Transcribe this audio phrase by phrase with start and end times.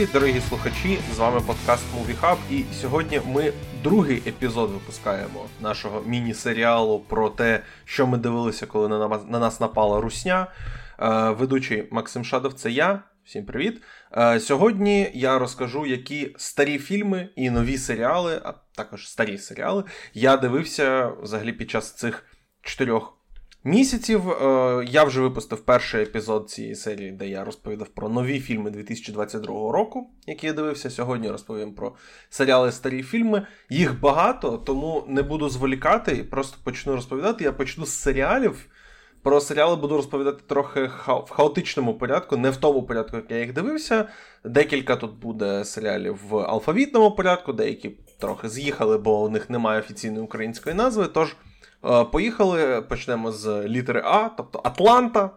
[0.00, 0.98] Привіт, дорогі слухачі!
[1.14, 3.52] З вами подкаст Movie Hub І сьогодні ми
[3.82, 8.88] другий епізод випускаємо нашого міні-серіалу про те, що ми дивилися, коли
[9.28, 10.46] на нас напала русня.
[10.98, 13.02] Е, ведучий Максим Шадов, це я.
[13.24, 13.82] Всім привіт.
[14.16, 20.36] Е, сьогодні я розкажу, які старі фільми і нові серіали, а також старі серіали, я
[20.36, 22.24] дивився взагалі під час цих
[22.62, 23.19] чотирьох
[23.64, 24.30] місяців.
[24.30, 29.72] Е, я вже випустив перший епізод цієї серії, де я розповідав про нові фільми 2022
[29.72, 30.90] року, які я дивився.
[30.90, 31.92] Сьогодні розповім про
[32.30, 33.46] серіали старі фільми.
[33.70, 37.44] Їх багато, тому не буду зволікати просто почну розповідати.
[37.44, 38.66] Я почну з серіалів.
[39.22, 43.52] Про серіали буду розповідати трохи в хаотичному порядку, не в тому порядку, як я їх
[43.52, 44.08] дивився.
[44.44, 50.24] Декілька тут буде серіалів в алфавітному порядку, деякі трохи з'їхали, бо у них немає офіційної
[50.24, 51.06] української назви.
[51.06, 51.36] Тож
[52.12, 55.30] поїхали, почнемо з літери А, тобто Атланта.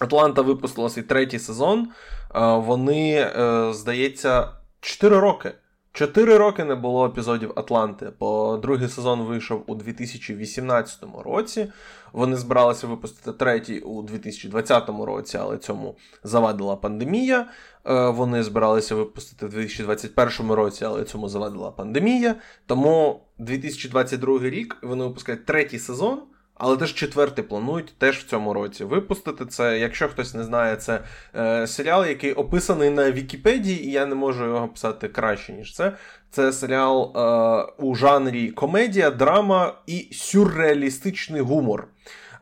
[0.00, 1.88] Атланта випустила свій третій сезон.
[2.34, 4.48] Е, вони, е, здається,
[4.80, 5.52] 4 роки.
[5.96, 11.72] Чотири роки не було епізодів Атланти, бо другий сезон вийшов у 2018 році.
[12.12, 17.46] Вони збиралися випустити третій у 2020 році, але цьому завадила пандемія.
[17.86, 22.34] Е, вони збиралися випустити в 2021 році, але цьому завадила пандемія.
[22.66, 26.22] Тому 2022 рік вони випускають третій сезон.
[26.58, 29.78] Але теж четвертий планують теж в цьому році випустити це.
[29.78, 31.00] Якщо хтось не знає, це
[31.36, 35.92] е, серіал, який описаний на Вікіпедії, і я не можу його писати краще, ніж це.
[36.30, 41.88] Це серіал е, у жанрі комедія, драма і сюрреалістичний гумор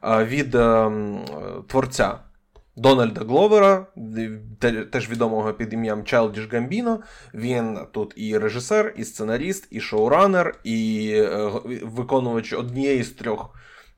[0.04, 0.90] е, від е,
[1.68, 2.18] творця
[2.76, 3.86] Дональда Гловера,
[4.90, 7.00] теж відомого під ім'ям Чайлдіш Гамбіно.
[7.34, 11.50] Він тут і режисер, і сценаріст, і шоуранер, і е,
[11.82, 13.54] виконувач однієї з трьох.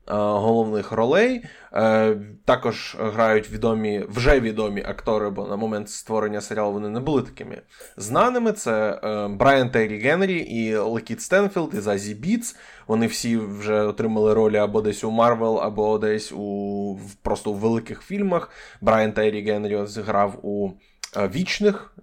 [0.09, 1.43] Е, головних ролей.
[1.73, 7.21] Е, також грають відомі, вже відомі актори, бо на момент створення серіалу вони не були
[7.21, 7.61] такими
[7.97, 8.51] знаними.
[8.51, 12.55] Це е, Брайан Тайрі Генрі і Лакіт Стенфілд і Зазі Біц.
[12.87, 18.01] Вони всі вже отримали ролі або десь у Марвел, або десь у просто у великих
[18.01, 18.49] фільмах.
[18.81, 20.71] Брайан Тайрі Генрі зіграв у
[21.17, 21.93] Вічних,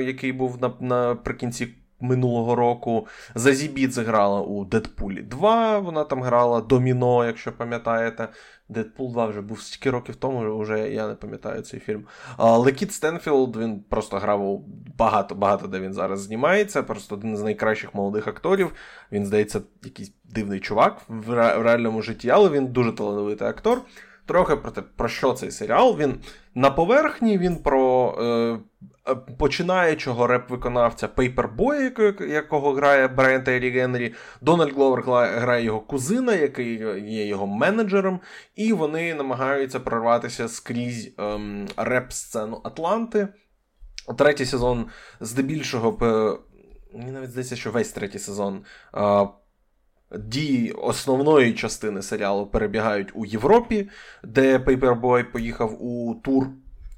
[0.00, 1.68] який був наприкінці
[2.00, 3.06] минулого року.
[3.34, 5.78] Зазі Біц зіграла у Дедпулі 2.
[5.78, 8.28] Вона там грала Доміно, якщо пам'ятаєте.
[8.68, 12.04] Дедпул 2 вже був стільки років тому, вже я не пам'ятаю цей фільм.
[12.38, 14.64] Лакіт Стенфілд він просто грав у
[14.98, 16.82] багато-багато, де він зараз знімається.
[16.82, 18.72] Просто один з найкращих молодих акторів.
[19.12, 23.82] Він, здається, якийсь дивний чувак в реальному житті, але він дуже талановитий актор.
[24.26, 25.96] Трохи про те, про що цей серіал.
[25.98, 26.20] Він
[26.54, 28.58] на поверхні, він про е,
[29.08, 35.02] Е, починаючого реп-виконавця Paper Boi, якого грає Брайан Тайрі Генрі, Дональд Гловер
[35.40, 36.78] грає його кузена, який
[37.12, 38.20] є його менеджером,
[38.54, 43.28] і вони намагаються прорватися скрізь ем, реп-сцену Атланти.
[44.18, 44.86] Третій сезон,
[45.20, 45.98] здебільшого,
[46.94, 48.64] мені навіть здається, що весь третій сезон.
[50.18, 53.88] Дії основної частини серіалу перебігають у Європі,
[54.24, 56.48] де Paper Boi поїхав у тур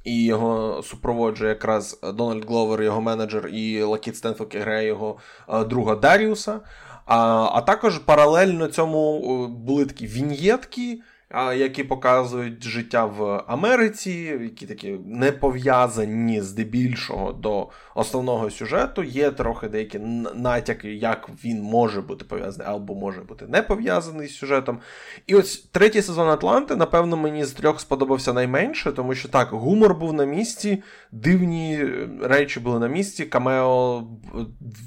[0.05, 5.17] і його супроводжує якраз Дональд Гловер, його менеджер, і Лакіт Стенфілд грає його
[5.49, 6.61] е, друга Даріуса.
[7.07, 11.01] А а також паралельно цьому е, були такі віньєтки,
[11.35, 14.11] які показують життя в Америці,
[14.43, 19.03] які такі не пов'язані здебільшого до основного сюжету.
[19.03, 19.99] Є трохи деякі
[20.35, 24.81] натяки, як він може бути пов'язаний або може бути не пов'язаний з сюжетом.
[25.27, 29.95] І ось третій сезон Атланти, напевно, мені з трьох сподобався найменше, тому що так, гумор
[29.95, 30.83] був на місці,
[31.13, 31.85] дивні
[32.23, 34.05] речі були на місці, камео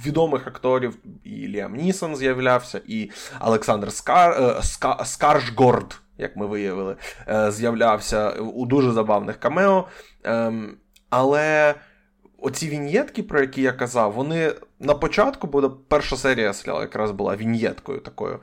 [0.06, 3.12] відомих акторів, і Ліам Нісон з'являвся, і
[3.42, 4.44] Олександр Скар...
[4.44, 5.06] Е, Ска...
[5.06, 6.96] Скаршгорд як ми виявили,
[7.28, 9.88] е, з'являвся у дуже забавних камео.
[10.24, 10.78] Ем,
[11.09, 11.75] але
[12.38, 17.35] оці віньєтки, про які я казав, вони на початку, бо перша серія серіалу якраз була
[17.35, 18.34] віньєткою такою.
[18.34, 18.40] Е,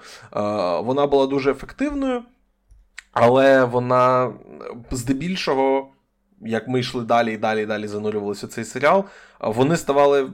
[0.80, 2.22] вона була дуже ефективною,
[3.12, 4.32] але вона
[4.90, 5.92] здебільшого.
[6.40, 9.04] Як ми йшли далі і далі і далі занурювалися у цей серіал,
[9.40, 10.30] вони ставали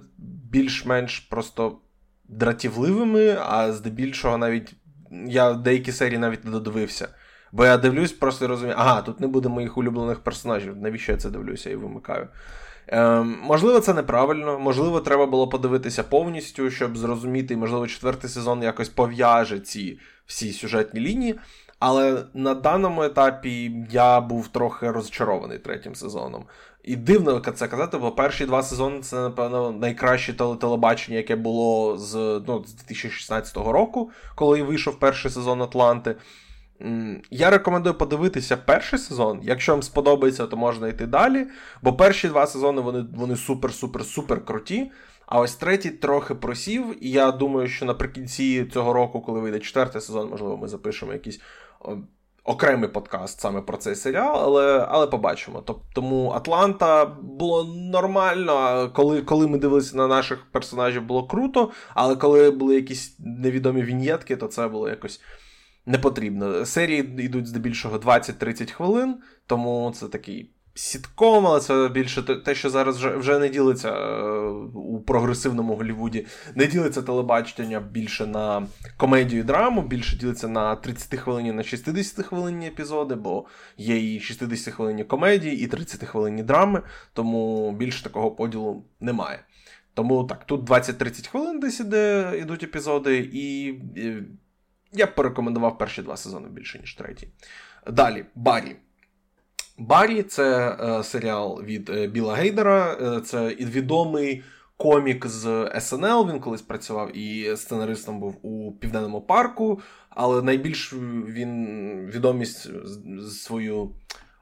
[0.51, 1.79] більш-менш просто
[2.25, 4.75] дратівливими, а здебільшого навіть
[5.27, 7.09] я деякі серії навіть не додивився.
[7.53, 10.77] Бо я дивлюсь, просто розумію, ага, тут не буде моїх улюблених персонажів.
[10.77, 12.29] Навіщо я це дивлюся і вимикаю?
[12.87, 18.89] Ем, Можливо, це неправильно, можливо, треба було подивитися повністю, щоб зрозуміти, можливо, четвертий сезон якось
[18.89, 21.39] пов'яже ці всі сюжетні лінії.
[21.79, 26.45] Але на даному етапі я був трохи розчарований третім сезоном.
[26.85, 32.15] І дивно це казати, бо перші два сезони це, напевно, найкраще телебачення, яке було з
[32.47, 36.17] ну, з 2016 року, коли вийшов перший сезон Атланти.
[37.31, 39.41] Я рекомендую подивитися перший сезон.
[39.43, 41.47] Якщо вам сподобається, то можна йти далі.
[41.83, 44.91] Бо перші два сезони вони вони супер-супер-супер круті.
[45.27, 47.05] А ось третій трохи просів.
[47.05, 51.41] І я думаю, що наприкінці цього року, коли вийде четвертий сезон, можливо, ми запишемо якийсь
[52.45, 55.65] окремий подкаст саме про цей серіал, але але побачимо.
[55.95, 58.91] Тому Атланта було нормально.
[58.95, 64.37] Коли коли ми дивилися на наших персонажів, було круто, але коли були якісь невідомі віньєтки,
[64.37, 65.21] то це було якось
[65.87, 66.67] не потрібно.
[66.67, 72.97] Серії йдуть здебільшого 20-30 хвилин, тому це такий сітком, але це більше те, що зараз
[72.97, 74.31] вже вже не ділиться е,
[74.75, 81.21] у прогресивному Голлівуді, не ділиться телебачення більше на комедію і драму, більше ділиться на 30
[81.21, 83.45] хвилині, на 60 хвилинні епізоди, бо
[83.77, 86.83] є і 60 хвилинні комедії, і 30 хвилинні драми,
[87.13, 89.45] тому більше такого поділу немає.
[89.95, 93.75] Тому так, тут 20-30 хвилин десь іде, ідуть епізоди, і
[94.93, 97.29] я б порекомендував перші два сезони більше, ніж третій.
[97.87, 98.77] Далі, Барі.
[99.79, 104.43] Барі це е, серіал від е, Біла Гейдера, е, це відомий
[104.77, 106.31] комік з SNL.
[106.31, 109.81] Він колись працював і сценаристом був у Південному парку,
[110.11, 110.93] але найбільш
[111.27, 112.71] він відомість
[113.31, 113.91] свою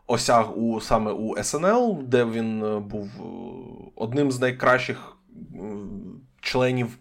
[0.06, 3.10] осяг у саме у SNL, де він був
[3.96, 5.16] одним з найкращих
[6.40, 6.98] членів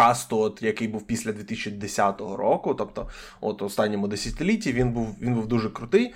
[0.00, 3.08] cast у, от, який був після 2010 року, тобто
[3.40, 6.14] от останньому десятилітті, він був він був дуже крутий.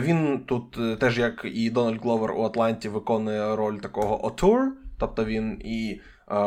[0.00, 5.24] Він тут, е, теж як і Дональд Гловер у Атланті, виконує роль такого auteur, тобто
[5.24, 6.00] він і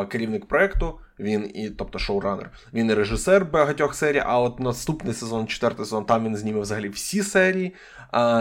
[0.10, 4.24] керівник проекту, він і, тобто шоуранер, він і режисер багатьох серій.
[4.26, 7.76] А от наступний сезон, четвертий сезон, там він зніме взагалі всі серії.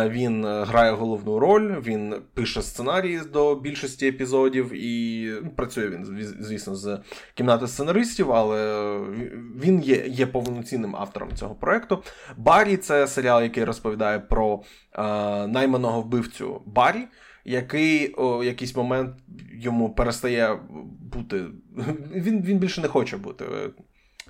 [0.09, 6.35] Він е, грає головну роль, він пише сценарії до більшості епізодів, і ну, працює він,
[6.41, 6.99] звісно, з
[7.35, 8.99] кімнати сценаристів, але
[9.63, 12.03] він є є повноцінним автором цього проекту.
[12.37, 14.63] Барі це серіал, який розповідає про
[15.49, 17.07] найманого вбивцю Барі
[17.47, 19.17] який у якийсь момент
[19.53, 20.59] йому перестає
[21.01, 21.45] бути.
[22.15, 23.45] Він він більше не хоче бути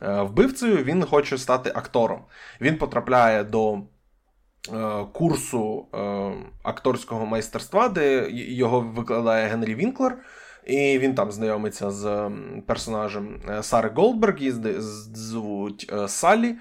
[0.02, 2.20] е, вбивцею, він хоче стати актором.
[2.60, 3.78] Він потрапляє до е,
[5.12, 5.98] курсу е,
[6.62, 10.18] акторського майстерства, де його викладає Генрі Вінклер.
[10.66, 12.30] І він там знайомиться з
[12.66, 14.54] персонажем Сари Голдберг, її
[15.14, 16.56] звуть Саллі.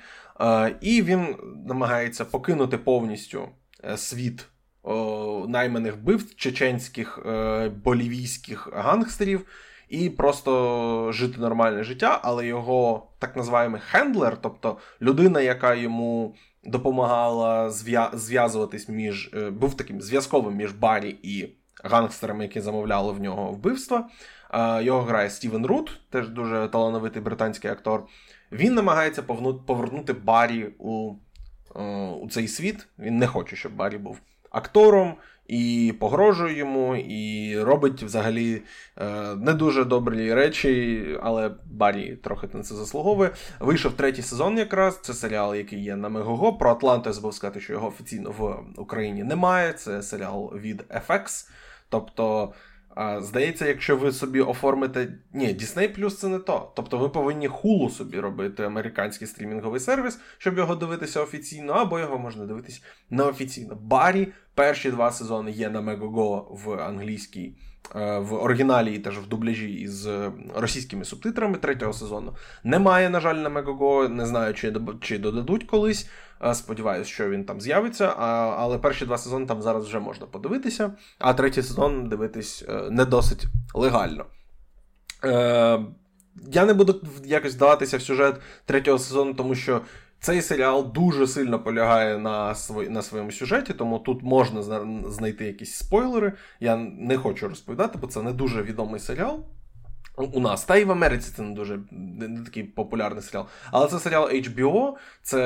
[0.82, 1.36] І він
[1.68, 3.50] намагається покинути повністю
[3.96, 4.48] світ
[5.48, 9.46] найманих вбивць чеченських е, болівійських гангстерів
[9.90, 17.70] і просто жити нормальне життя, але його так називаємо хендлер, тобто людина, яка йому допомагала
[18.14, 24.10] зв'язуватись між е, був таким зв'язковим між Барі і гангстерами, які замовляли в нього вбивства.
[24.54, 28.04] Е, його грає Стівен Рут, теж дуже талановитий британський актор.
[28.52, 29.24] Він намагається
[29.66, 31.14] повернути Барі у,
[32.22, 32.88] у цей світ.
[33.00, 34.20] Він не хоче, щоб Барі був
[34.52, 35.14] актором,
[35.48, 38.62] і погрожує йому, і робить взагалі
[38.98, 43.32] е, не дуже добрі речі, але Барі трохи на це заслуговує.
[43.60, 46.54] Вийшов третій сезон, якраз це серіал, який є на Мегого.
[46.54, 49.74] Про Атланту я забув сказати, що його офіційно в Україні немає.
[49.74, 51.50] Це серіал від FX.
[51.90, 52.54] Тобто
[53.20, 55.08] Здається, якщо ви собі оформите.
[55.34, 56.72] Ні, Disney Plus це не то.
[56.76, 62.20] Тобто ви повинні хулу собі робити американський стрімінговий сервіс, щоб його дивитися офіційно, або його
[62.20, 63.76] можна дивитися неофіційно.
[63.76, 67.58] Барі перші два сезони є на Megogo в англійській,
[67.94, 70.08] в оригіналі і теж в дубляжі із
[70.56, 72.36] російськими субтитрами третього сезону.
[72.64, 76.10] Немає, на жаль, на Megogo, не знаю, чи, чи додадуть колись.
[76.54, 78.08] Сподіваюсь, що він там з'явиться.
[78.58, 83.06] Але перші два сезони там зараз вже можна подивитися, а третій сезон дивитись е, не
[83.06, 84.26] досить легально.
[85.24, 85.80] Е,
[86.52, 89.82] я не буду якось вдаватися в сюжет третього сезону, тому що
[90.26, 94.64] цей серіал дуже сильно полягає на свої, на своєму сюжеті, тому тут можна
[95.10, 96.34] знайти якісь спойлери.
[96.60, 99.46] Я не хочу розповідати, бо це не дуже відомий серіал
[100.18, 100.64] у нас.
[100.64, 103.46] Та й в Америці це не дуже не такий популярний серіал.
[103.72, 105.40] Але це серіал HBO, це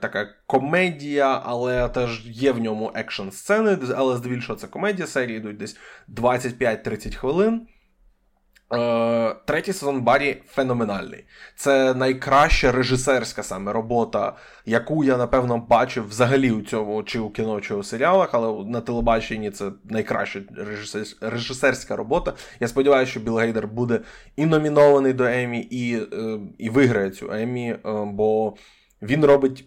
[0.00, 5.56] така комедія, але теж є в ньому екшн сцени, але здебільшого це комедія, серії йдуть
[5.56, 5.76] десь
[6.08, 7.66] 25-30 хвилин.
[8.72, 11.24] Е, третій сезон Барі феноменальний.
[11.56, 14.36] Це найкраща режисерська саме робота,
[14.66, 18.80] яку я, напевно, бачив взагалі у цьому чи у кіно, чи у серіалах, але на
[18.80, 20.40] телебаченні це найкраща
[21.20, 22.32] режисерська робота.
[22.60, 24.00] Я сподіваюся, що Білл Гейдер буде
[24.36, 28.54] і номінований до Емі, і, е, і виграє цю Емі, е, бо
[29.02, 29.64] він робить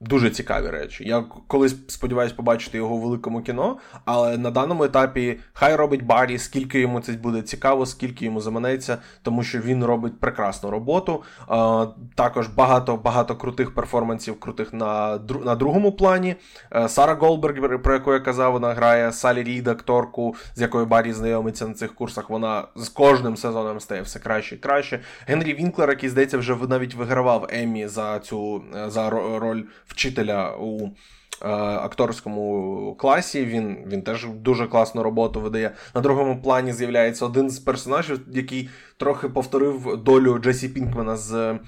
[0.00, 1.08] Дуже цікаві речі.
[1.08, 6.38] Я колись сподіваюся побачити його у великому кіно, але на даному етапі хай робить Барі,
[6.38, 11.22] скільки йому це буде цікаво, скільки йому заманеться, тому що він робить прекрасну роботу.
[11.48, 16.36] А, також багато багато крутих перформансів, крутих на на другому плані.
[16.72, 21.12] Е, Сара Голберг, про яку я казав, вона грає Салі Рід, акторку, з якою Барі
[21.12, 22.30] знайомиться на цих курсах.
[22.30, 25.00] Вона з кожним сезоном стає все краще і краще.
[25.26, 30.86] Генрі Вінклер, який здається, вже навіть вигравав Еммі за цю е, за роль вчителя у
[30.86, 33.44] е, акторському класі.
[33.44, 35.70] Він він теж дуже класну роботу видає.
[35.94, 41.58] На другому плані з'являється один з персонажів, який трохи повторив долю Джесі Пінкмана з е,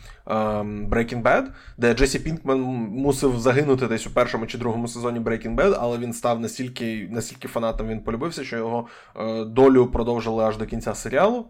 [0.91, 1.45] Breaking Bad,
[1.79, 2.61] де Джесі Пінкман
[2.91, 7.49] мусив загинути десь у першому чи другому сезоні Breaking Bad, але він став настільки настільки
[7.49, 8.87] фанатом, він полюбився, що його
[9.17, 11.47] е, долю продовжили аж до кінця серіалу.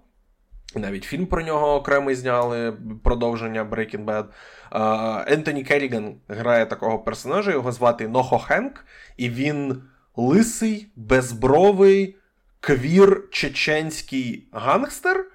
[0.77, 4.25] Навіть фільм про нього окремий зняли продовження Breaking Bad.
[5.33, 8.85] Ентоні Керріган грає такого персонажа, його звати Нохо Хенк,
[9.17, 9.83] і він
[10.17, 12.17] лисий, безбровий,
[12.61, 15.27] квір чеченський гангстер.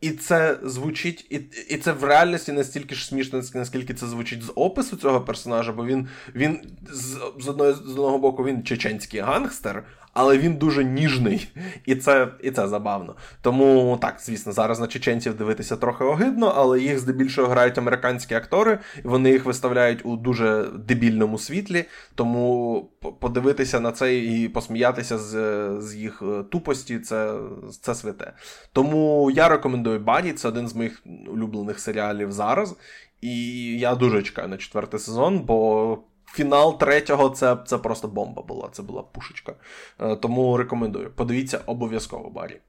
[0.00, 1.36] І це звучить, і
[1.68, 5.86] і це в реальності настільки ж смішно, наскільки це звучить з опису цього персонажа, бо
[5.86, 11.48] він він з з, одного, з одного боку він чеченський гангстер, але він дуже ніжний,
[11.86, 13.16] і це і це забавно.
[13.42, 18.78] Тому так, звісно, зараз на чеченців дивитися трохи огидно, але їх здебільшого грають американські актори,
[19.04, 21.84] і вони їх виставляють у дуже дебільному світлі.
[22.14, 22.90] Тому
[23.20, 25.34] подивитися на це і посміятися з
[25.80, 27.34] з їх е, тупості це
[27.80, 28.32] це святе.
[28.72, 32.76] Тому я рекомендую Баді, це один з моїх улюблених серіалів зараз.
[33.20, 35.98] І я дуже чекаю на четвертий сезон, бо
[36.34, 38.68] фінал третього це це просто бомба була.
[38.72, 39.54] Це була пушечка.
[40.00, 41.10] Е, тому рекомендую.
[41.10, 42.60] Подивіться обов'язково Барі.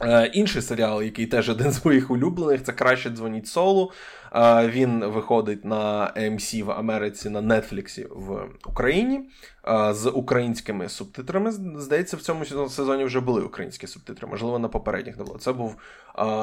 [0.00, 3.92] Е, інший серіал, який теж один з моїх улюблених, це краще дзвоніть солу.
[4.32, 9.20] Е, він виходить на AMC в Америці на Нетфліксі в Україні
[9.90, 11.52] з українськими субтитрами.
[11.76, 15.38] Здається, в цьому сезоні вже були українські субтитри, можливо, на попередніх не було.
[15.38, 15.76] Це був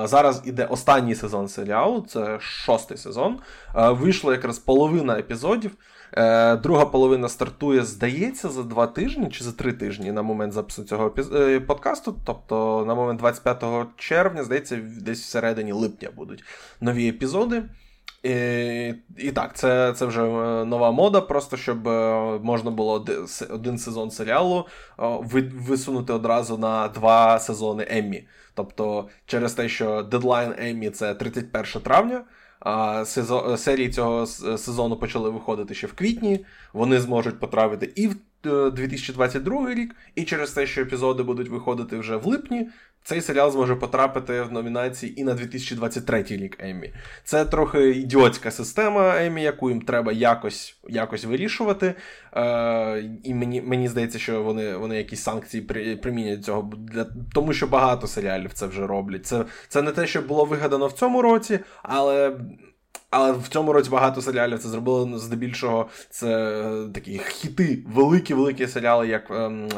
[0.04, 3.40] зараз іде останній сезон серіалу, це шостий сезон.
[3.76, 5.72] Вийшло якраз половина епізодів.
[6.14, 10.84] Е, Друга половина стартує, здається, за два тижні чи за три тижні на момент запису
[10.84, 12.16] цього е, подкасту.
[12.26, 13.64] Тобто на момент 25
[13.98, 16.44] червня, здається, десь всередині липня будуть
[16.82, 17.64] нові епізоди.
[18.26, 23.06] І і так, це це вже е, нова мода, просто щоб е, можна було
[23.50, 24.66] один сезон серіалу
[25.68, 28.28] висунути одразу на два сезони Еммі.
[28.54, 32.24] Тобто, через те, що дедлайн Еммі це 31 травня.
[33.06, 36.46] Сезон, серії цього сезону почали виходити ще в квітні.
[36.74, 41.98] Вони зможуть потрапити і в 2022 е, рік, і через те, що епізоди будуть виходити
[41.98, 42.70] вже в липні,
[43.06, 46.94] цей серіал зможе потрапити в номінації і на 2023 рік Еммі.
[47.24, 51.94] Це трохи ідіотська система Еммі, яку їм треба якось якось вирішувати.
[52.34, 57.54] Е, І мені мені здається, що вони вони якісь санкції при, примінять цього, для, тому
[57.54, 59.26] що багато серіалів це вже роблять.
[59.26, 62.38] Це, Це не те, що було вигадано в цьому році, але.
[63.18, 65.86] Але в цьому році багато серіалів це зробили ну, здебільшого.
[66.10, 69.70] Це е, такі хіти, великі-великі серіали, як ем,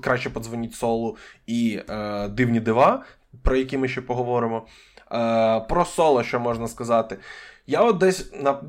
[0.00, 1.16] краще подзвоніть солу
[1.46, 3.04] і е, Дивні дива,
[3.42, 4.66] про які ми ще поговоримо.
[5.12, 7.18] Е, Про соло, що можна сказати.
[7.66, 8.60] Я от десь на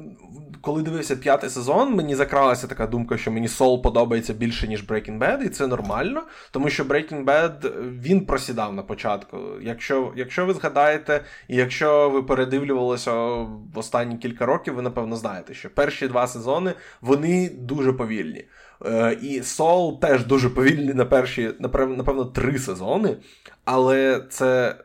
[0.63, 5.19] коли дивився п'ятий сезон, мені закралася така думка, що мені Сол подобається більше, ніж Breaking
[5.19, 9.37] Bad, і це нормально, тому що Breaking Bad він просідав на початку.
[9.61, 15.53] Якщо якщо ви згадаєте, і якщо ви передивлювалися в останні кілька років, ви напевно знаєте,
[15.53, 18.45] що перші два сезони вони дуже повільні.
[18.85, 23.17] Е, і Сол теж дуже повільний на перші, напевно, три сезони.
[23.65, 24.75] Але це.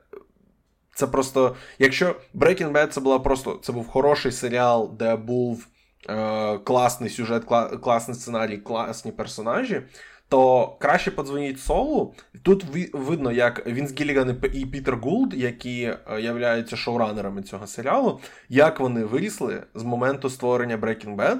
[0.99, 1.57] Це просто.
[1.79, 5.67] Якщо Breaking Bad це була просто це був хороший серіал, де був
[6.09, 9.83] е, класний сюжет, кла, класний сценарій, класні персонажі,
[10.29, 12.15] то краще подзвоніть Солу.
[12.43, 18.81] Тут видно, як Вінс Гілліган і Пітер Гулд, які е, являються шоуранерами цього серіалу, як
[18.81, 21.39] вони вирісли з моменту створення Breaking Bad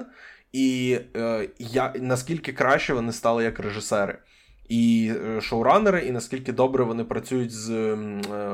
[0.53, 4.17] і е, я, наскільки краще вони стали як режисери.
[4.69, 7.97] І е, шоуранери, і наскільки добре вони працюють з е,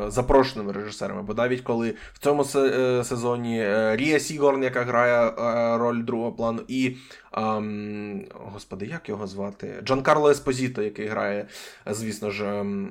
[0.08, 1.24] запрошеними режисерами.
[1.24, 3.64] Бо навіть коли в цьому е, сезоні
[3.96, 5.32] Рія Сігорн, яка грає
[5.78, 6.98] роль другого плану, і
[7.34, 9.82] ем, господи, як його звати?
[9.84, 11.48] Джанкарло Еспозіто, який грає,
[11.86, 12.46] звісно ж.
[12.46, 12.90] Ем,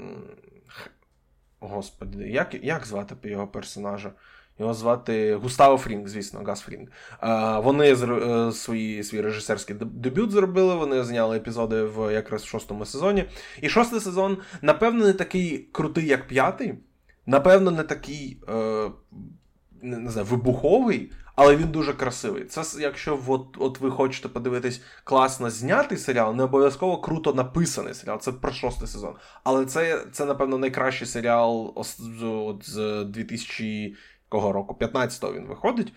[1.61, 4.13] господи, як як звати його персонажа?
[4.59, 6.89] Його звати Густаво Фрінг, звісно, Гас Фрінг.
[7.65, 10.75] Вони е, свої, свій режисерський дебют зробили.
[10.75, 13.25] Вони зняли епізоди в якраз в шостому сезоні.
[13.63, 16.75] І шостий сезон, напевно, не такий крутий, як п'ятий.
[17.27, 18.91] Напевно, не такий е,
[19.83, 22.45] не знаю, вибуховий, але він дуже красивий.
[22.45, 28.21] Це якщо от, от ви хочете подивитись класно знятий серіал, не обов'язково круто написаний серіал.
[28.21, 29.15] Це про шостий сезон.
[29.45, 33.97] Але це, це напевно, найкращий серіал от з 2000
[34.35, 34.77] кого року?
[34.81, 35.93] 15-го він виходить.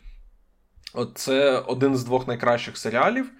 [0.94, 3.32] От Це один з двох найкращих серіалів,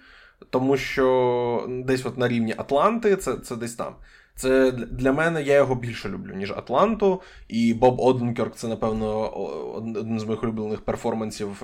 [0.50, 3.96] тому що десь от на рівні Атланти, це, це десь там.
[4.38, 7.22] Це для мене я його більше люблю, ніж Атланту.
[7.48, 9.28] І Боб Оденкерк це, напевно,
[9.74, 11.62] один з моїх улюблених перформансів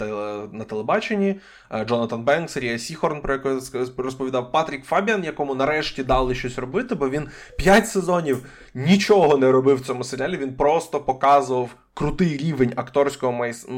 [0.00, 0.06] е,
[0.52, 1.40] на телебаченні.
[1.70, 3.60] Е, Джонатан Бенкс, Рія Сіхорн, про яку я
[3.96, 9.76] розповідав, Патрік Фабіан, якому нарешті дали щось робити, бо він 5 сезонів нічого не робив
[9.76, 10.36] в цьому серіалі.
[10.36, 13.68] Він просто показував крутий рівень акторського майс...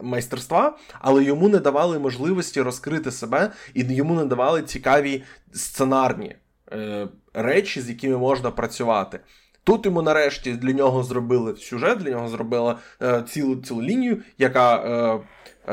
[0.00, 6.36] майстерства, але йому не давали можливості розкрити себе, і йому не давали цікаві сценарні.
[6.72, 7.08] Е,
[7.42, 9.20] речі, з якими можна працювати.
[9.68, 14.76] Тут йому нарешті для нього зробили сюжет, для нього зробили е, цілу цілу лінію, яка
[14.76, 15.20] е,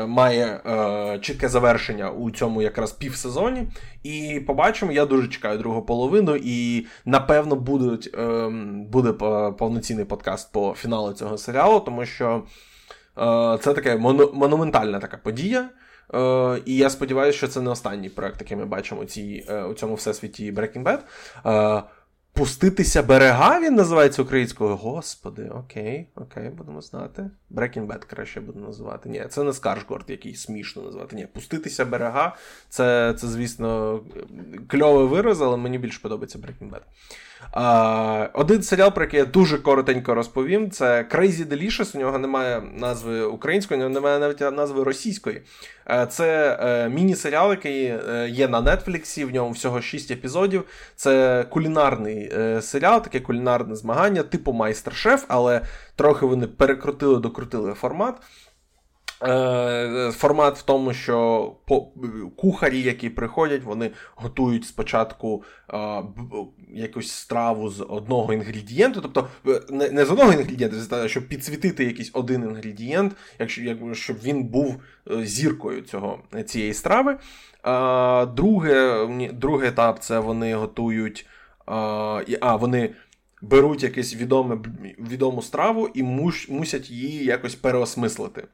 [0.00, 3.68] е, має е, чітке завершення у цьому якраз півсезоні.
[4.02, 8.48] І побачимо, я дуже чекаю другу половину, і напевно будуть, е,
[8.90, 9.12] буде
[9.58, 12.42] повноцінний подкаст по фіналу цього серіалу, тому що
[13.18, 15.68] е, це така мону, монументальна така подія.
[16.14, 19.20] Е, І я сподіваюся, що це не останній проект, який ми бачимо у,
[19.52, 20.98] е, у цьому всесвіті Breaking Bad.
[21.78, 21.82] Е,
[22.36, 24.76] Пуститися берега він називається українською.
[24.76, 27.30] Господи, окей, окей, будемо знати.
[27.50, 29.08] Breaking Bad краще буду називати.
[29.08, 31.16] Ні, це не Скаршгорд, який смішно називати.
[31.16, 32.36] Ні, пуститися берега.
[32.68, 34.00] Це, це звісно,
[34.68, 36.80] кльовий вираз, але мені більше подобається Breaking Bad.
[38.32, 41.96] Один серіал, про який я дуже коротенько розповім, це Crazy Delicious.
[41.96, 45.42] У нього немає назви української, у нього немає навіть назви російської.
[46.08, 50.64] Це е, міні-серіал, який е, є на Нетфліксі, в ньому всього 6 епізодів.
[50.96, 55.60] Це кулінарний е, серіал, таке кулінарне змагання, типу майстер-шеф, але
[55.96, 58.14] трохи вони перекрутили, докрутили формат.
[59.22, 61.52] Е, формат в тому, що
[62.36, 66.02] кухарі, які приходять, вони готують спочатку а,
[66.74, 69.60] якусь страву з одного інгредієнту, тобто е,
[69.92, 75.82] не, з одного інгредієнту, щоб підсвітити якийсь один інгредієнт, якщо щоб він був е, зіркою
[75.82, 77.18] цього, цієї страви.
[78.36, 81.26] Друге, Другий етап це вони готують.
[82.40, 82.90] А вони
[83.42, 83.82] беруть
[84.16, 84.58] відоме,
[84.98, 88.48] відому страву і муш, мусять її якось переосмислити.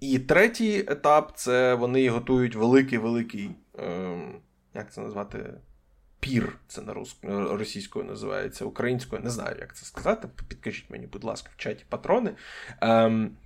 [0.00, 4.18] І третій етап це вони готують великий-великий, е,
[4.74, 5.54] як це назвати?
[6.20, 7.16] Пір, це на рус...
[7.50, 10.28] російською називається, українською, не знаю, як це сказати.
[10.48, 12.34] Підкажіть мені, будь ласка, в чаті патрони.
[12.80, 13.36] Ем,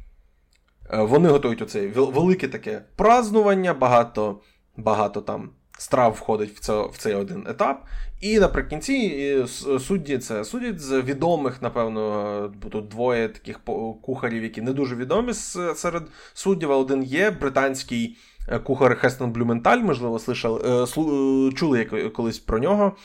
[0.90, 4.40] е, Вони готують оце велике таке празднування, багато
[4.77, 7.85] багато там страв входить в це, в цей один етап.
[8.21, 9.45] І наприкінці
[9.79, 13.61] судді це судять з відомих, напевно, тут двоє таких
[14.03, 15.33] кухарів, які не дуже відомі
[15.75, 16.03] серед
[16.35, 16.71] суддів.
[16.71, 18.17] Один є британський
[18.49, 21.85] е, кухар Хестен Блюменталь, можливо, слышали, е, е, чули
[22.17, 22.97] колись про нього.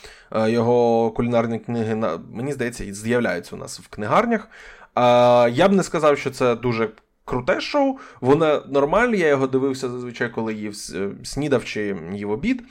[0.46, 4.48] Його кулінарні книги, мені здається, з'являються у нас в книгарнях.
[5.56, 6.88] Я б не сказав, що це дуже
[7.24, 7.98] круте шоу.
[8.20, 10.74] Воно нормальне, я його дивився зазвичай, коли їв
[11.24, 12.62] снідав чи їв обід.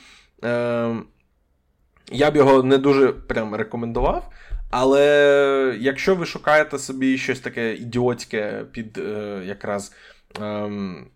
[2.11, 4.29] Я б його не дуже прям рекомендував.
[4.71, 9.95] Але якщо ви шукаєте собі щось таке ідіотське під е, якраз
[10.41, 11.07] ем,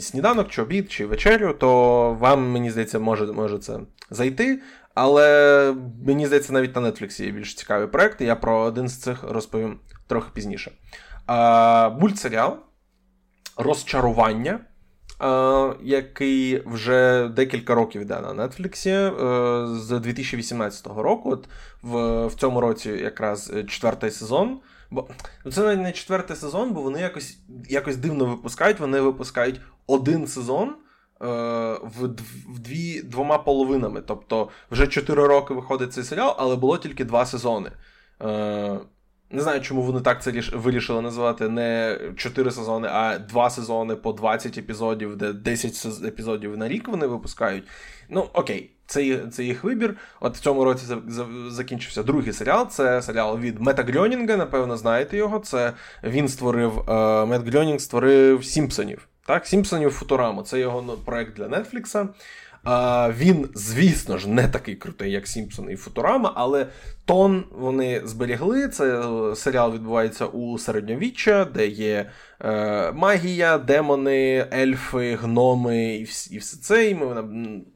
[0.00, 4.62] сніданок, чи обід, чи вечерю, то вам, мені здається, може може це зайти.
[4.94, 5.74] Але
[6.06, 8.24] мені здається, навіть на Netflix є більш цікаві проекти.
[8.24, 9.78] Я про один з цих розповім
[10.10, 10.72] трохи пізніше.
[11.28, 12.56] Е, мультсеріал
[13.56, 14.60] Розчарування.
[15.22, 19.12] Е, який вже декілька років йде на Нетфліксі е,
[19.66, 21.30] з 2018 року.
[21.30, 21.48] От
[21.82, 24.60] В в цьому році якраз четвертий сезон.
[24.90, 25.08] Бо
[25.44, 28.80] ну, це навіть не четвертий сезон, бо вони якось якось дивно випускають.
[28.80, 31.26] Вони випускають один сезон е,
[31.82, 32.08] в
[32.58, 34.02] дві, двома половинами.
[34.06, 37.70] Тобто вже 4 роки виходить цей серіал, але було тільки два сезони.
[39.32, 44.12] Не знаю, чому вони так це вирішили називати не 4 сезони, а 2 сезони по
[44.12, 47.64] 20 епізодів, де 10 епізодів на рік вони випускають.
[48.08, 49.96] Ну, окей, це це їх вибір.
[50.20, 50.84] От в цьому році
[51.48, 52.68] закінчився другий серіал.
[52.68, 55.38] Це серіал від Мета Грьонінга, напевно, знаєте його.
[55.38, 55.72] Це
[56.04, 59.08] він створив е, Мет Грьонінг створив Сімпсонів.
[59.26, 60.42] Так, Сімпсонів Футураму.
[60.42, 62.08] Це його ну, проект для Нетфлікса.
[63.08, 66.66] Він, звісно ж, не такий крутий, як Сімпсон і Футурама, але
[67.04, 68.68] тон вони зберігли.
[68.68, 75.94] Це е, серіал відбувається у середньовіччя, де є е, магія, демони, ельфи, гноми
[76.30, 76.90] і все це.
[76.90, 77.24] І ми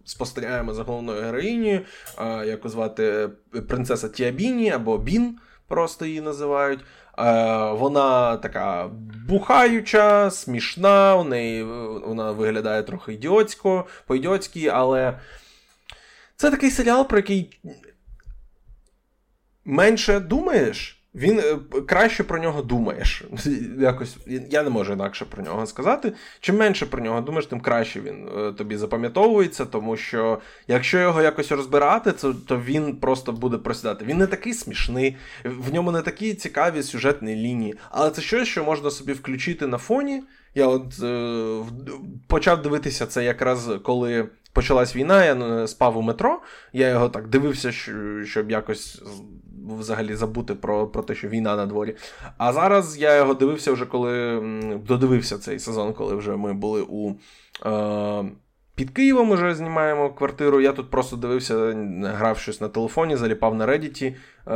[0.05, 1.81] спостерігаємо за головною героїнею,
[2.19, 3.29] е, яку звати
[3.69, 6.81] принцеса Тіабіні або Бін просто її називають.
[7.19, 8.91] Е, Вона така
[9.29, 11.63] бухаюча, смішна, у неї
[12.07, 15.19] вона виглядає трохи ідіотсько, по-ідіотськи, але
[16.37, 17.61] це такий серіал, про який
[19.65, 21.04] менше думаєш.
[21.15, 23.25] Він е, краще про нього думаєш.
[23.79, 24.17] Якось
[24.51, 26.13] Я не можу інакше про нього сказати.
[26.41, 31.23] Чим менше про нього думаєш, тим краще він е, тобі запам'ятовується, тому що якщо його
[31.23, 34.05] якось розбирати, то, то він просто буде просідати.
[34.05, 38.65] Він не такий смішний, в ньому не такі цікаві сюжетні лінії, але це щось, що
[38.65, 40.23] можна собі включити на фоні.
[40.55, 41.59] Я от е,
[42.27, 46.41] почав дивитися це якраз коли почалась війна, я спав у метро.
[46.73, 47.73] Я його так дивився,
[48.25, 49.03] щоб якось
[49.79, 51.97] взагалі забути про про те, що війна на дворі.
[52.39, 54.41] А зараз я його дивився вже коли
[54.87, 57.15] додивився цей сезон, коли вже ми були у.
[57.67, 58.25] Е,
[58.75, 60.61] під Києвом вже знімаємо квартиру.
[60.61, 61.73] Я тут просто дивився,
[62.03, 64.15] грав щось на телефоні, заліпав на Reddit
[64.47, 64.55] е,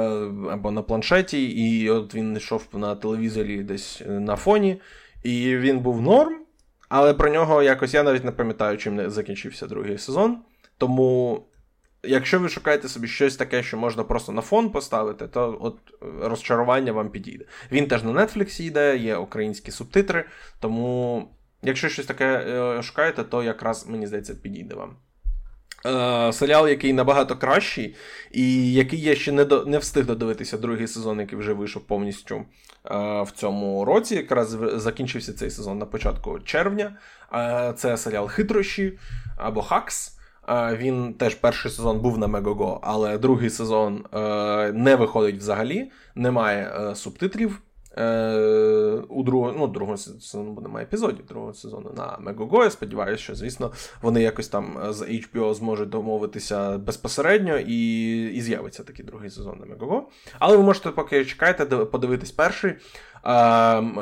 [0.53, 4.81] або на планшеті, і от він йшов на телевізорі десь на фоні,
[5.23, 6.35] і він був норм.
[6.88, 10.38] Але про нього якось я навіть не пам'ятаю, чим не закінчився другий сезон.
[10.79, 11.40] Тому
[12.03, 15.79] якщо ви шукаєте собі щось таке, що можна просто на фон поставити, то от
[16.23, 17.45] розчарування вам підійде.
[17.73, 20.25] Він теж на Netflix йде, є українські субтитри,
[20.61, 21.29] тому
[21.63, 24.97] якщо щось таке е, шукаєте, то якраз мені здається підійде вам.
[25.87, 27.97] Е, серіал, який набагато кращий,
[28.31, 32.37] і який я ще не до, не встиг додивитися другий сезон, який вже вийшов повністю
[32.37, 32.45] е,
[33.23, 34.15] в цьому році.
[34.15, 36.97] Якраз закінчився цей сезон на початку червня.
[37.33, 38.99] Е, це серіал Хитрощі
[39.37, 40.17] або Хакс.
[40.73, 46.73] Він теж перший сезон був на Мегого, але другий сезон е, не виходить взагалі, немає
[46.81, 47.63] е, субтитрів.
[47.99, 52.65] Е, у другого, ну, другого сезону немає епізодів другого сезону на Мегого.
[52.65, 58.83] Я сподіваюся, що, звісно, вони якось там з HBO зможуть домовитися безпосередньо і і з'явиться
[58.83, 60.09] такий другий сезон на Мегого.
[60.39, 62.75] Але ви можете, поки чекаєте, подивитись перший.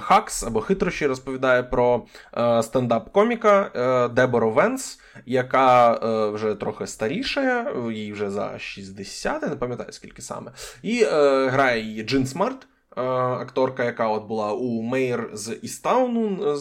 [0.00, 2.06] Хакс або хитрощі розповідає про
[2.36, 3.70] стендап-коміка
[4.14, 10.22] Дебору Венс, яка е, вже трохи старіша, їй вже за 60, я не пам'ятаю скільки
[10.22, 10.52] саме.
[10.82, 12.66] І е, грає її Джин Смарт.
[12.98, 16.54] Е, акторка, яка от була у Мейр з Істауну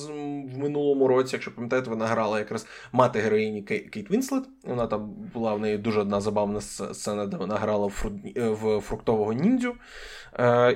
[0.53, 4.43] в минулому році, якщо пам'ятаєте, вона грала якраз мати героїні Кейт Вінслет.
[4.63, 8.11] Вона там була в неї дуже одна забавна сцена, де вона грала в, фру...
[8.35, 9.73] в фруктового ніндзю.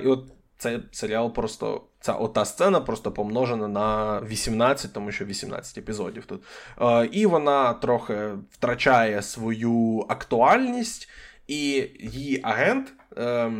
[0.02, 0.24] І от
[0.60, 6.42] цей серіал просто ця ота сцена просто помножена на 18, тому що 18 епізодів тут.
[6.80, 11.08] Е, І вона трохи втрачає свою актуальність,
[11.46, 13.52] і її агент е,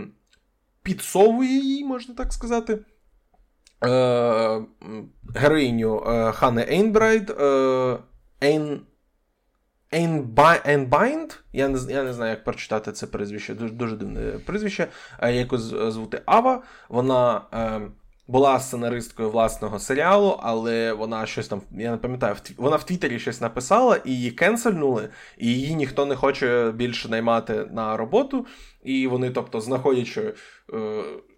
[0.83, 2.79] підсовує її, можна так сказати.
[3.85, 4.63] Е,
[5.35, 7.37] Героїню е, Хане Ейнбрайд.
[8.43, 8.81] Ейн
[9.93, 14.87] Einbind, я не я не знаю, як прочитати це прізвище, дуже дуже дивне прізвище,
[15.23, 16.63] яку звути Ава.
[16.89, 17.81] Вона е,
[18.29, 23.41] була сценаристкою власного серіалу, але вона щось там, я не пам'ятаю, вона в Твіттері щось
[23.41, 28.47] написала і її кенсельнули, і її ніхто не хоче більше наймати на роботу.
[28.85, 30.35] І вони, тобто, знаходять, що е,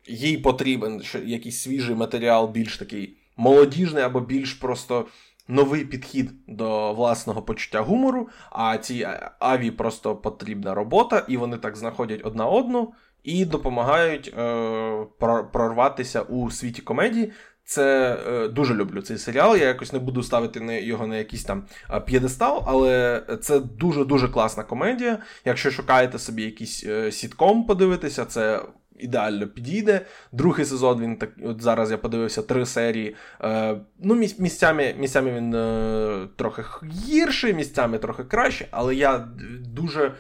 [0.07, 5.07] їй потрібен якийсь свіжий матеріал, більш такий молодіжний або більш просто
[5.49, 9.07] новий підхід до власного почуття гумору, а цій
[9.39, 15.07] аві просто потрібна робота, і вони так знаходять одна одну і допомагають е,
[15.53, 17.33] прорватися у світі комедії.
[17.65, 19.57] Це е, дуже люблю цей серіал.
[19.57, 21.65] Я якось не буду ставити на його на якийсь там
[22.07, 25.19] п'єдестал, але це дуже-дуже класна комедія.
[25.45, 28.63] Якщо шукаєте собі якийсь е, сітком подивитися, це
[28.99, 30.01] ідеально підійде.
[30.33, 31.31] Другий сезон він так.
[31.45, 33.17] От зараз я подивився три серії.
[33.45, 36.65] Е, Ну, місцями місцями він е, трохи
[37.09, 39.29] гірший, місцями трохи краще, але я
[39.61, 40.13] дуже.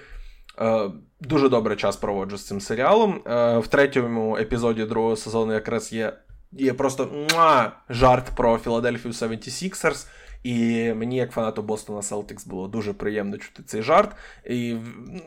[0.60, 0.90] Е,
[1.24, 3.22] Дуже добре час проводжу з цим серіалом.
[3.26, 6.12] Е, В третьому епізоді другого сезону якраз є
[6.52, 10.06] є просто муа, жарт про Філадельфію 76ers.
[10.42, 14.16] І мені, як фанату Бостона Celtics, було дуже приємно чути цей жарт.
[14.46, 14.76] І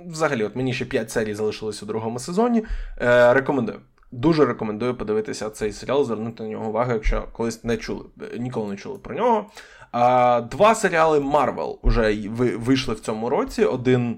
[0.07, 2.63] взагалі, от мені ще 5 серій залишилось у другому сезоні.
[3.01, 3.79] Е, Рекомендую.
[4.11, 8.05] Дуже рекомендую подивитися цей серіал, звернути на нього увагу, якщо колись не чули,
[8.37, 9.49] ніколи не чули про нього.
[9.91, 13.65] А, Два серіали Marvel вже вийшли в цьому році.
[13.65, 14.17] Один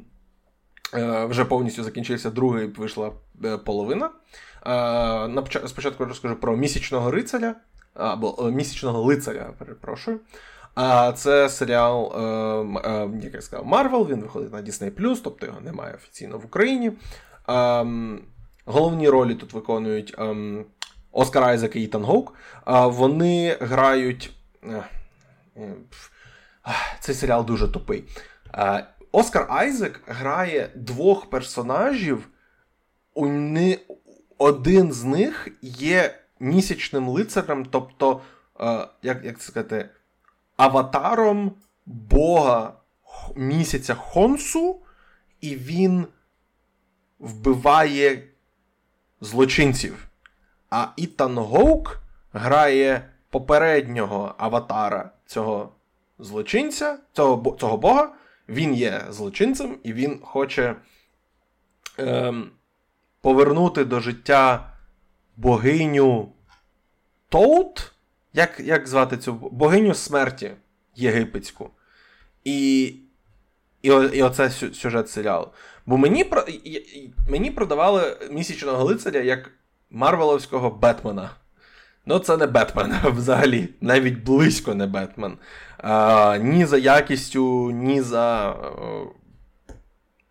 [0.94, 3.12] е, вже повністю закінчився, другий вийшла
[3.46, 4.10] е, половина.
[4.68, 7.56] Е, спочатку розкажу про місячного рицаря
[7.94, 10.20] або е, місячного лицаря, перепрошую.
[10.80, 12.22] А це серіал, е,
[12.90, 16.88] е, як я сказав, Марвел, він виходить на Disney+, тобто його немає офіційно в Україні.
[16.88, 16.94] Е,
[18.66, 20.16] головні ролі тут виконують
[21.12, 22.34] Оскар Айзек і Ітан Гоук.
[22.86, 24.32] Вони грають.
[27.00, 28.04] Цей серіал дуже тупий.
[29.12, 32.28] Оскар Айзек грає двох персонажів
[34.38, 38.22] один з них є місячним лицарем, тобто,
[39.04, 39.90] як це сказати,
[40.58, 41.52] аватаром
[41.86, 42.74] Бога
[43.36, 44.80] місяця Хонсу,
[45.42, 46.08] і він
[47.20, 48.24] вбиває
[49.22, 50.08] злочинців.
[50.70, 52.00] А Ітан Гоук
[52.34, 55.72] грає попереднього аватара цього
[56.20, 58.14] злочинця, цього цього бога.
[58.50, 60.76] Він є злочинцем, і він хоче
[61.98, 62.52] ем,
[63.22, 64.74] повернути до життя
[65.38, 66.32] богиню
[67.30, 67.94] Тоут.
[68.38, 70.52] Як як звати цю богиню смерті
[70.96, 71.70] єгипетську.
[72.44, 72.84] І
[73.82, 75.48] і, і оце сюжет серіалу.
[75.86, 76.32] Бо мені
[77.30, 79.52] мені продавали місячного лицаря як
[79.90, 81.30] Марвеловського Бетмена.
[82.06, 85.38] Ну, це не Бетмен взагалі, навіть близько не Бетмен.
[85.78, 88.56] А, Ні за якістю, ні за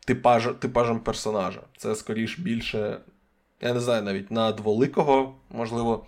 [0.07, 1.61] типаж, типажем персонажа.
[1.77, 3.01] Це скоріш більше,
[3.61, 6.07] я не знаю, навіть на дволикого, можливо,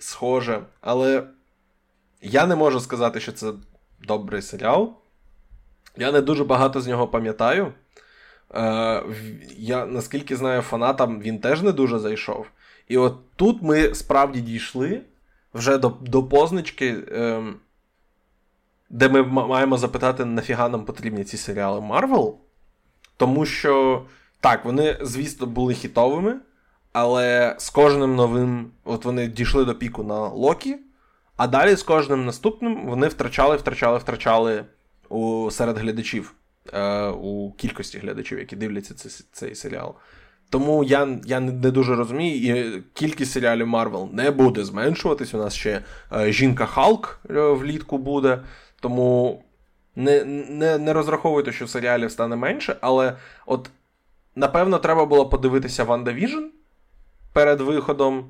[0.00, 0.62] схоже.
[0.80, 1.22] Але
[2.22, 3.52] я не можу сказати, що це
[4.02, 4.92] добрий серіал.
[5.96, 7.72] Я не дуже багато з нього пам'ятаю.
[8.54, 9.02] Е,
[9.56, 12.46] Я наскільки знаю, фанатам він теж не дуже зайшов.
[12.88, 15.00] І от тут ми справді дійшли
[15.54, 17.42] вже до до позначки, е,
[18.90, 22.38] де ми маємо запитати, нафіга нам потрібні ці серіали Марвел.
[23.16, 24.04] Тому що,
[24.40, 26.40] так, вони, звісно, були хітовими,
[26.92, 30.76] але з кожним новим, от вони дійшли до піку на Локі,
[31.36, 34.64] а далі з кожним наступним вони втрачали, втрачали, втрачали
[35.08, 36.34] у, серед глядачів,
[36.72, 39.94] е, у кількості глядачів, які дивляться цей, цей серіал.
[40.50, 45.34] Тому я я не дуже розумію, і кількість серіалів Марвел не буде зменшуватись.
[45.34, 48.42] У нас ще е, жінка Халк е, влітку буде.
[48.80, 49.42] Тому
[49.96, 53.70] не не, не розраховуйте, що серіалів стане менше, але от
[54.36, 56.44] напевно треба було подивитися Ванда Віжн
[57.32, 58.24] перед виходом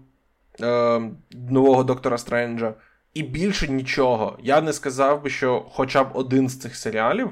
[0.60, 1.00] е,
[1.32, 2.74] нового Доктора Стренджа.
[3.14, 4.38] І більше нічого.
[4.42, 7.30] Я не сказав би, що хоча б один з цих серіалів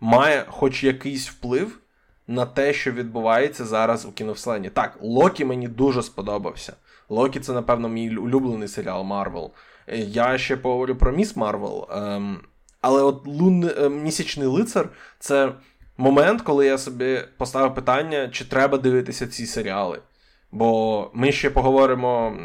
[0.00, 1.78] має хоч якийсь вплив
[2.26, 4.70] на те, що відбувається зараз у кіновселені.
[4.70, 6.72] Так, Локі мені дуже сподобався.
[7.08, 9.50] Локі це, напевно, мій улюблений серіал Марвел.
[9.96, 11.88] Я ще поговорю про Міс Марвел.
[11.90, 12.40] Ем,
[12.80, 13.70] але от лун...
[13.78, 15.52] Е, місячний лицар це
[15.96, 19.98] момент, коли я собі поставив питання, чи треба дивитися ці серіали.
[20.52, 22.36] Бо ми ще поговоримо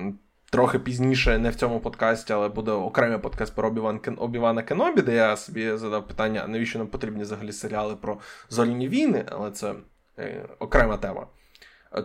[0.52, 3.74] трохи пізніше, не в цьому подкасті, але буде окремий подкаст про
[4.18, 8.18] Обівана Кенобі, де я собі задав питання, навіщо нам потрібні взагалі серіали про
[8.50, 9.74] зоряні війни, але це
[10.20, 11.28] е, окрема тема.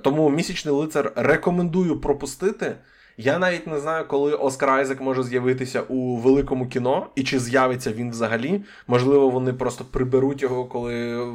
[0.03, 2.77] Тому місячний лицар рекомендую пропустити.
[3.17, 7.93] Я навіть не знаю, коли Оскар Айзек може з'явитися у великому кіно, і чи з'явиться
[7.93, 8.65] він взагалі.
[8.87, 11.35] Можливо, вони просто приберуть його, коли е,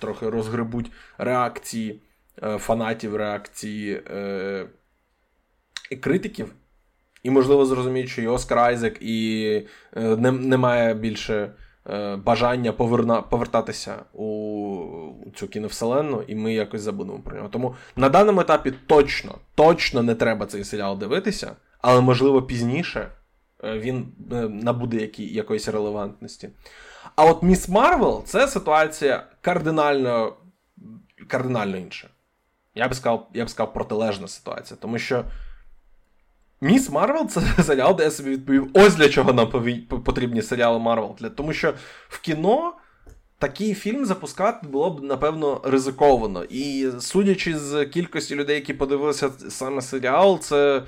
[0.00, 2.00] трохи розгребуть реакції
[2.42, 4.66] фанатів, реакції е,
[6.00, 6.52] критиків.
[7.22, 9.62] І, можливо, зрозуміють, що і Оскар Айзек і
[9.94, 11.52] не, немає більше
[12.24, 17.48] бажання поверна, повертатися у цю кіновселенну, і ми якось забудемо про нього.
[17.48, 23.08] Тому на даному етапі точно, точно не треба цей серіал дивитися, але, можливо, пізніше
[23.64, 24.12] він
[24.50, 26.48] набуде які, якоїсь релевантності.
[27.16, 30.36] А от Міс Марвел це ситуація кардинально
[31.28, 32.08] кардинально інша.
[32.76, 35.24] Я б сказав, я б сказав протилежна ситуація, тому що.
[36.60, 39.50] Міс Марвел це серіал, де я собі відповів: ось для чого нам
[40.04, 41.16] потрібні серіали Марвел.
[41.36, 41.74] Тому що
[42.08, 42.72] в кіно
[43.38, 46.44] такий фільм запускати було б, напевно, ризиковано.
[46.44, 50.82] І судячи з кількості людей, які подивилися саме серіал, це.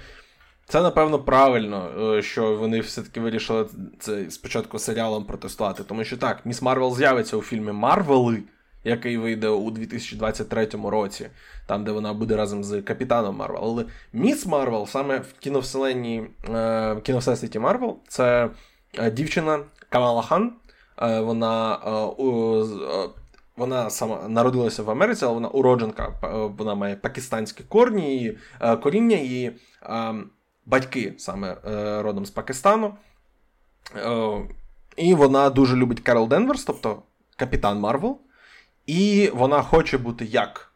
[0.70, 3.66] Це, напевно, правильно, е, що вони все-таки вирішили
[3.98, 5.82] це спочатку серіалом протестувати.
[5.84, 8.42] Тому що так, Міс Марвел з'явиться у фільмі Марвели,
[8.88, 11.30] який вийде у 2023 році,
[11.66, 13.62] там, де вона буде разом з Капітаном Марвел.
[13.64, 18.50] Але Міс Марвел саме в кіновселенні е, кіновсесвіті Марвел, це
[18.98, 20.52] е, дівчина Камала Хан.
[21.02, 21.78] Е, вона
[23.56, 26.08] вона сама народилася в Америці, але вона уродженка,
[26.58, 28.38] вона має пакистанські корні, і,
[28.82, 29.52] коріння, і
[30.66, 31.56] батьки саме
[32.02, 32.94] родом з Пакистану.
[34.96, 37.02] І вона дуже любить Керол Денверс, тобто
[37.36, 38.18] Капітан Марвел.
[38.88, 40.72] І вона хоче бути як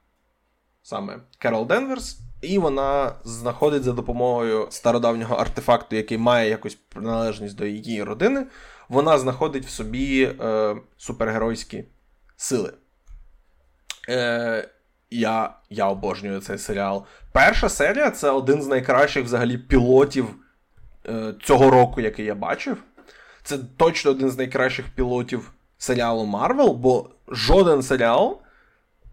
[0.83, 7.67] саме Керол Денверс, і вона знаходить за допомогою стародавнього артефакту, який має якусь приналежність до
[7.67, 8.47] її родини.
[8.89, 11.85] Вона знаходить в собі е, супергеройські
[12.37, 12.73] сили.
[14.09, 14.69] Е,
[15.11, 17.07] Я я обожнюю цей серіал.
[17.33, 20.35] Перша серія це один з найкращих взагалі пілотів
[21.09, 22.77] е, цього року, який я бачив.
[23.43, 28.43] Це точно один з найкращих пілотів серіалу Марвел, бо жоден серіал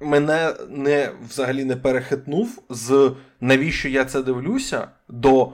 [0.02, 5.52] мене не взагалі не перехитнув з навіщо я це дивлюся, до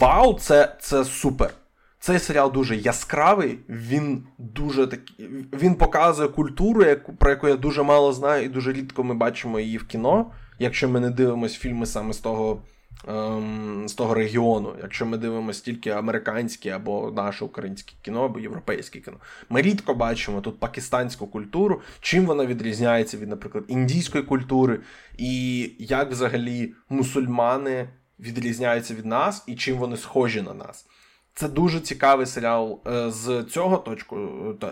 [0.00, 1.50] вау, це, це супер.
[1.98, 5.26] Цей серіал дуже яскравий, він дуже такий.
[5.52, 9.60] Він показує культуру, яку, про яку я дуже мало знаю, і дуже рідко ми бачимо
[9.60, 12.62] її в кіно, якщо ми не дивимося фільми саме з того
[13.08, 19.00] ем, з того регіону, якщо ми дивимося тільки американське або наше українське кіно, або європейське
[19.00, 19.16] кіно.
[19.48, 24.80] Ми рідко бачимо тут пакистанську культуру, чим вона відрізняється від, наприклад, індійської культури,
[25.18, 27.88] і як взагалі мусульмани
[28.20, 30.86] відрізняються від нас, і чим вони схожі на нас.
[31.34, 34.28] Це дуже цікавий серіал е, з цього точку,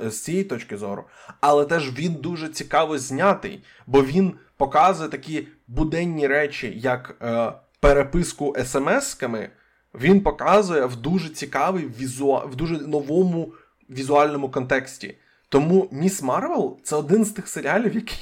[0.07, 1.05] з цієї точки зору,
[1.41, 8.55] але теж він дуже цікаво знятий, бо він показує такі буденні речі, як е, переписку
[8.59, 9.49] смс-ками,
[9.95, 13.53] він показує в дуже цікавий візуал, в дуже новому
[13.91, 15.17] візуальному контексті.
[15.51, 18.19] Тому Міс Марвел це один з тих серіалів, який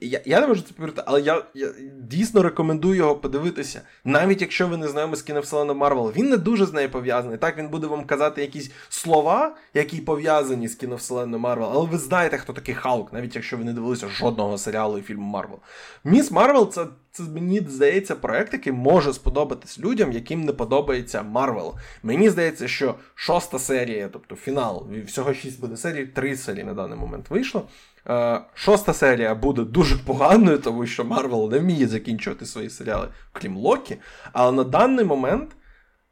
[0.00, 1.68] я, я не можу це повірити, але я я
[2.00, 3.80] дійсно рекомендую його подивитися.
[4.04, 7.38] Навіть якщо ви не знайомі з кіновселеною Марвел, він не дуже з нею пов'язаний.
[7.38, 12.38] Так він буде вам казати якісь слова, які пов'язані з кіновселеною Марвел, але ви знаєте,
[12.38, 15.58] хто такий Халк, навіть якщо ви не дивилися жодного серіалу і фільму Марвел.
[16.04, 16.86] Міс Марвел це
[17.16, 21.74] це мені здається проект, який може сподобатись людям, яким не подобається Марвел.
[22.02, 26.98] Мені здається, що шоста серія, тобто фінал, всього шість буде серій, три серії на даний
[26.98, 27.68] момент вийшло.
[28.08, 33.56] Е, шоста серія буде дуже поганою, тому що Марвел не вміє закінчувати свої серіали, крім
[33.56, 33.96] Локі.
[34.32, 35.56] Але на даний момент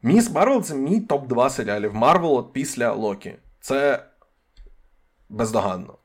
[0.03, 3.35] Міс Марвел це мій топ-2 серіалів Марвел після Локі.
[3.61, 4.07] Це
[5.29, 5.99] бездоганно.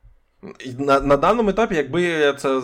[0.78, 2.62] На на даному етапі, якби я це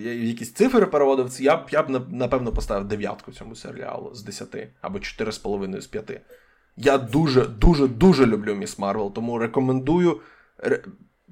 [0.00, 4.56] я якісь цифри переводив, я б я б напевно поставив дев'ятку цьому серіалу з 10
[4.80, 6.20] або 4,5 з 5.
[6.76, 10.20] Я дуже, дуже, дуже люблю Міс Марвел, тому рекомендую.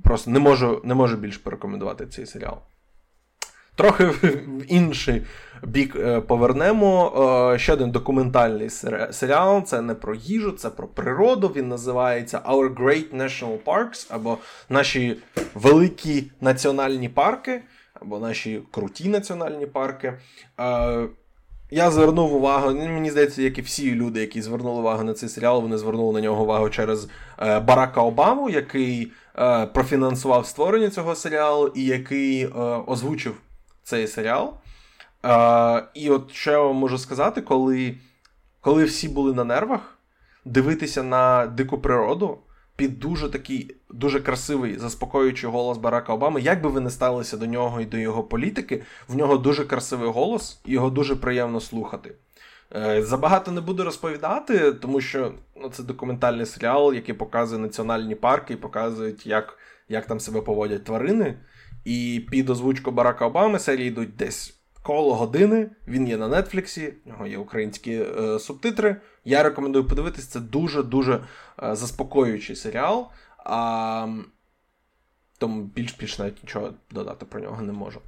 [0.03, 2.59] Просто не можу не можу більше порекомендувати цей серіал.
[3.77, 4.23] Трохи в
[4.69, 5.23] інший
[5.63, 7.13] бік е, повернемо.
[7.55, 8.71] Е, ще один документальний
[9.11, 9.65] серіал.
[9.65, 11.53] Це не про їжу, це про природу.
[11.57, 15.17] Він називається Our Great National Parks, або наші
[15.55, 17.63] великі національні парки,
[17.95, 20.19] або наші круті національні парки.
[20.61, 21.09] Е,
[21.71, 25.29] я звернув увагу, ну, мені здається, як і всі люди, які звернули увагу на цей
[25.29, 27.09] серіал, вони звернули на нього увагу через
[27.39, 29.13] Барака Обаму, який
[29.75, 32.47] профінансував створення цього серіалу і який
[32.87, 33.35] озвучив
[33.87, 34.55] цей серіал.
[35.25, 37.95] Е, І от що я вам можу сказати, коли
[38.61, 39.99] коли всі були на нервах,
[40.45, 42.39] дивитися на дику природу
[42.77, 47.47] під дуже такий дуже красивий, заспокоюючий голос Барака Обами, як би ви не ставилися до
[47.47, 52.15] нього і до його політики, в нього дуже красивий голос, його дуже приємно слухати.
[52.75, 58.55] Е, забагато не буду розповідати, тому що ну, це документальний серіал, який показує національні парки
[58.55, 61.35] і показує, як як там себе поводять тварини.
[61.87, 65.71] І під озвучку Барака Обами серії йдуть десь коло години.
[65.89, 68.97] Він є на Нетфліксі, в нього є українські е, субтитри.
[69.25, 71.25] Я рекомендую подивитись, це дуже-дуже
[71.63, 73.09] е, заспокоюючий серіал.
[73.39, 74.09] А,
[75.39, 78.01] Тому більш більш навіть нічого додати про нього не можу.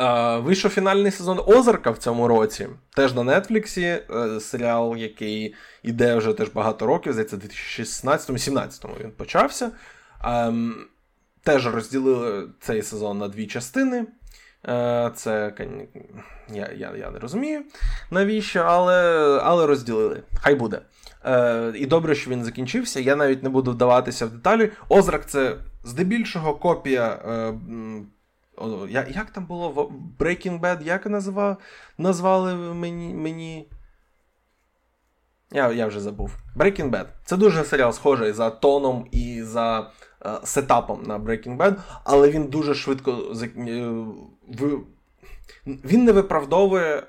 [0.00, 2.68] Е, вийшов фінальний сезон Озарка в цьому році.
[2.96, 3.82] Теж на Нетфліксі.
[3.82, 9.70] Е, серіал, який іде вже теж багато років, здається, 2016-17 він почався.
[11.46, 14.06] Теж розділили цей сезон на дві частини.
[14.68, 15.52] Е, це
[16.48, 17.62] я я, я не розумію
[18.10, 18.94] навіщо, але
[19.42, 20.22] але розділили.
[20.40, 20.80] Хай буде.
[21.24, 23.00] Е, І добре, що він закінчився.
[23.00, 24.70] Я навіть не буду вдаватися в деталі.
[24.88, 27.06] Озрак це здебільшого копія.
[27.06, 27.54] Е,
[29.14, 31.56] Як там було Breaking Bad, як називав,
[31.98, 33.14] назвали мені.
[33.14, 33.68] мені...
[35.52, 36.36] Я я вже забув.
[36.56, 37.06] Breaking Bad.
[37.24, 39.90] Це дуже серіал схожий за тоном і за
[40.44, 43.50] сетапом на Breaking Bad, але він дуже швидко е,
[45.66, 47.02] він не виправдовує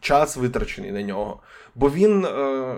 [0.00, 1.42] час витрачений на нього,
[1.74, 2.76] бо він е,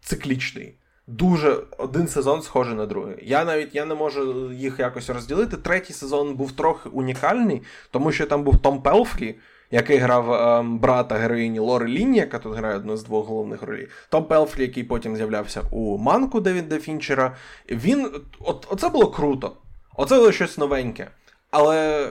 [0.00, 0.78] циклічний.
[1.06, 3.16] Дуже один сезон схожий на другий.
[3.22, 5.56] Я навіть я не можу їх якось розділити.
[5.56, 9.38] Третій сезон був трохи унікальний, тому що там був Том Пелфрі,
[9.72, 13.88] який грав е, брата героїні Лори Ліні, яка тут грає одну з двох головних ролей.
[14.08, 17.36] Том Пелфрі, який потім з'являвся у Манку Девіда Фінчера.
[17.70, 18.10] Він.
[18.40, 19.56] От, Оце було круто.
[19.96, 21.10] Оце було щось новеньке.
[21.50, 22.08] Але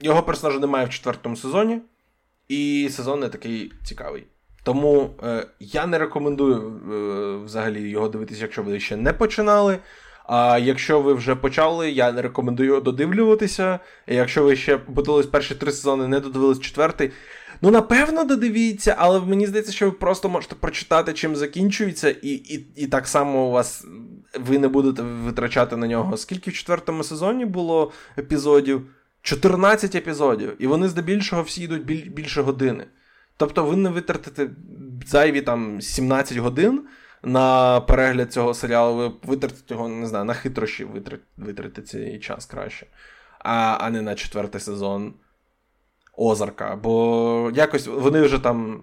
[0.00, 1.80] його персонажа немає в четвертому сезоні,
[2.48, 4.26] і сезон не такий цікавий.
[4.64, 9.78] Тому е, я не рекомендую е, взагалі його дивитися, якщо ви ще не починали.
[10.28, 13.78] А якщо ви вже почали, я не рекомендую додивлюватися.
[14.06, 17.10] Якщо ви ще подивились перші три сезони, не додивились четвертий.
[17.62, 22.66] Ну, напевно, додивіться, але мені здається, що ви просто можете прочитати, чим закінчується, і і,
[22.76, 23.84] і так само у вас
[24.40, 26.16] ви не будете витрачати на нього.
[26.16, 28.82] Скільки в четвертому сезоні було епізодів?
[29.22, 32.86] 14 епізодів, і вони здебільшого всі йдуть більше години.
[33.36, 34.50] Тобто ви не витратите
[35.06, 36.82] зайві там 17 годин
[37.26, 40.86] на перегляд цього серіалу, ви витратите його, не знаю, на хитрощі
[41.36, 42.86] витратите цей час краще,
[43.38, 45.14] а а не на четвертий сезон
[46.16, 46.76] Озарка.
[46.76, 48.82] Бо якось вони вже там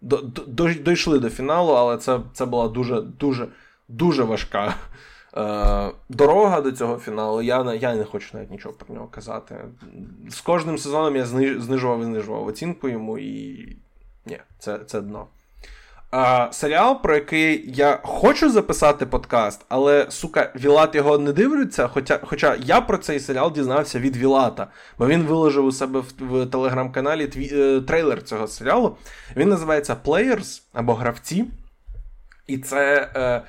[0.00, 0.16] до,
[0.46, 3.48] до, дійшли до фіналу, але це це була дуже дуже
[3.88, 4.74] дуже важка
[5.36, 7.42] е, дорога до цього фіналу.
[7.42, 9.64] Я я не хочу навіть нічого про нього казати.
[10.30, 11.26] З кожним сезоном я
[11.60, 13.76] знижував і знижував оцінку йому, і
[14.26, 15.26] ні, це, це дно.
[16.12, 21.88] А, Серіал, про який я хочу записати подкаст, але, сука, Вілат його не дивляться.
[21.88, 24.66] Хоча хоча я про цей серіал дізнався від Вілата,
[24.98, 28.96] бо він виложив у себе в, в телеграм-каналі тві, е, трейлер цього серіалу.
[29.36, 31.44] Він називається Players або Гравці.
[32.46, 33.42] І це е,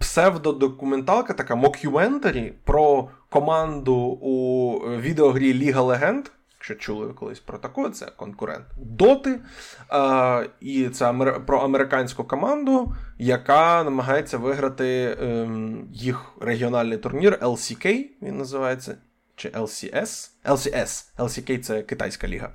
[0.00, 6.26] псевдодокументалка, така мокюментарі про команду у відеогрі Ліга Легенд.
[6.70, 9.40] Якщо чули колись про таке, це конкурент Доти.
[9.88, 11.46] А, І це амер...
[11.46, 18.96] про американську команду, яка намагається виграти ем, їх регіональний турнір LCK, він називається.
[19.36, 20.30] Чи LCS?
[20.44, 21.04] LCS.
[21.18, 22.50] LCK це китайська ліга.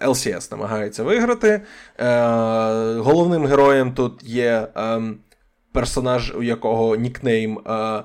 [0.00, 1.62] LCS намагається виграти.
[1.98, 5.14] Uh, головним героєм тут є um,
[5.72, 8.02] персонаж, у якого нікнейм uh,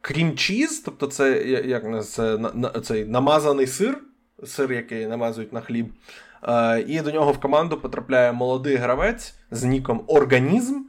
[0.00, 2.38] крім-чіз, тобто це як це,
[2.82, 3.98] цей намазаний сир,
[4.44, 5.92] сир, який намазують на хліб.
[6.42, 10.80] Е, і до нього в команду потрапляє молодий гравець з ніком Організм.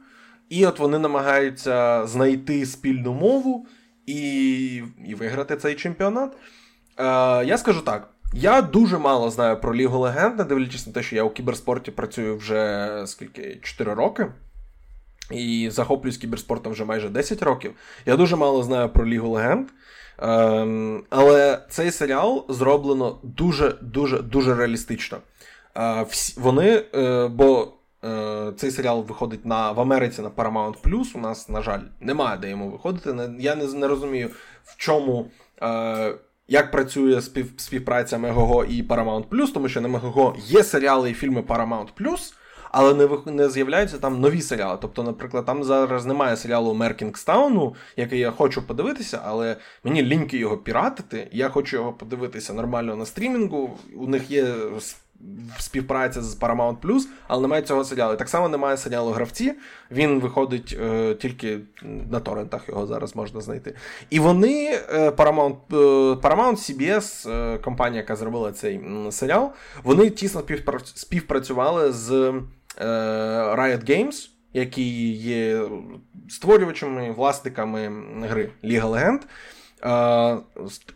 [0.48, 3.66] І от вони намагаються знайти спільну мову
[4.06, 6.32] і і виграти цей чемпіонат.
[6.98, 7.04] Е,
[7.44, 11.16] Я скажу так: я дуже мало знаю про Лігу Легенд, не дивлячись на те, що
[11.16, 14.26] я у кіберспорті працюю вже скільки 4 роки
[15.30, 17.72] і захоплююсь кіберспортом вже майже 10 років.
[18.06, 19.68] Я дуже мало знаю про Лігу Легенд.
[20.22, 25.18] Ем, але цей серіал зроблено дуже-дуже дуже реалістично.
[25.76, 27.72] Е, всі, вони, е, бо
[28.04, 31.06] е, цей серіал виходить на, в Америці на Paramount Plus.
[31.14, 33.30] У нас, на жаль, немає де йому виходити.
[33.38, 34.30] Я не, не розумію,
[34.64, 35.26] в чому.
[35.62, 36.14] Е,
[36.50, 41.40] як працює спів, співпраця Мегого і Paramount тому що на Мегого є серіали і фільми
[41.40, 41.88] Paramount
[42.70, 43.26] але не вих...
[43.26, 44.78] не з'являються там нові серіали.
[44.80, 50.56] Тобто, наприклад, там зараз немає серіалу Меркінгстауну, який я хочу подивитися, але мені ліньки його
[50.56, 51.28] піратити.
[51.32, 53.78] Я хочу його подивитися нормально на стрімінгу.
[53.96, 54.54] У них є.
[55.58, 58.16] Співпраця з Paramount Plus, але немає цього серіалу.
[58.16, 59.52] Так само немає серіалу гравці.
[59.90, 61.58] Він виходить е, тільки
[62.10, 63.74] на торрентах, його зараз можна знайти.
[64.10, 65.76] І вони, е, Paramount е,
[66.14, 69.52] Paramount CBS, е, компанія, яка зробила цей серіал,
[69.82, 70.42] вони тісно
[70.94, 72.32] співпрацювали з
[73.54, 75.62] Riot Games, які є
[76.28, 77.92] створювачами, власниками
[78.28, 79.20] гри Ліга Легенд.
[79.84, 80.36] Е,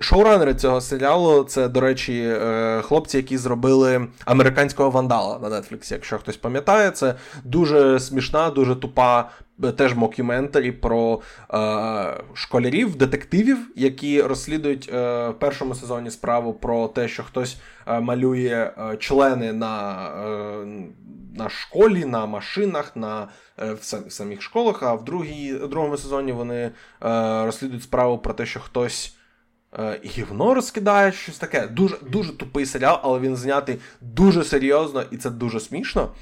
[0.01, 6.19] шоуранери цього серіалу це, до речі, е, хлопці, які зробили американського вандала на Netflix, Якщо
[6.19, 7.15] хтось пам'ятає, це
[7.45, 9.31] дуже смішна, дуже тупа
[9.77, 11.21] теж мокюментарі про
[11.55, 18.01] е, школярів, детективів, які розслідують е, в першому сезоні справу про те, що хтось е,
[18.01, 19.75] малює члени на
[21.37, 23.29] на школі, на машинах, на
[23.59, 24.83] в самих школах.
[24.83, 26.71] А в другій, в другому сезоні вони
[27.45, 29.17] розслідують справу про те, що хтось.
[30.05, 31.67] Гівно розкидає щось таке.
[31.67, 36.15] Дуже дуже тупий серіал, але він знятий дуже серйозно і це дуже смішно.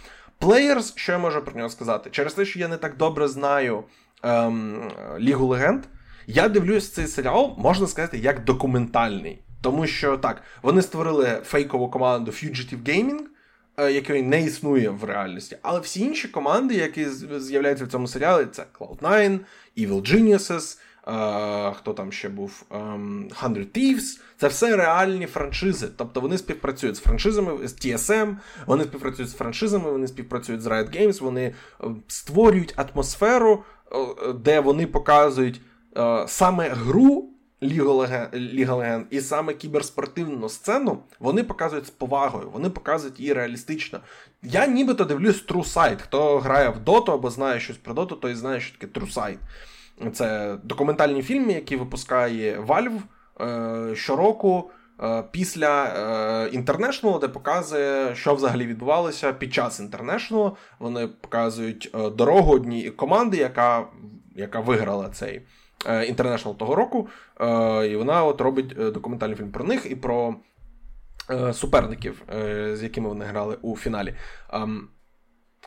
[0.43, 2.11] Players, що я можу про нього сказати?
[2.11, 3.85] Через те, що я не так добре знаю
[4.23, 5.83] ем, Лігу Легенд,
[6.27, 9.43] я дивлюсь цей серіал, можна сказати, як документальний.
[9.61, 13.21] Тому що так, вони створили фейкову команду Fugitive Gaming,
[13.77, 15.57] е, якої не існує в реальності.
[15.63, 17.07] Але всі інші команди, які
[17.39, 19.39] з'являються в цьому серіалі, це Cloud9,
[19.79, 20.79] Evil Geniuses.
[21.09, 22.63] Е, хто там ще був?
[22.71, 24.21] Ем, Hundred Thieves.
[24.37, 25.89] Це все реальні франшизи.
[25.97, 28.37] Тобто вони співпрацюють з франшизами, з TSM,
[28.67, 34.61] вони співпрацюють з франшизами, вони співпрацюють з Riot Games, вони е, створюють атмосферу, е, де
[34.61, 35.61] вони показують
[36.27, 37.29] саме гру.
[38.35, 44.01] Ліга Легенд і саме кіберспортивну сцену вони показують з повагою, вони показують її реалістично.
[44.43, 45.99] Я нібито дивлюсь True Sight.
[46.03, 49.37] Хто грає в Доту або знає щось про Доту, той знає, що таке True Sight.
[50.13, 53.01] Це документальні фільми, які випускає Valve
[53.41, 54.71] е, щороку
[55.03, 60.53] е, після е, International, де показує, що взагалі відбувалося під час International.
[60.79, 63.85] Вони показують дорогу одній команди, яка
[64.37, 65.43] яка виграла цей
[65.87, 67.09] International того року.
[67.91, 70.35] І вона от робить документальний фільм про них і про
[71.53, 72.23] суперників,
[72.73, 74.15] з якими вони грали у фіналі.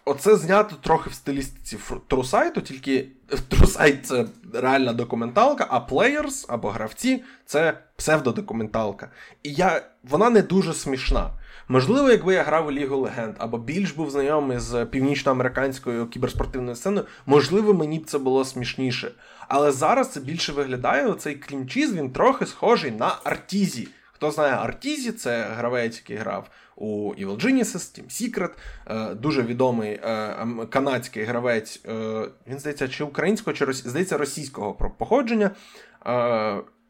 [0.06, 1.78] Оце знято трохи в стилістиці
[2.08, 3.08] трусайту, тільки
[3.50, 9.12] трусайт це реальна документалка, а Players або гравці це псевдодокументалка.
[9.44, 11.30] І я, вона не дуже смішна.
[11.68, 17.08] Можливо, якби я грав у Лігу Легенд або більш був знайомий з північноамериканською кіберспортивною сценою,
[17.26, 19.12] можливо, мені б це було смішніше.
[19.48, 23.88] Але зараз це більше виглядає оцей клінчіз, він трохи схожий на Артізі.
[24.16, 28.50] Хто знає Артізі, це гравець, який грав у Evil Geniuses, Team Secret,
[28.88, 31.82] е, дуже відомий е, канадський гравець.
[31.86, 35.52] Е, він здається, чи українського, чи здається, російського походження.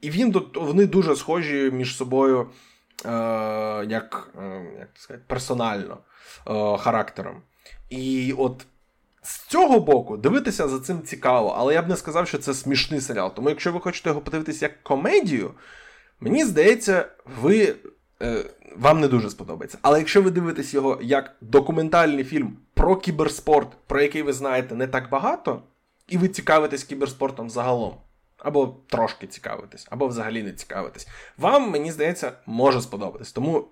[0.02, 2.50] І він вони дуже схожі між собою,
[3.88, 4.30] як
[4.80, 5.98] як сказати, персонально
[6.78, 7.42] характером.
[7.90, 8.66] І от.
[9.22, 13.02] З цього боку дивитися за цим цікаво, але я б не сказав, що це смішний
[13.02, 13.36] серіал.
[13.36, 15.52] Тому якщо ви хочете його подивитися як комедію,
[16.20, 17.06] мені здається,
[17.42, 17.76] ви
[18.22, 18.46] е,
[18.76, 19.78] вам не дуже сподобається.
[19.82, 24.88] Але якщо ви дивитесь його як документальний фільм про кіберспорт, про який ви знаєте не
[24.88, 25.62] так багато,
[26.08, 27.94] і ви цікавитесь кіберспортом загалом,
[28.38, 31.08] або трошки цікавитесь, або взагалі не цікавитесь,
[31.38, 33.32] вам, мені здається, може сподобатись.
[33.32, 33.68] Тому.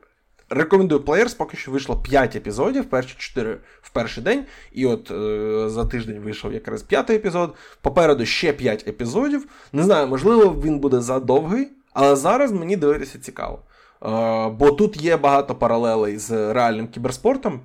[0.50, 4.46] Рекомендую Players, поки що вийшло 5 епізодів, перші 4 в перший день.
[4.72, 7.56] І от е, за тиждень вийшов якраз п'ятий епізод.
[7.82, 9.48] Попереду ще 5 епізодів.
[9.72, 13.60] Не знаю, можливо, він буде задовгий, але зараз мені дивитися цікаво.
[14.06, 17.60] Е, бо тут є багато паралелей з реальним кіберспортом,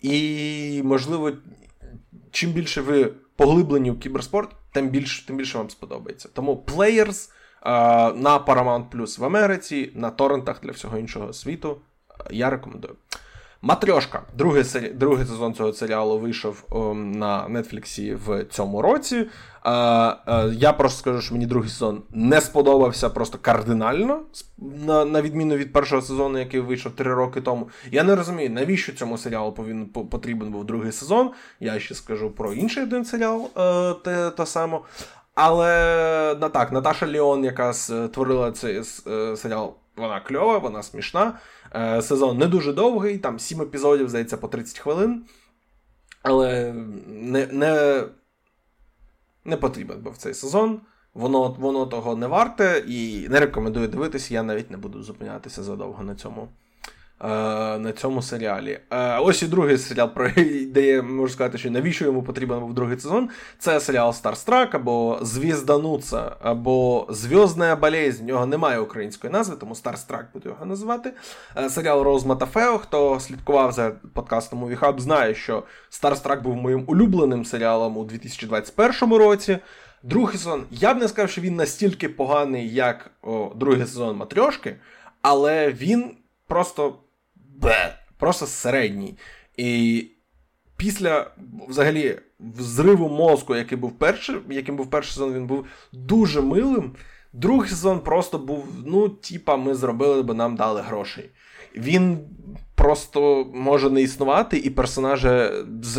[0.00, 1.32] і, можливо,
[2.30, 6.28] чим більше ви поглиблені у кіберспорт, тим більше тим більше вам сподобається.
[6.32, 7.70] Тому Players е,
[8.14, 11.76] на Paramount Plus в Америці, на торрентах для всього іншого світу
[12.30, 12.94] я рекомендую.
[13.62, 14.22] Матрьошка.
[14.38, 14.88] Другий сері...
[14.88, 19.26] другий сезон цього серіалу вийшов о, ем, на Нетфліксі в цьому році.
[19.62, 19.72] А,
[20.26, 24.20] а, Я просто скажу, що мені другий сезон не сподобався просто кардинально,
[24.58, 27.68] на на відміну від першого сезону, який вийшов три роки тому.
[27.90, 31.30] Я не розумію, навіщо цьому серіалу повинен потрібен був другий сезон.
[31.60, 34.78] Я ще скажу про інший один серіал е, те, те саме.
[35.34, 35.70] Але
[36.52, 41.32] так, Наташа Леон, яка створила цей е, серіал, вона кльова, вона смішна.
[41.74, 45.24] Е, сезон не дуже довгий, там 7 епізодів, здається, по 30 хвилин.
[46.22, 46.72] Але
[47.06, 48.04] не не,
[49.44, 50.80] не потрібен був цей сезон.
[51.14, 56.04] Воно воно того не варте і не рекомендую дивитися, я навіть не буду зупинятися задовго
[56.04, 56.48] на цьому
[57.28, 58.80] на цьому серіалі.
[58.90, 60.30] Е, ось і другий серіал, про
[60.66, 63.28] де я можу сказати, що навіщо йому потрібен був другий сезон.
[63.58, 68.24] Це серіал Starstruck або Звезданутые, або Звёздная болезнь.
[68.24, 71.12] В нього немає української назви, тому Starstruck буду його називати.
[71.56, 72.78] Е, серіал Роуз Матафео.
[72.78, 79.58] Хто слідкував за подкастом Hub, знає, що Starstruck був моїм улюбленим серіалом у 2021 році.
[80.02, 84.76] Другий сезон, я б не сказав, що він настільки поганий, як о, другий сезон Матрьошки,
[85.22, 86.16] але він
[86.46, 86.94] просто
[87.60, 89.18] бе, просто середній.
[89.56, 90.06] І
[90.76, 91.30] після
[91.68, 96.92] взагалі взриву мозку, який був перший, яким був перший сезон, він був дуже милим.
[97.32, 101.30] Другий сезон просто був, ну, типа, ми зробили, бо нам дали грошей.
[101.76, 102.18] Він
[102.74, 105.50] просто може не існувати, і персонажі,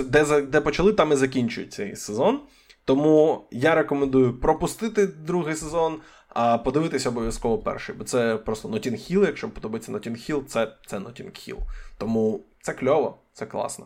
[0.06, 2.40] де де почали, там і закінчують цей сезон.
[2.86, 5.98] Тому я рекомендую пропустити другий сезон,
[6.34, 10.98] а подивитися обов'язково перший, бо це просто Notting Hill, Якщо подобається Notting Hill, це це
[10.98, 11.58] Notting Hill.
[11.98, 13.86] Тому це кльово, це класно.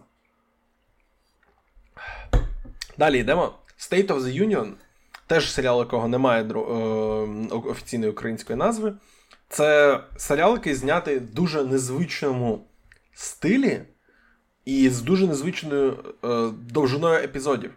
[2.97, 3.53] Далі йдемо.
[3.77, 4.71] State of the Union.
[5.27, 6.55] Теж серіал, якого немає е,
[7.55, 8.93] офіційної української назви.
[9.49, 12.67] Це серіал, який знятий в дуже незвичному
[13.13, 13.81] стилі
[14.65, 17.71] і з дуже незвичною е, довжиною епізодів.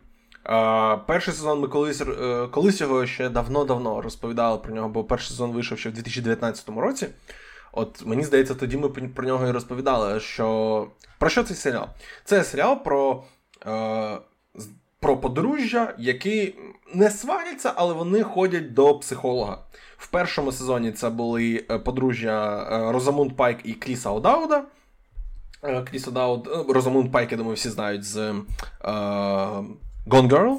[1.06, 5.52] Перший сезон ми колись е, колись його ще давно-давно розповідали про нього, бо перший сезон
[5.52, 7.06] вийшов ще в 2019 році.
[7.72, 10.20] От мені здається, тоді ми про нього і розповідали.
[10.20, 10.88] що...
[11.18, 11.86] Про що цей серіал?
[12.24, 13.24] Це серіал про
[13.66, 14.18] е,
[15.00, 16.54] про подружжя, які
[16.94, 19.58] не сваряться, але вони ходять до психолога.
[19.96, 24.64] В першому сезоні це були е, подружжя Розамунд Пайк і Кріса Одауда.
[25.90, 28.34] Кріс Одауд, Розамунд Пайк, я думаю, всі знають з.
[30.08, 30.56] Gone Girl.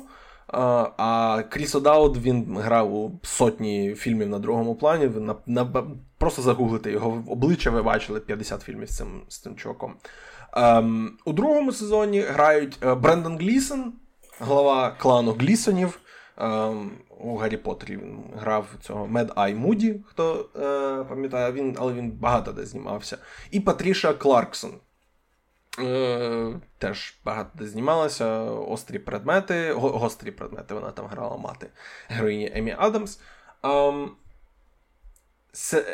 [0.97, 5.07] А Кріс О'Дауд, він грав у сотні фільмів на другому плані.
[5.07, 5.83] Ви на, на,
[6.17, 9.93] Просто загуглите його обличчя, ви бачили 50 фільмів з цим з цим чуваком.
[10.53, 13.93] Ем, У другому сезоні грають е, Брендан Глісон,
[14.39, 15.99] голова клану Глісонів.
[16.37, 22.11] Ем, у Гаррі Поттері він грав цього Mad-Eye Муді, хто е, пам'ятає, він, але він
[22.11, 23.17] багато де знімався.
[23.51, 24.71] І Патріша Кларксон.
[25.79, 28.41] Е, теж багато де знімалася.
[28.43, 31.67] Острі предмети, гострі предмети, вона там грала мати
[32.07, 33.19] героїні Емі Адамс.
[33.63, 34.11] Ем,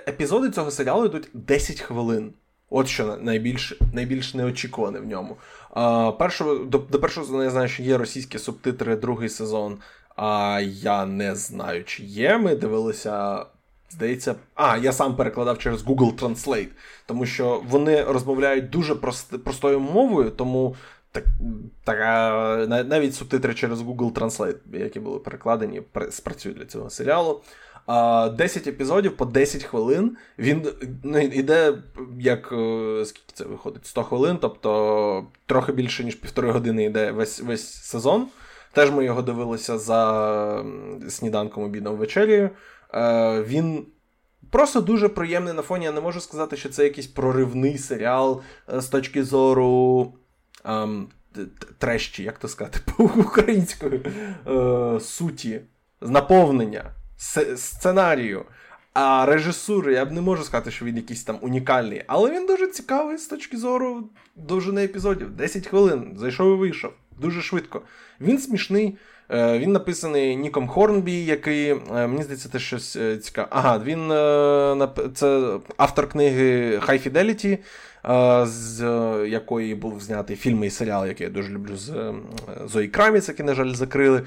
[0.07, 2.34] епізоди цього серіалу йдуть 10 хвилин.
[2.69, 5.38] От що найбільш найбільш неочікуване в ньому.
[5.69, 9.80] А, першого, До до першого я знаю, що є російські субтитри, другий сезон.
[10.15, 12.38] А я не знаю, чи є.
[12.38, 13.45] Ми дивилися.
[13.89, 16.69] Здається, а, я сам перекладав через Google Translate,
[17.05, 20.75] тому що вони розмовляють дуже прост, простою мовою, тому
[21.11, 21.25] так,
[21.83, 21.99] так,
[22.88, 27.41] навіть субтитри через Google Translate, які були перекладені, спрацюють для цього серіалу.
[27.88, 30.17] 10 епізодів по 10 хвилин.
[30.39, 30.67] Він
[31.03, 31.73] ну, іде
[32.19, 33.86] як е, скільки це виходить?
[33.86, 38.27] 100 хвилин, тобто трохи більше, ніж півтори години йде весь весь сезон.
[38.71, 40.65] Теж ми його дивилися за
[41.09, 42.49] сніданком обідом вечерію.
[42.96, 43.86] Е, він.
[44.50, 45.86] Просто дуже приємний на фоні.
[45.86, 48.41] Я не можу сказати, що це якийсь проривний серіал
[48.74, 50.14] е, з точки зору
[50.66, 51.08] ем,
[51.78, 54.02] трещі, як то сказати, по українською
[54.48, 55.62] е, суті,
[56.02, 56.91] наповнення
[57.56, 58.46] сценарію.
[58.93, 62.68] А режисури, я б не можу сказати, що він якийсь там унікальний, але він дуже
[62.68, 65.30] цікавий з точки зору довжини епізодів.
[65.30, 66.91] 10 хвилин, зайшов і вийшов.
[67.20, 67.82] Дуже швидко.
[68.22, 68.98] Він смішний.
[69.32, 73.47] Е, він написаний Ніком Хорнбі, який, е, мені здається, це щось е, цікаве.
[73.51, 74.09] Ага, він
[75.13, 77.57] це автор книги High Fidelity,
[78.45, 78.82] з
[79.28, 82.13] якої був знятий фільм і серіал, який я дуже люблю з
[82.65, 84.21] Зої Краміц, який, на жаль, закрили.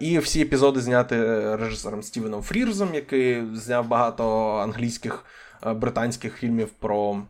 [0.00, 1.14] І всі епізоди зняті
[1.60, 5.24] режисером Стівеном Фрірзом, який зняв багато англійських
[5.74, 7.22] британських фільмів про.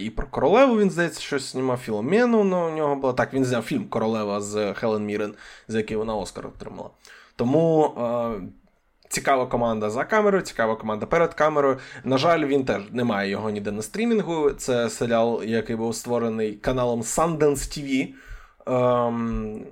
[0.00, 3.12] І про королеву він, здається, щось знімав Філомену, ну, у нього було.
[3.12, 5.34] Так, він зняв фільм Королева з Хелен Мірен,
[5.68, 6.90] за який вона Оскар отримала.
[7.36, 8.40] Тому е,
[9.08, 11.78] цікава команда за камерою, цікава команда перед камерою.
[12.04, 14.50] На жаль, він теж не має його ніде на стрімінгу.
[14.50, 18.14] Це серіал, який був створений каналом Sundance TV.
[18.66, 19.66] Ем,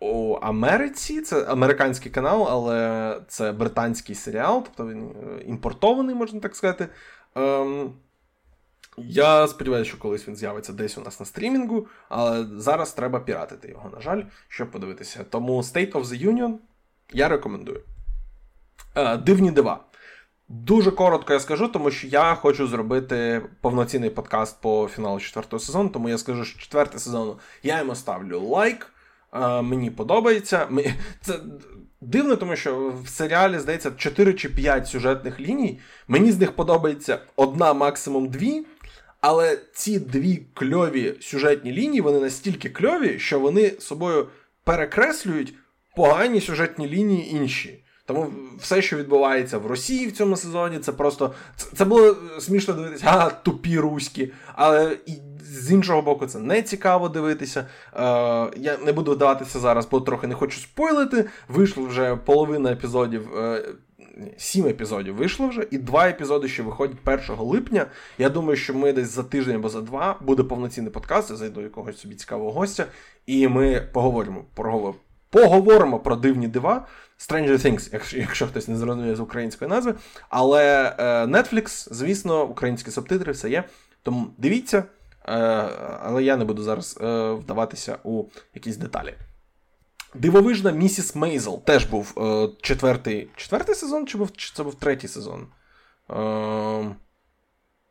[0.00, 6.56] у Америці це американський канал, але це британський серіал, тобто він е, імпортований, можна так
[6.56, 6.88] сказати.
[7.34, 7.92] Ем,
[8.96, 13.68] я сподіваюся, що колись він з'явиться десь у нас на стрімінгу, але зараз треба піратити
[13.68, 15.24] його, на жаль, щоб подивитися.
[15.30, 16.54] Тому State of the Union
[17.12, 17.80] я рекомендую.
[18.94, 19.80] Е, Дивні дива.
[20.48, 25.88] Дуже коротко я скажу, тому що я хочу зробити повноцінний подкаст по фіналу четвертого сезону,
[25.88, 28.92] тому я скажу, що четвертий сезон я йому ставлю лайк.
[29.32, 30.68] Е, мені подобається.
[31.20, 31.40] Це
[32.00, 35.80] дивно, тому що в серіалі, здається, 4 чи 5 сюжетних ліній.
[36.08, 38.66] Мені з них подобається одна, максимум дві.
[39.22, 44.28] Але ці дві кльові сюжетні лінії, вони настільки кльові, що вони собою
[44.64, 45.54] перекреслюють
[45.96, 47.84] погані сюжетні лінії інші.
[48.06, 51.34] Тому все, що відбувається в Росії в цьому сезоні, це просто
[51.74, 54.32] це було смішно дивитися, а тупі руські.
[54.54, 55.12] Але і
[55.44, 57.60] з іншого боку, це не цікаво дивитися.
[57.60, 58.00] Е,
[58.56, 61.24] Я не буду вдаватися зараз, бо трохи не хочу спойлити.
[61.48, 63.28] Вийшло вже половина епізодів.
[64.36, 67.86] Сім епізодів вийшло вже, і два епізоди, що виходять 1 липня.
[68.18, 71.30] Я думаю, що ми десь за тиждень або за два буде повноцінний подкаст.
[71.30, 72.86] Я зайду якогось собі цікавого гостя,
[73.26, 74.94] і ми поговоримо про
[75.30, 76.86] поговоримо про дивні дива.
[77.18, 79.94] Stranger Things, якщо, якщо хтось не зрозуміє з української назви.
[80.28, 83.64] Але е, Netflix, звісно, українські субтитри, все є.
[84.02, 85.32] Тому дивіться, е,
[86.02, 89.14] але я не буду зараз е, вдаватися у якісь деталі.
[90.14, 95.08] Дивовижна місіс Мейзел теж був е, четвертий четвертий сезон, чи був чи це був третій
[95.08, 95.46] сезон?
[96.10, 96.14] Е,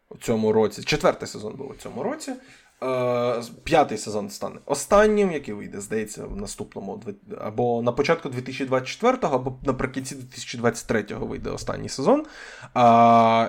[0.10, 0.84] у цьому році.
[0.84, 2.34] Четвертий сезон був у цьому році.
[2.84, 7.04] Е, п'ятий сезон стане останнім, який вийде, здається, в наступному
[7.42, 12.26] або на початку 2024-го, або наприкінці 2023-го вийде останній сезон.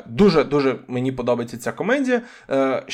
[0.07, 2.23] Дуже дуже мені подобається ця комедія.
[2.51, 2.85] Е,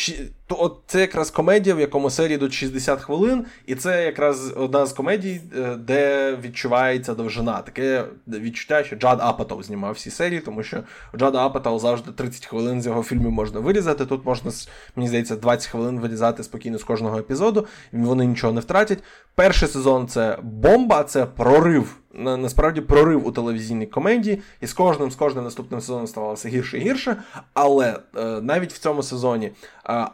[0.48, 4.86] то от Це якраз комедія, в якому серії йдуть 60 хвилин, і це якраз одна
[4.86, 7.62] з комедій, е, де відчувається довжина.
[7.62, 10.82] Таке відчуття, що Джад Апатов знімав всі серії, тому що
[11.16, 14.06] Джада Апатов завжди 30 хвилин з його фільмів можна вирізати.
[14.06, 14.52] Тут можна,
[14.96, 19.02] мені здається, 20 хвилин вирізати спокійно з кожного епізоду, вони нічого не втратять.
[19.34, 25.16] Перший сезон це бомба, це прорив насправді прорив у телевізійній комедії, і з кожним з
[25.16, 27.16] кожним наступним сезоном ставалося гірше і гірше.
[27.54, 29.52] Але е, навіть в цьому сезоні е,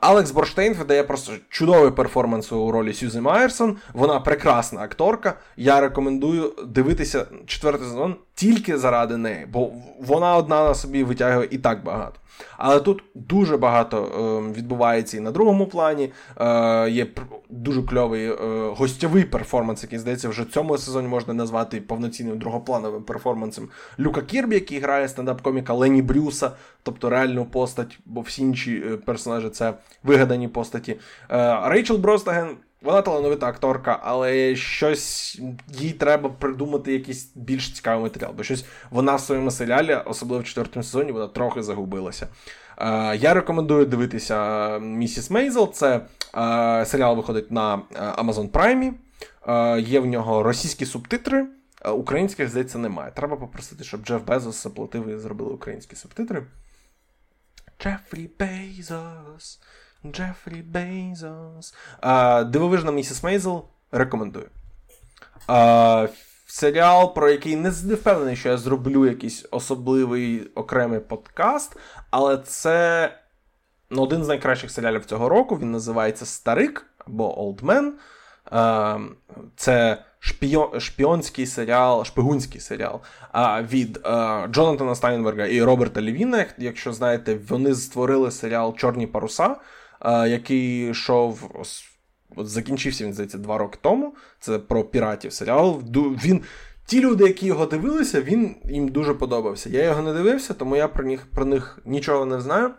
[0.00, 3.76] Алекс Борштейн видає просто чудовий перформанс у ролі Сюзи Майерсон.
[3.92, 5.34] Вона прекрасна акторка.
[5.56, 11.58] Я рекомендую дивитися четвертий сезон тільки заради неї, бо вона одна на собі витягує і
[11.58, 12.20] так багато.
[12.56, 16.12] Але тут дуже багато е, відбувається і на другому плані.
[16.40, 17.06] Е, Є
[17.54, 18.36] дуже кльовий е,
[18.76, 23.68] гостьовий перформанс, який здається, вже цьому сезоні можна назвати повноцінним другоплановим перформансом
[24.00, 26.50] Люка Кірбі, який грає стендап-коміка Лені Брюса,
[26.82, 30.96] тобто реальну постать, бо всі інші е, персонажі це вигадані постаті.
[31.30, 32.56] Е, Рейчел Бростаген.
[32.82, 35.40] Вона талановита акторка, але щось
[35.72, 40.46] їй треба придумати якийсь більш цікавий матеріал, бо щось вона в своєму серіалі, особливо в
[40.46, 42.28] четвертому сезоні, вона трохи загубилася.
[43.14, 45.72] Я рекомендую дивитися Місіс Мейзел.
[45.72, 46.00] Це
[46.86, 48.92] серіал виходить на Amazon Prime.
[49.80, 51.46] Є в нього російські субтитри.
[51.92, 53.12] Українських, здається, немає.
[53.14, 56.46] Треба попросити, щоб Джеф Безос заплатив і зробили українські субтитри.
[57.82, 59.60] Джефрі Бейзос.
[60.06, 61.74] Джефрі Бейзос.
[62.46, 63.64] Дивовижна місіс Мейзел.
[63.92, 64.46] Рекомендую.
[65.46, 66.06] А,
[66.54, 71.76] Серіал, про який не впевнений, що я зроблю якийсь особливий окремий подкаст,
[72.10, 73.10] але це
[73.90, 75.58] ну, один з найкращих серіалів цього року.
[75.62, 77.90] Він називається Старик або Old Man.
[79.56, 80.04] Це
[80.78, 83.00] шпіонський серіал, шпигунський серіал
[83.60, 84.00] від
[84.50, 86.46] Джонатана Стайнберга і Роберта Лівіна.
[86.58, 89.56] Якщо знаєте, вони створили серіал Чорні паруса,
[90.26, 91.50] який йшов.
[92.36, 94.14] От закінчився він, здається, два роки тому.
[94.40, 95.82] Це про піратів серіал.
[96.24, 96.42] Він.
[96.86, 99.70] Ті люди, які його дивилися, він їм дуже подобався.
[99.70, 102.70] Я його не дивився, тому я про них про них нічого не знаю.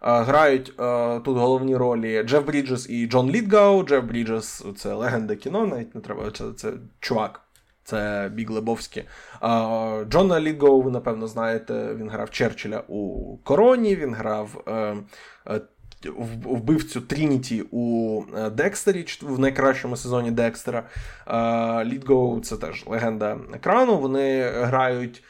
[0.00, 3.82] Грають а, тут головні ролі Джеф Бріджес і Джон Літгоу.
[3.82, 6.30] Джеф Бріджес це легенда кіно, навіть не треба.
[6.30, 7.40] Це це чувак,
[7.84, 9.04] це Біг Лебовський.
[9.40, 14.96] А, Джона Літгоу, ви напевно знаєте, він грав Черчилля у Короні, він грав е,
[15.46, 15.60] е,
[16.44, 20.82] вбивцю Трініті у е, Декстері в найкращому сезоні Декстера.
[21.84, 23.98] Літгоу це теж легенда екрану.
[23.98, 25.22] Вони грають.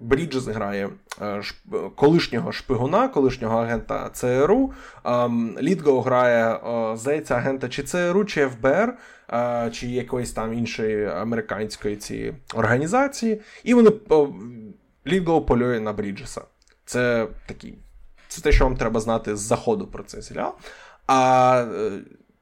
[0.00, 0.90] Бріджес грає
[1.22, 1.42] е,
[1.96, 4.72] колишнього шпигуна, колишнього агента ЦРУ.
[5.60, 8.94] Літгоу грає, е, здається, агента чи ЦРУ, чи ФБР,
[9.72, 13.40] чи якоїсь там іншої американської цієї організації.
[13.64, 13.90] І вони
[15.06, 16.42] Літго полює на Бріджеса.
[16.84, 17.78] Це такий
[18.36, 20.54] це те, що вам треба знати з заходу про цей серіал.
[21.06, 21.90] А е,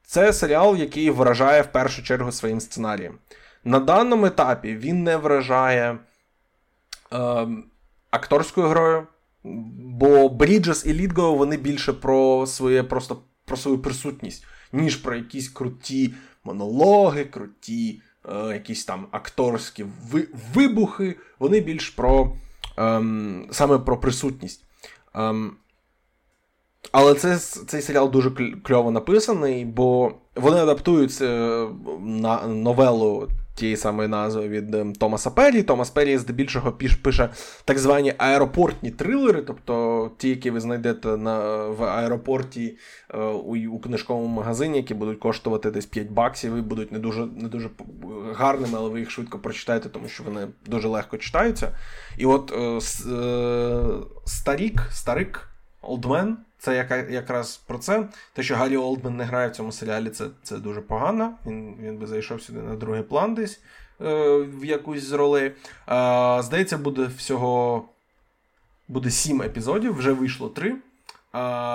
[0.07, 3.19] це серіал, який вражає в першу чергу своїм сценарієм.
[3.65, 5.99] На даному етапі він не вражає
[7.13, 7.49] е,
[8.11, 9.07] акторською грою,
[9.45, 15.49] бо Бріджес і Лідго вони більше про своє просто про свою присутність, ніж про якісь
[15.49, 16.15] круті
[16.45, 19.87] монологи, круті е, якісь там акторські
[20.55, 21.17] вибухи.
[21.39, 22.37] Вони більш про
[22.79, 23.03] е,
[23.51, 24.65] саме про присутність.
[25.15, 25.57] Ем,
[26.93, 28.31] але це, цей серіал дуже
[28.63, 31.67] кльово написаний, бо вони адаптують е,
[32.01, 35.63] на новелу тієї самої назви від ем, Томаса Перрі.
[35.63, 36.73] Томас Перрі здебільшого
[37.03, 37.29] пише
[37.65, 42.77] так звані аеропортні трилери, тобто ті, які ви знайдете на, в аеропорті
[43.15, 47.27] е, у, у книжковому магазині, які будуть коштувати десь 5 баксів і будуть не дуже
[47.27, 47.71] не дуже
[48.35, 51.79] гарними, але ви їх швидко прочитаєте, тому що вони дуже легко читаються.
[52.19, 52.81] І от е,
[54.25, 55.49] Старик,
[55.83, 56.37] Старик, Old Man.
[56.65, 58.09] Це яка, якраз про це.
[58.33, 61.33] Те, що Гаррі Олдмен не грає в цьому серіалі, це це дуже погано.
[61.47, 63.61] Він він би зайшов сюди на другий план десь
[64.01, 65.47] е, в якусь з ролей.
[65.47, 65.53] Е,
[66.43, 67.85] здається, буде всього
[68.89, 70.71] буде сім епізодів, вже вийшло три.
[70.71, 70.77] Е,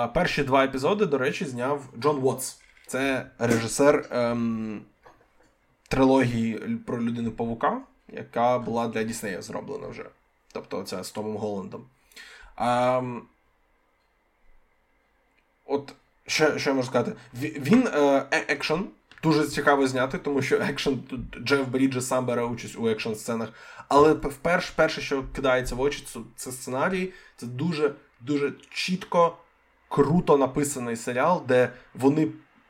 [0.06, 2.60] перші два епізоди, до речі, зняв Джон Уотс.
[2.86, 4.80] Це режисер ем,
[5.88, 6.54] трилогії
[6.86, 10.04] про людину Павука, яка була для Діснея зроблена вже.
[10.52, 11.84] Тобто, це з Томом Голландом.
[12.56, 13.22] Ем,
[15.70, 15.94] от
[16.26, 17.12] що що я можу сказати?
[17.34, 18.84] Він е, е, екшен
[19.22, 21.00] дуже цікаво зняти, тому що екшен
[21.44, 23.48] Джеф Бріджес сам бере участь у екшн сценах.
[23.88, 26.04] Але вперше, перше, що кидається в очі,
[26.36, 27.12] це сценарій.
[27.36, 29.36] Це дуже дуже чітко,
[29.88, 32.28] круто написаний серіал, де вони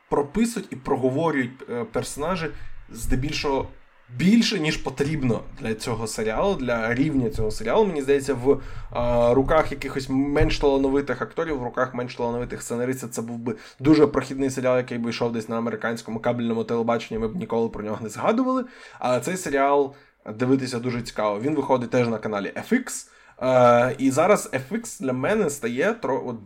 [0.08, 2.46] прописують і проговорюють е, персонажі
[2.90, 3.68] здебільшого
[4.16, 7.86] більше, ніж потрібно для цього серіалу, для рівня цього серіалу.
[7.86, 13.22] Мені здається, в а, руках якихось менш талановитих акторів, в руках менш талановитих сценаристів, це
[13.22, 17.20] був би дуже прохідний серіал, який би йшов десь на американському кабельному телебаченні.
[17.20, 18.64] Ми б ніколи про нього не згадували.
[18.98, 19.94] Але цей серіал
[20.34, 21.40] дивитися дуже цікаво.
[21.40, 23.08] Він виходить теж на каналі FX.
[23.36, 26.36] А, і зараз FX для мене стає тро, от,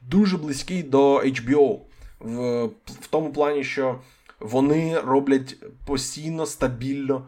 [0.00, 1.78] дуже близький до HBO.
[2.20, 3.98] В, в тому плані, що
[4.44, 7.26] вони роблять постійно, стабільно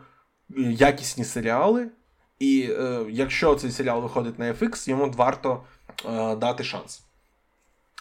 [0.51, 1.89] е, якісні серіали.
[2.39, 5.63] І е, якщо цей серіал виходить на FX, йому варто
[6.09, 7.03] е, дати шанс.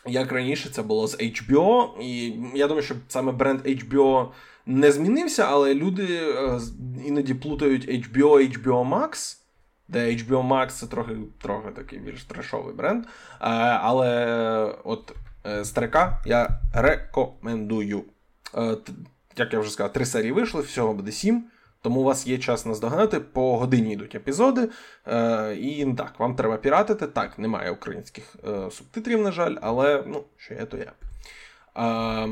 [0.05, 4.27] Як раніше це було з HBO, і я думаю, що саме бренд HBO
[4.65, 6.59] не змінився, але люди е,
[7.05, 9.37] іноді плутають HBO HBO Max,
[9.87, 13.05] де HBO Max це трохи трохи такий більш трешовий бренд.
[13.05, 13.09] Е,
[13.81, 18.03] але от е, старика я рекомендую.
[18.55, 18.77] Е,
[19.37, 21.45] як я вже сказав, три серії вийшли, всього буде сім.
[21.81, 24.69] Тому у вас є час наздогнати, по годині йдуть епізоди.
[25.07, 27.07] Е, І так, вам треба піратити.
[27.07, 30.91] Так, немає українських е, субтитрів, на жаль, але ну, що є, то є.
[31.77, 32.29] Е,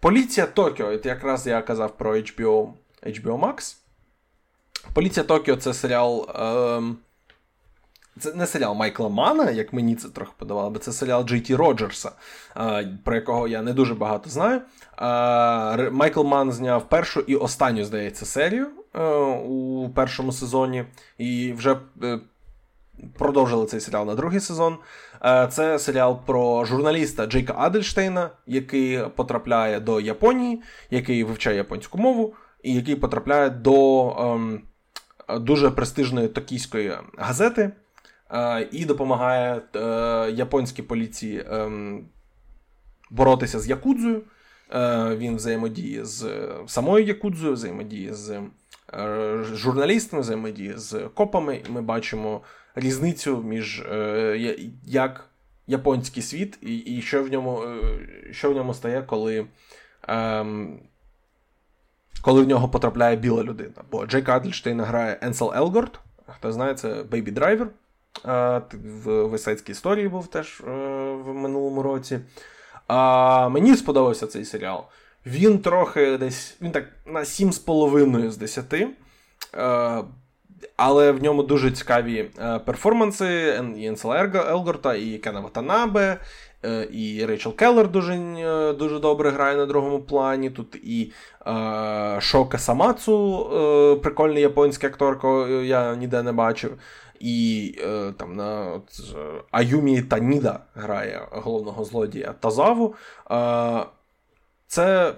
[0.00, 2.72] Поліція Токіо, якраз я казав про HBO
[3.02, 3.76] HBO Max.
[4.94, 6.30] Поліція Токіо це серіал.
[6.30, 6.94] Е,
[8.20, 12.12] Це не серіал Майкла Мана, як мені це трохи подавало, бо це серіал Джей Роджерса,
[13.04, 14.60] про якого я не дуже багато знаю.
[15.92, 20.84] Майкл Ман зняв першу і останню, здається, серію е, у першому сезоні.
[21.18, 22.20] І вже е,
[23.18, 24.76] продовжили цей серіал на другий сезон.
[25.24, 32.34] Е, це серіал про журналіста Джейка Адельштейна, який потрапляє до Японії, який вивчає японську мову,
[32.62, 34.62] і який потрапляє до ем,
[35.40, 37.72] дуже престижної токійської газети е,
[38.72, 39.80] і допомагає е,
[40.30, 41.70] японській поліції е,
[43.10, 44.22] боротися з Якудзою.
[44.72, 48.40] Е, він взаємодіє з самою Якудзою, взаємодіє з
[48.94, 52.40] е, журналістами, взаємодіє з копами, і ми бачимо
[52.74, 55.30] різницю між е, як
[55.66, 57.62] японський світ і і що в ньому
[58.30, 59.46] що в ньому стає, коли
[60.08, 60.78] ем,
[62.22, 63.82] коли в нього потрапляє біла людина.
[63.90, 67.68] Бо Джейк Адельштейн грає Енсел Елгорт, хто знає, це Baby Driver.
[68.24, 70.62] В Вестсайдській історії був теж
[71.24, 72.20] в минулому році.
[72.86, 74.84] А Мені сподобався цей серіал.
[75.26, 78.74] Він трохи десь він так на 7,5 з 10.
[80.76, 86.16] Але в ньому дуже цікаві е, перформанси і Енсела Елгорта, і Кена Ватанабе,
[86.64, 90.50] е, і Рейчел Келлер дуже е, дуже добре грає на другому плані.
[90.50, 91.12] Тут і
[91.46, 96.78] е, Шока Самацу, е, прикольний японський актор, я ніде не бачив.
[97.24, 99.16] І е, там на от,
[99.50, 102.94] Аюмі Таніда грає головного злодія Тазаву.
[103.30, 103.84] Е,
[104.66, 105.14] це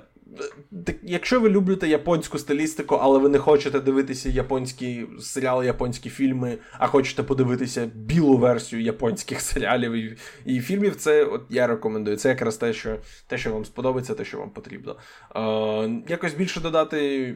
[1.02, 6.86] Якщо ви любите японську стилістику, але ви не хочете дивитися японські серіали, японські фільми, а
[6.86, 12.16] хочете подивитися білу версію японських серіалів і, і фільмів, це от я рекомендую.
[12.16, 14.96] Це якраз те, що те, що вам сподобається, те, що вам потрібно.
[15.36, 17.34] Е, Якось більше додати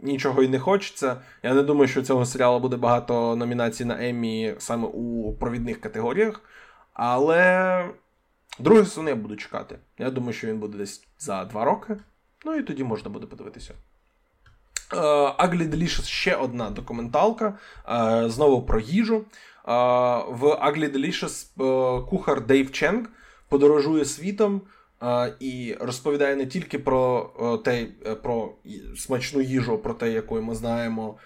[0.00, 1.16] нічого і не хочеться.
[1.42, 6.40] Я не думаю, що цього серіалу буде багато номінацій на Еммі саме у провідних категоріях.
[6.92, 7.90] Але
[8.58, 9.78] другий сезон я буду чекати.
[9.98, 11.96] Я думаю, що він буде десь за два роки.
[12.44, 13.74] Ну і тоді можна буде подивитися.
[14.90, 17.58] Uh, Ugly Delicious ще одна документалка.
[17.88, 19.24] Uh, знову про їжу.
[19.64, 23.06] Uh, в Ugly Delicious кухар Дейв Ченг
[23.48, 24.62] подорожує світом
[25.40, 27.30] і розповідає не тільки про
[27.64, 28.52] те, е, про
[28.96, 31.16] смачну їжу, про те, яку ми знаємо,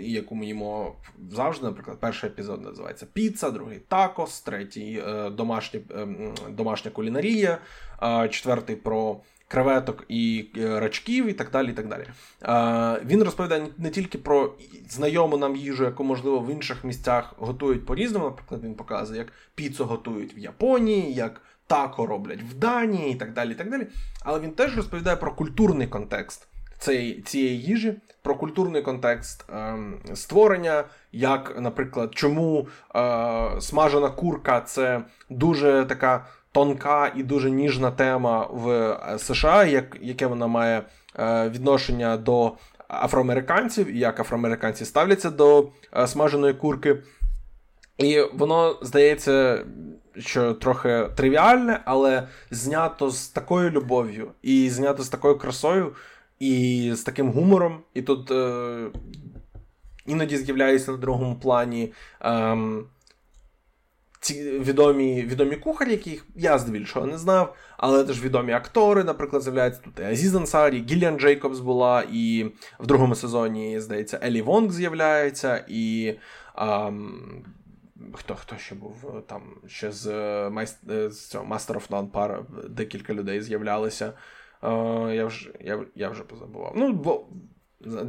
[0.00, 0.96] і яку ми їмо
[1.30, 1.66] завжди.
[1.66, 7.58] Наприклад, перший епізод називається Піца, другий такос, третій е, домашня, ем, домашня кулінарія,
[8.30, 9.20] четвертий про
[9.52, 11.70] креветок і е, рачків, і так далі.
[11.70, 12.06] і так далі.
[13.06, 14.54] Він розповідає не тільки про
[14.88, 18.24] знайому нам їжу, яку, можливо, в інших місцях готують по-різному.
[18.24, 21.40] Наприклад, він показує, як піцу готують в Японії, як
[21.72, 23.52] тако роблять в Данії і так далі.
[23.52, 23.86] і так далі.
[24.24, 26.48] Але він теж розповідає про культурний контекст
[26.78, 29.76] цієї, цієї їжі, про культурний контекст е,
[30.14, 35.00] створення, як, наприклад, чому е, смажена курка це
[35.30, 40.82] дуже така тонка і дуже ніжна тема в е, США, як, яке вона має
[41.18, 42.52] е, відношення до
[42.88, 46.96] афроамериканців, і як афроамериканці ставляться до е, смаженої курки.
[47.98, 49.64] І воно здається,
[50.18, 55.94] що трохи тривіальне, але знято з такою любов'ю, і знято з такою красою,
[56.38, 57.80] і з таким гумором.
[57.94, 58.86] І тут е,
[60.06, 61.92] іноді з'являються на другому плані.
[62.22, 62.56] Е,
[64.22, 69.80] ці відомі відомі кухарі, яких я здебільшого не знав, але теж відомі актори, наприклад, з'являються
[69.84, 72.46] тут і Азіз Ансарі, Гіліан Джейкобс була, і
[72.80, 76.14] в другому сезоні, здається, Алі Вонг з'являється, і
[76.54, 77.44] ам,
[78.14, 83.14] хто хто ще був там ще з е, з цього Master of None пара декілька
[83.14, 84.12] людей з'являлися.
[84.62, 86.72] Uh, я вже я, я вже позабував.
[86.76, 87.26] Ну, бо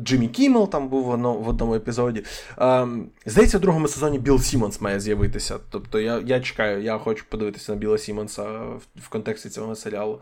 [0.04, 1.04] Джиммі Кіммел там був
[1.44, 2.24] в одному епізоді.
[2.58, 5.60] Ем, Здається, в другому сезоні Білл Сімонс має з'явитися.
[5.70, 10.22] Тобто я я чекаю, я хочу подивитися на Білла Сімонса в, в контексті цього серіалу.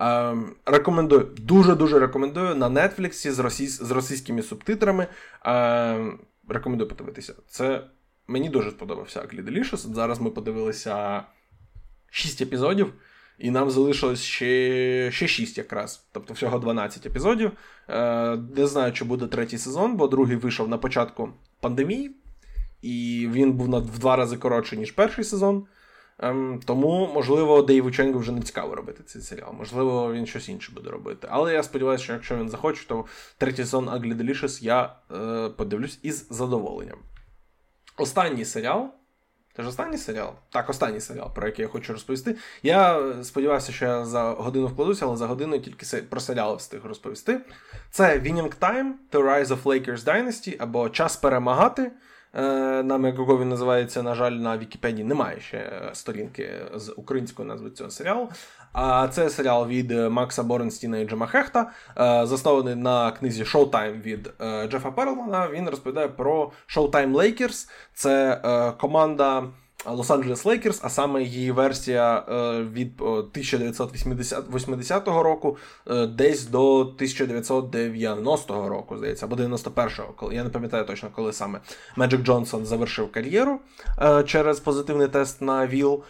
[0.00, 5.06] Ем, Рекомендую, дуже-дуже рекомендую на Нетфліксі з російсь, з російськими субтитрами.
[5.44, 7.34] Ем, Рекомендую подивитися.
[7.48, 7.84] Це
[8.26, 9.76] мені дуже сподобався Ugly Delicious.
[9.76, 11.22] Зараз ми подивилися
[12.10, 12.92] 6 епізодів.
[13.38, 17.52] І нам залишилось ще ще 6 якраз, тобто всього 12 епізодів.
[17.88, 21.28] Е, Не знаю, чи буде третій сезон, бо другий вийшов на початку
[21.60, 22.10] пандемії,
[22.82, 25.66] і він був в два рази коротший, ніж перший сезон.
[26.18, 29.52] Ем, Тому, можливо, Дейву Ченгу вже не цікаво робити цей серіал.
[29.52, 31.28] Можливо, він щось інше буде робити.
[31.30, 33.04] Але я сподіваюся, що якщо він захоче, то
[33.38, 36.98] третій сезон Ugly Delicious я е, подивлюсь із задоволенням.
[37.96, 38.90] Останній серіал.
[39.56, 40.32] Це ж останній серіал?
[40.50, 42.36] Так, останній серіал, про який я хочу розповісти.
[42.62, 47.40] Я сподівався, що я за годину вкладуся, але за годину тільки про серіал встиг розповісти.
[47.90, 51.92] Це Winning Time, The Rise of Lakers Dynasty або Час перемагати.
[52.84, 57.90] На Мегого він називається, на жаль, на Вікіпедії немає ще сторінки з українською назви цього
[57.90, 58.28] серіалу.
[58.78, 61.70] А це серіал від Макса Боренстіна і Джема Хехта,
[62.26, 64.30] заснований на книзі Showtime від
[64.70, 65.48] Джефа Перлмана.
[65.52, 67.68] Він розповідає про Showtime Lakers.
[67.94, 68.40] Це
[68.80, 69.44] команда.
[69.84, 75.56] Лос-Анджелес Лейкерс, а саме її версія е, від 1980 року
[75.90, 81.60] е, десь до 1990 року, здається, або 91-го, коли я не пам'ятаю точно, коли саме
[81.96, 83.60] Меджик Джонсон завершив кар'єру
[84.02, 86.02] е, через позитивний тест на ВІЛ.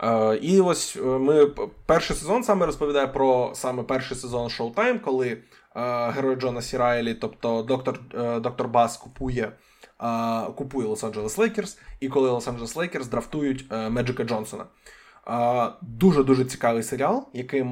[0.00, 1.46] Ем, і ось ми
[1.86, 5.38] перший сезон саме розповідає про саме перший сезон Showtime, коли
[6.14, 8.00] герой Джона Сі Райлі, тобто доктор
[8.40, 9.52] доктор Басс, купує
[10.56, 14.64] купує Лос-Анджелес Лейкерс, і коли Лос-Анджелес Лейкерс драфтують е, Меджика Джонсона.
[15.82, 17.64] Дуже-дуже цікавий серіал, який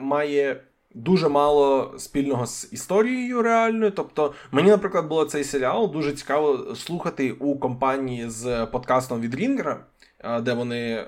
[0.00, 0.64] має.
[0.94, 3.90] Дуже мало спільного з історією реальною.
[3.90, 9.84] Тобто, мені, наприклад, було цей серіал дуже цікаво слухати у компанії з подкастом від Рінгера,
[10.42, 11.04] де вони е,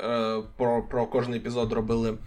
[0.57, 2.19] про про кожен епізод робили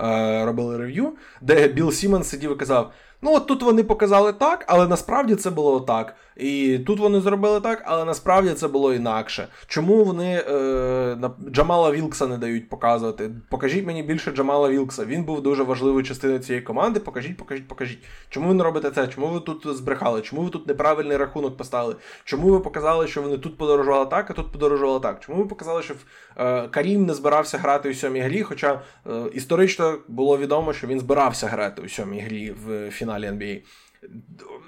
[0.00, 4.64] е, робили рев'ю, де Білл Сімонс сидів і казав: Ну, от тут вони показали так,
[4.68, 6.14] але насправді це було так.
[6.36, 9.48] І тут вони зробили так, але насправді це було інакше.
[9.66, 13.30] Чому вони е, Джамала Вілкса не дають показувати?
[13.48, 15.04] Покажіть мені більше Джамала Вілкса.
[15.04, 17.00] Він був дуже важливою частиною цієї команди.
[17.00, 17.98] Покажіть, покажіть, покажіть.
[18.28, 19.08] Чому ви не робите це?
[19.08, 20.20] Чому ви тут збрехали?
[20.20, 21.96] Чому ви тут неправильний рахунок поставили?
[22.24, 25.20] Чому ви показали, що вони тут подорожували так, а тут подорожували так?
[25.20, 25.94] Чому ви показали, що
[26.36, 28.42] е, Карім не збирався грати у сьомій грі?
[28.42, 33.62] Хоча е, історично було відомо, що він збирався грати у сьомій грі в фіналі NBA.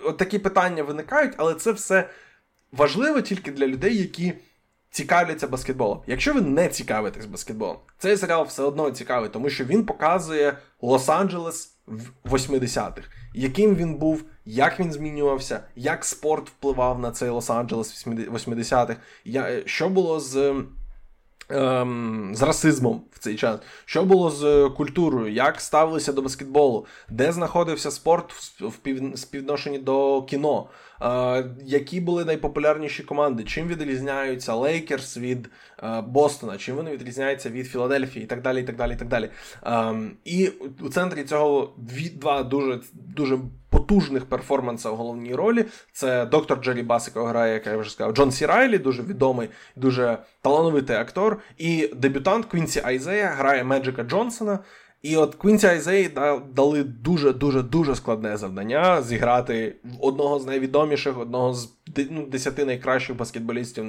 [0.04, 2.08] От такі питання виникають, але це все
[2.72, 4.32] важливо тільки для людей, які
[4.90, 6.02] цікавляться баскетболом.
[6.06, 11.68] Якщо ви не цікавитесь баскетболом, цей серіал все одно цікавий, тому що він показує Лос-Анджелес
[11.86, 18.34] в 80-х, яким він був, як він змінювався, як спорт впливав на цей Лос-Анджелес в
[18.34, 18.96] 80-х,
[19.66, 20.54] що було з.
[21.52, 27.32] Ем, з расизмом в цей час, що було з культурою, як ставилися до баскетболу, де
[27.32, 28.72] знаходився спорт в
[29.16, 30.66] співвідношенні до кіно,
[31.02, 35.50] е, які були найпопулярніші команди, чим відрізняються Лейкерс від
[35.82, 38.24] е, Бостона, чим вони відрізняються від Філадельфії?
[38.24, 38.60] І так далі.
[38.60, 39.28] І так далі, і так далі.
[39.62, 40.50] Ем, і
[40.80, 43.38] у центрі цього дві два дуже дуже
[43.92, 45.64] потужних перформанса в головній ролі.
[45.92, 49.48] Це доктор Джері Бас, якого грає, як я вже сказав, Джон Сі Райлі, дуже відомий,
[49.76, 51.38] дуже талановитий актор.
[51.58, 54.58] І дебютант Квінсі Айзея грає Меджика Джонсона.
[55.02, 56.10] І от Квінсі Айзеї
[56.54, 61.68] дали дуже-дуже дуже складне завдання зіграти одного з найвідоміших, одного з
[62.10, 63.84] ну, десяти найкращих баскетболістів,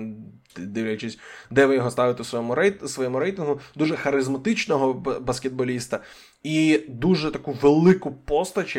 [0.58, 1.20] дивлячись,
[1.51, 5.99] де ви його ставите у своєму рейт, своєму рейтингу, дуже харизматичного баскетболіста.
[6.44, 8.78] І дуже таку велику постать,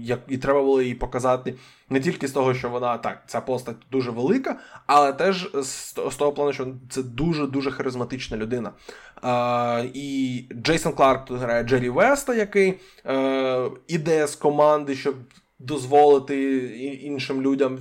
[0.00, 1.54] як і треба було її показати
[1.90, 6.16] не тільки з того, що вона так, ця постать дуже велика, але теж з, з
[6.16, 8.72] того плану, що це дуже-дуже харизматична людина.
[9.24, 12.74] Е, І Джейсон Кларк тут грає Джері Веста, який
[13.06, 15.14] е, іде з команди, щоб
[15.58, 16.56] дозволити
[17.02, 17.78] іншим людям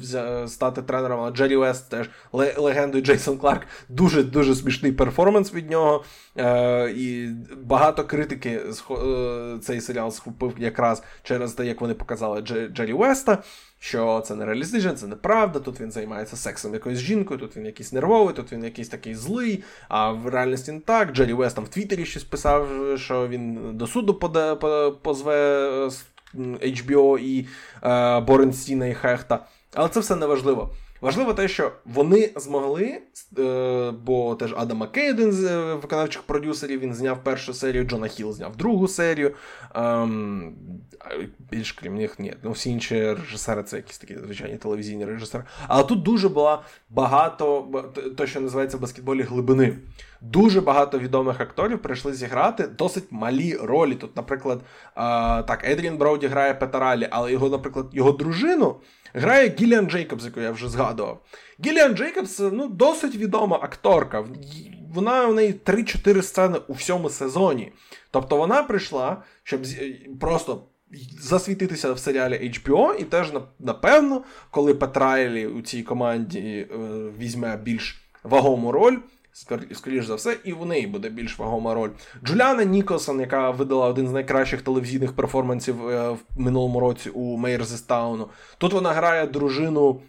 [0.47, 1.19] стати тренером.
[1.19, 2.09] А Джері Вест теж
[2.57, 3.67] легендою Джейсон Кларк.
[3.89, 6.03] Дуже дуже смішний перформанс від нього.
[6.37, 7.29] Е, І
[7.63, 13.43] багато критики е, цей серіал схопив якраз через те, як вони показали Джері Веста.
[13.79, 15.59] Що це не реалістично, це неправда.
[15.59, 19.63] Тут він займається сексом якоюсь жінкою, тут він якийсь нервовий, тут він якийсь такий злий.
[19.89, 21.11] А в реальності не так.
[21.11, 24.13] Джері Вест там в Твіттері щось писав, що він до суду
[25.03, 25.91] позве е,
[26.61, 27.47] HBO і
[27.83, 29.45] е, Боренстіна і Хехта.
[29.73, 30.25] Але це все не
[31.01, 31.33] важливо.
[31.33, 33.01] Те, що вони змогли,
[33.39, 38.07] е, бо теж Адам Маккей, один з е, виконавчих продюсерів, він зняв першу серію, Джона
[38.07, 39.33] Хіл зняв другу серію.
[39.75, 40.55] Ем,
[41.51, 42.33] більш крім них, ні.
[42.43, 45.43] Ну, всі інші режисери це якісь такі звичайні телевізійні режисери.
[45.67, 47.67] Але тут дуже була багато,
[48.17, 49.77] то, що називається в баскетболі глибини.
[50.21, 53.95] Дуже багато відомих акторів прийшли зіграти досить малі ролі.
[53.95, 54.61] Тут, наприклад,
[54.95, 58.75] а, так, Едрін Броуді грає Пета Райлі, але його, наприклад, його дружину
[59.13, 61.21] грає Гіліан Джейкобс, яку я вже згадував.
[61.65, 64.25] Гіліан Джейкобс ну, досить відома акторка.
[64.93, 67.71] Вона у неї 3-4 сцени у всьому сезоні.
[68.11, 69.61] Тобто вона прийшла, щоб
[70.19, 70.63] просто.
[71.19, 76.67] Засвітитися в серіалі HBO, і теж напевно, коли Пет Райлі у цій команді е,
[77.19, 78.97] візьме більш вагому роль,
[79.73, 81.89] скоріш за все, і в неї буде більш вагома роль.
[82.23, 88.29] Джуліана Ніколсон, яка видала один з найкращих телевізійних перформансів е, в минулому році у Мейрзестауну.
[88.57, 90.01] Тут вона грає дружину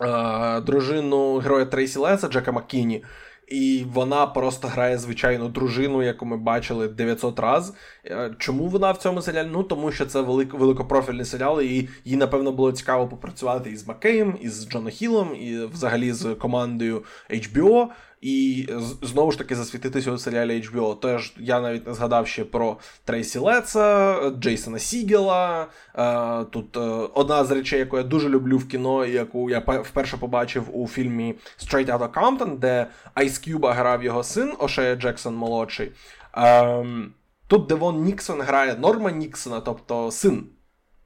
[0.00, 3.04] е, дружину героя Трейсі Ленса Джека Маккіні.
[3.48, 7.74] і вона просто грає звичайну дружину, яку ми бачили 900 раз.
[8.04, 9.48] Е, чому вона в цьому серіалі?
[9.52, 14.38] Ну тому що це велик, великопрофільний серіал, і їй, напевно, було цікаво попрацювати із Маккеєм,
[14.40, 17.88] із Джона Хілом, і взагалі з командою HBO.
[18.20, 18.68] І
[19.02, 20.96] знову ж таки засвітитися у серіалі HBO.
[21.00, 25.66] Тож я навіть не згадав ще про Трейсі Леца, Джейсона Сігела.
[25.94, 26.76] Е, тут
[27.14, 31.34] одна з речей, яку я дуже люблю в кіно, яку я вперше побачив у фільмі
[31.58, 32.86] Straight Outta Compton, де
[33.16, 35.92] Ice Cube грав його син Ошея Джексон молодший.
[36.32, 37.12] Ем,
[37.46, 40.46] тут Девон Ніксон грає Норма Ніксона, тобто син.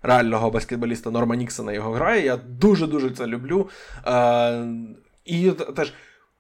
[0.03, 2.25] Реального баскетболіста Норма Ніксона його грає.
[2.25, 3.69] Я дуже-дуже це люблю.
[4.07, 4.65] Е,
[5.25, 5.93] І теж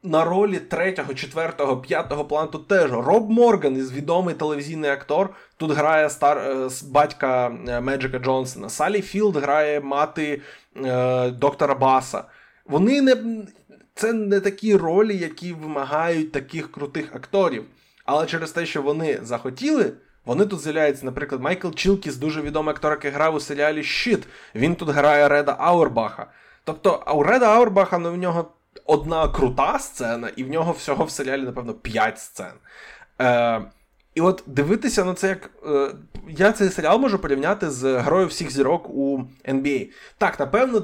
[0.03, 5.31] на ролі третього, четвертого, п'ятого плану тут теж Роб Морган, із відомий телевізійний актор.
[5.57, 8.69] Тут грає стар е, батька е, Меджика Джонсона.
[8.69, 10.43] Салі Філд грає мати
[10.77, 12.25] е, доктора Баса.
[12.67, 13.17] Вони не.
[13.95, 17.65] Це не такі ролі, які вимагають таких крутих акторів.
[18.05, 19.93] Але через те, що вони захотіли,
[20.25, 24.23] вони тут з'являються, наприклад, Майкл Чікліс, дуже відомий актор, який грав у серіалі Щит.
[24.55, 26.27] Він тут грає Реда Аурбаха.
[26.65, 28.53] Тобто, у Реда Аурбаха ну, в нього
[28.91, 32.53] одна крута сцена, і в нього всього в серіалі, напевно, 5 сцен.
[33.21, 33.63] Е,
[34.15, 35.51] І от дивитися на це, як.
[35.67, 35.95] Е,
[36.29, 39.19] я цей серіал можу порівняти з грою всіх зірок у
[39.49, 39.91] NBA.
[40.19, 40.83] Так, напевно,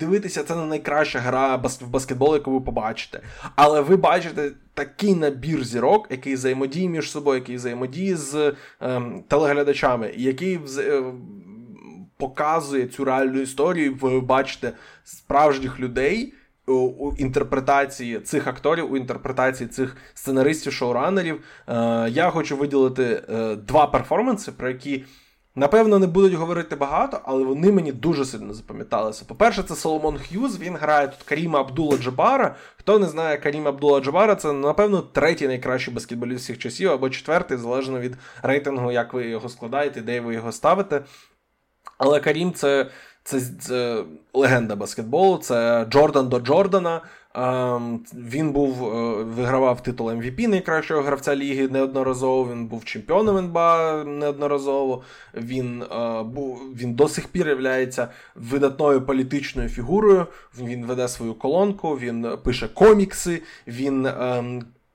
[0.00, 3.20] дивитися це не найкраща гра в баскетбол, яку ви побачите.
[3.56, 10.12] Але ви бачите такий набір зірок, який взаємодіє між собою, який взаємодіє з е, телеглядачами,
[10.16, 10.78] який вз...
[10.78, 11.02] Е,
[12.16, 13.94] показує цю реальну історію.
[14.00, 14.72] Ви бачите
[15.04, 16.34] справжніх людей
[16.74, 21.40] у інтерпретації цих акторів, у інтерпретації цих сценаристів, шоуранерів.
[21.68, 25.04] Е, я хочу виділити е, два перформанси, про які.
[25.54, 29.24] Напевно, не будуть говорити багато, але вони мені дуже сильно запам'яталися.
[29.28, 32.56] По-перше, це Соломон Х'юз, він грає тут Каріма Абдула Джабара.
[32.76, 37.58] Хто не знає Каріма Абдула Джабара, це, напевно, третій найкращий баскетболіст всіх часів, або четвертий,
[37.58, 41.04] залежно від рейтингу, як ви його складаєте, де ви його ставите.
[41.98, 42.86] Але Карім це
[43.24, 44.04] це, це
[44.34, 47.00] легенда баскетболу, це Джордан до Джордана.
[47.34, 52.52] Ем, він був е, вигравав титул MVP найкращого гравця ліги неодноразово.
[52.52, 55.02] Він був чемпіоном НБА неодноразово.
[55.34, 60.26] Він е, був він до сих пір є видатною політичною фігурою.
[60.60, 63.42] Він веде свою колонку, він пише комікси.
[63.66, 64.08] він...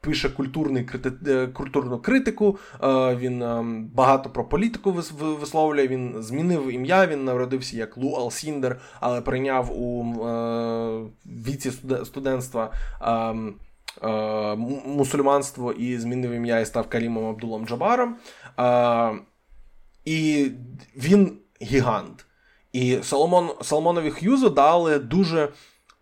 [0.06, 0.90] Пише культурний,
[1.28, 4.92] е, культурну критику, е, він е, багато про політику
[5.22, 5.88] висловлює.
[5.88, 10.06] Він змінив ім'я, він народився як Лу Алсіндер, але прийняв у
[11.26, 11.72] віці
[12.06, 12.72] студентства.
[14.86, 18.16] Мусульманство і змінив ім'я і став Карімом Абдулом Джабаром.
[20.06, 20.52] І
[20.96, 22.26] він гігант.
[22.74, 25.50] І Соломон, Соломонові Х'юзу дали дуже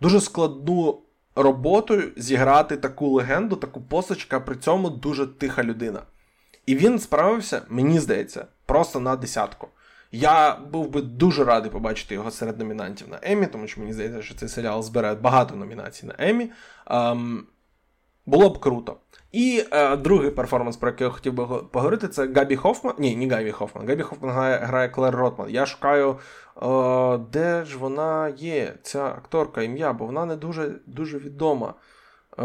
[0.01, 1.01] дуже складну
[1.35, 6.01] роботою зіграти таку легенду, таку постачка, при цьому дуже тиха людина.
[6.65, 9.67] І він справився, мені здається, просто на десятку.
[10.11, 14.21] Я був би дуже радий побачити його серед номінантів на Емі, тому що мені здається,
[14.21, 16.51] що цей серіал збере багато номінацій на Емі.
[16.87, 17.45] Ем,
[18.25, 18.97] було б круто.
[19.31, 22.95] І е, другий перформанс, про який я хотів би поговорити, це Габі Хофман.
[22.99, 23.87] Ні, не Габі Хофман.
[23.87, 25.49] Габі Хофман грає, грає Клер Ротман.
[25.49, 26.19] Я шукаю,
[27.31, 31.73] де ж вона є, ця акторка ім'я, бо вона не дуже дуже відома.
[32.39, 32.43] Е,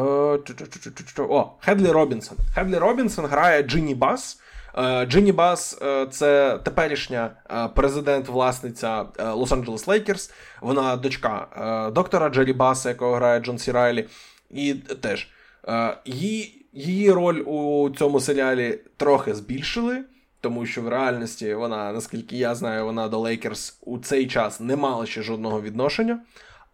[1.19, 2.39] О, Хедлі Робінсон.
[2.55, 4.41] Хедлі Робінсон грає Джинні Бас.
[4.79, 10.33] Е, Джинні Бас е, це теперішня е, президент-власниця Лос-Анджелес Лейкерс.
[10.61, 11.47] Вона дочка
[11.95, 14.09] доктора Джері Баса, якого грає Джон Сі Райлі.
[14.51, 15.29] І теж.
[16.05, 20.05] Її її роль у цьому серіалі трохи збільшили,
[20.41, 24.77] тому що в реальності вона, наскільки я знаю, вона до Лейкерс у цей час не
[24.77, 26.21] мала ще жодного відношення,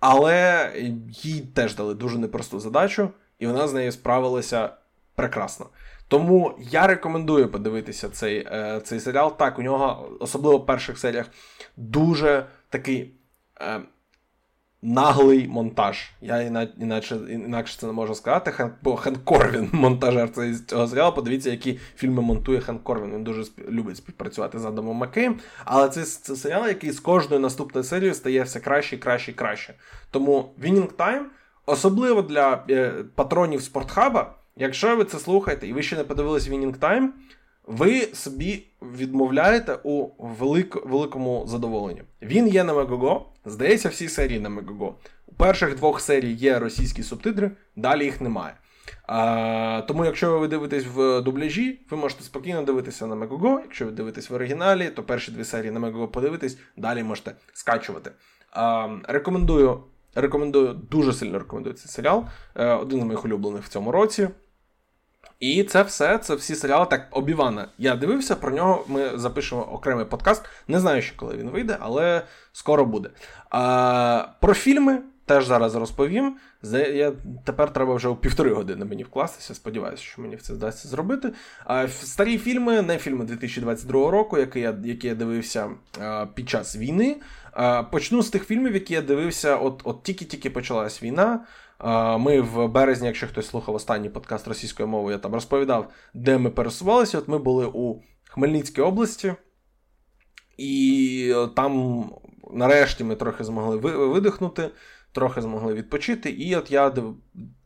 [0.00, 0.72] але
[1.10, 4.70] їй теж дали дуже непросту задачу, і вона з нею справилася
[5.14, 5.66] прекрасно.
[6.08, 9.36] Тому я рекомендую подивитися цей е, цей серіал.
[9.36, 11.26] Так, у нього, особливо в перших серіях,
[11.76, 13.14] дуже такий
[13.60, 13.80] е,
[14.84, 16.10] наглий монтаж.
[16.20, 16.40] Я
[16.78, 18.50] іначе інакше це не можу сказати.
[18.50, 20.30] Хенк, бо Хенк Корвін, монтажер
[20.66, 21.14] цього серіалу.
[21.14, 23.14] Подивіться, які фільми монтує Хенк Корвін.
[23.14, 25.38] Він дуже любить співпрацювати з Адамом Маккеєм.
[25.64, 29.74] Але це, це серіал, який з кожною наступною серією стає все краще, краще і краще.
[30.10, 31.22] Тому Winning Time,
[31.66, 36.78] особливо для е, патронів спортхаба, якщо ви це слухаєте і ви ще не подивились Winning
[36.78, 37.08] Time,
[37.66, 42.02] ви собі відмовляєте у велик, великому задоволенні.
[42.22, 44.94] Він є на Мегого, здається, всі серії на Мегого.
[45.26, 48.54] У перших двох серій є російські субтитри, далі їх немає.
[49.06, 53.60] А, Тому, якщо ви дивитесь в дубляжі, ви можете спокійно дивитися на Мегого.
[53.60, 58.10] Якщо ви дивитесь в оригіналі, то перші дві серії на Мегого подивитесь, далі можете скачувати.
[58.50, 59.80] А, Рекомендую
[60.14, 62.24] Рекомендую, дуже сильно рекомендую цей серіал.
[62.54, 64.28] Е, один з моїх улюблених в цьому році.
[65.40, 66.86] І це все, це всі серіали.
[66.86, 67.68] Так, Обівана.
[67.78, 70.42] Я дивився, про нього ми запишемо окремий подкаст.
[70.68, 73.10] Не знаю, ще коли він вийде, але скоро буде.
[73.50, 76.36] А, Про фільми теж зараз розповім.
[76.72, 77.12] Я,
[77.44, 79.54] Тепер треба вже у півтори години мені вкластися.
[79.54, 81.32] Сподіваюся, що мені це вдасться зробити.
[81.64, 85.70] А, Старі фільми, не фільми 2022 року, які я які я дивився
[86.00, 87.16] а, під час війни.
[87.52, 91.40] А, Почну з тих фільмів, які я дивився, от от тільки-тільки почалась війна.
[92.18, 96.50] Ми в березні, якщо хтось слухав останній подкаст російською мовою, я там розповідав, де ми
[96.50, 97.18] пересувалися.
[97.18, 99.34] От ми були у Хмельницькій області,
[100.58, 102.04] і там
[102.52, 104.70] нарешті ми трохи змогли видихнути,
[105.12, 106.30] трохи змогли відпочити.
[106.30, 106.92] І от я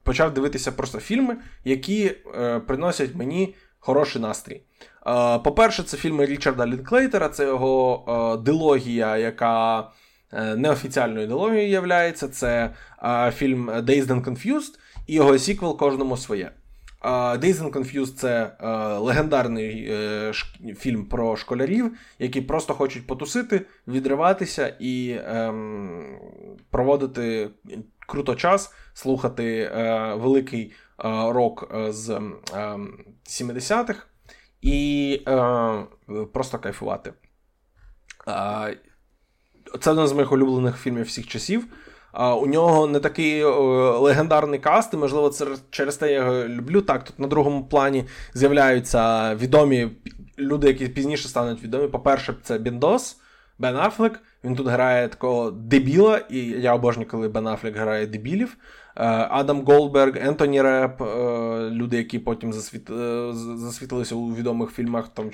[0.02, 4.62] почав дивитися просто фільми, які е, приносять мені хороший настрій.
[5.06, 9.90] Е, по-перше, це фільми Річарда Лінклейтера, це його е, дилогія, яка.
[10.32, 12.28] Е, неофіціальною ідеологією являється.
[12.28, 12.70] Це
[13.02, 16.44] е, фільм Dazed and Confused і його сіквел кожному своє.
[16.44, 18.56] Е, Dazed and Confused це
[19.00, 19.92] легендарний
[20.78, 26.18] фільм про школярів, які просто хочуть потусити, відриватися і ем,
[26.70, 27.50] проводити
[28.06, 29.70] круто час, слухати
[30.16, 30.72] великий
[31.28, 32.20] рок з
[33.26, 33.96] 70-х ем,
[34.62, 35.20] і
[36.32, 37.12] просто кайфувати.
[39.80, 41.64] Це один з моїх улюблених фільмів всіх часів.
[42.14, 46.80] У нього не такий о, легендарний каст, і, можливо, це через те я його люблю.
[46.80, 48.04] Так, тут на другому плані
[48.34, 49.88] з'являються відомі
[50.38, 51.88] люди, які пізніше стануть відомі.
[51.88, 53.16] По-перше, це Біндос,
[53.58, 54.20] Бен Аффлек.
[54.44, 58.56] Він тут грає такого дебіла, і я обожнюю, коли Бен Аффлек грає дебілів.
[58.96, 62.90] Е, Адам Голдберг, Ентоні Реп, е, люди, які потім засвіт...
[62.90, 65.30] Е, засвітилися у відомих фільмах, в тому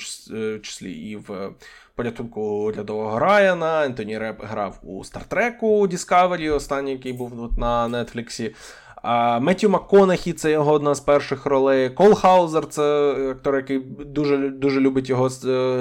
[0.62, 1.51] числі і в
[1.96, 3.86] порятунку рядового Райана.
[3.86, 8.54] Ентоні Реп грав у Стартреку Discovery, останній, який був на Нетфліксі.
[9.40, 11.90] Меттю МакКонахі це його одна з перших ролей.
[11.90, 15.28] Кол Хаузер це актор, який дуже дуже любить його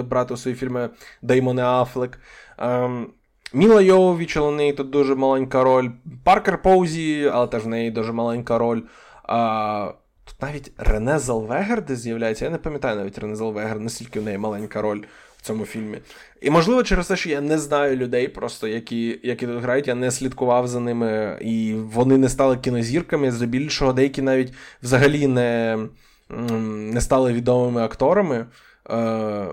[0.04, 0.90] брати у свої фільми
[1.22, 2.20] Деймон і Афлек.
[2.58, 3.08] Ем,
[3.54, 5.90] Міла Йововіч, в неї тут дуже маленька роль.
[6.24, 8.82] Паркер Поузі, але теж в неї дуже маленька роль.
[9.24, 9.92] А,
[10.26, 12.46] Тут навіть Рене Зелвегер де з'являється.
[12.46, 15.02] Я не пам'ятаю навіть Рене Зелвегер, наскільки в неї маленька роль
[15.44, 15.98] цьому фільмі.
[16.42, 19.96] І, можливо, через те, що я не знаю людей, просто які які тут грають, я
[19.96, 23.32] не слідкував за ними, і вони не стали кінозірками.
[23.32, 25.80] Здебільшого, деякі навіть взагалі не
[26.30, 28.46] не стали відомими акторами.
[28.90, 29.48] Е,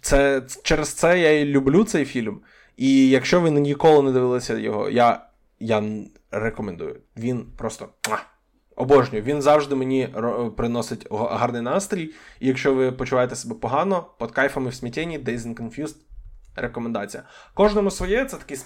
[0.00, 2.40] це через це я і люблю цей фільм.
[2.76, 5.26] І якщо ви ніколи не дивилися його, я
[5.60, 5.82] я
[6.30, 6.96] рекомендую.
[7.16, 7.88] Він просто
[8.80, 9.24] обожнюю.
[9.24, 10.08] Він завжди мені
[10.56, 12.10] приносить гарний настрій.
[12.40, 15.96] І якщо ви почуваєте себе погано, під кайфами в смітєні Days and Confused
[16.60, 17.22] рекомендація.
[17.54, 18.58] Кожному своє це такий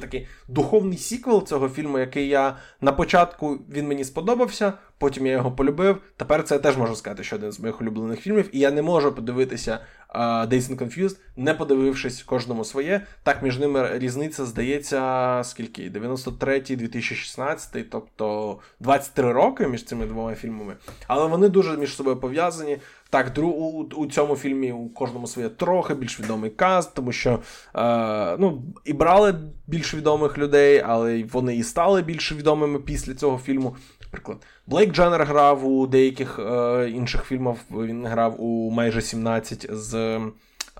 [0.00, 5.52] такий духовний сіквел цього фільму, який я на початку він мені сподобався, потім я його
[5.52, 5.98] полюбив.
[6.16, 8.82] Тепер це я теж можу сказати, що один з моїх улюблених фільмів, і я не
[8.82, 9.78] можу подивитися
[10.14, 13.06] uh, Days and Confused, не подивившись кожному своє.
[13.22, 15.90] Так, між ними різниця здається, скільки?
[15.90, 20.76] 93-й, 2016, тобто 23 роки між цими двома фільмами.
[21.06, 22.78] Але вони дуже між собою пов'язані.
[23.12, 27.38] Так, у, у цьому фільмі у кожному своє трохи більш відомий каст, тому що
[27.74, 29.34] е, ну, і брали
[29.66, 33.76] більш відомих людей, але вони і стали більш відомими після цього фільму.
[34.00, 37.56] Наприклад, Блейк Дженнер грав у деяких е, інших фільмах.
[37.70, 40.20] Він грав у майже 17 з.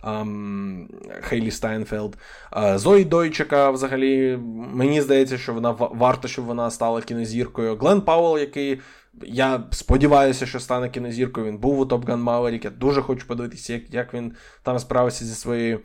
[0.03, 0.87] Ем,
[1.21, 2.17] Хейлі Стайнфелд.
[2.53, 4.39] Е, Зої Дойч, яка, взагалі,
[4.73, 7.77] мені здається, що вона варто, щоб вона стала кінозіркою.
[7.77, 8.81] Глен Пауел, який
[9.23, 11.47] я сподіваюся, що стане кінозіркою.
[11.47, 12.65] Він був у Top Gun Maverick.
[12.65, 14.33] Я дуже хочу подивитися, як як він
[14.63, 15.81] там справився зі своєю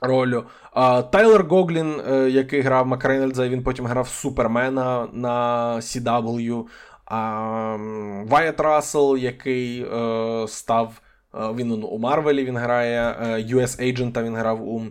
[0.00, 0.44] ролью.
[0.72, 6.64] А, Тайлер Гоглін, е, який грав Макрейнольдза, він потім грав Супермена на CW.
[7.04, 7.76] А,
[8.26, 11.00] Ваятт Рассел, який е, став.
[11.34, 13.16] Е, він у Марвелі він грає
[13.50, 14.82] US Agent, він грав у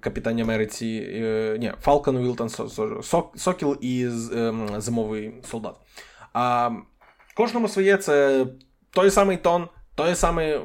[0.00, 1.00] Капітані Америці.
[1.60, 2.48] Ні, Falcon Вілтон
[3.36, 5.74] Сокіл і ем, Зимовий солдат.
[6.34, 6.70] А
[7.34, 8.46] кожному своє це
[8.90, 10.60] той самий тон, той самий е,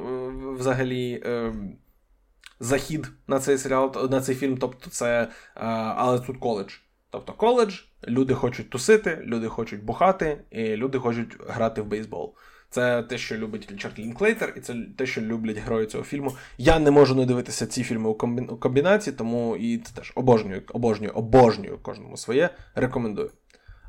[0.58, 1.54] взагалі е,
[2.60, 4.56] захід на цей серіал, на цей фільм.
[4.56, 5.28] Тобто, це, е,
[5.96, 6.74] але тут коледж.
[7.10, 12.34] Тобто коледж, люди хочуть тусити, люди хочуть бухати, і люди хочуть грати в бейсбол.
[12.70, 16.36] Це те, що любить Річард Лінклейтер, і це те, що люблять герої цього фільму.
[16.58, 18.14] Я не можу не дивитися ці фільми у
[18.58, 22.50] комбінації, тому і це теж обожнюю, обожнюю, обожнюю кожному своє.
[22.74, 23.30] Рекомендую.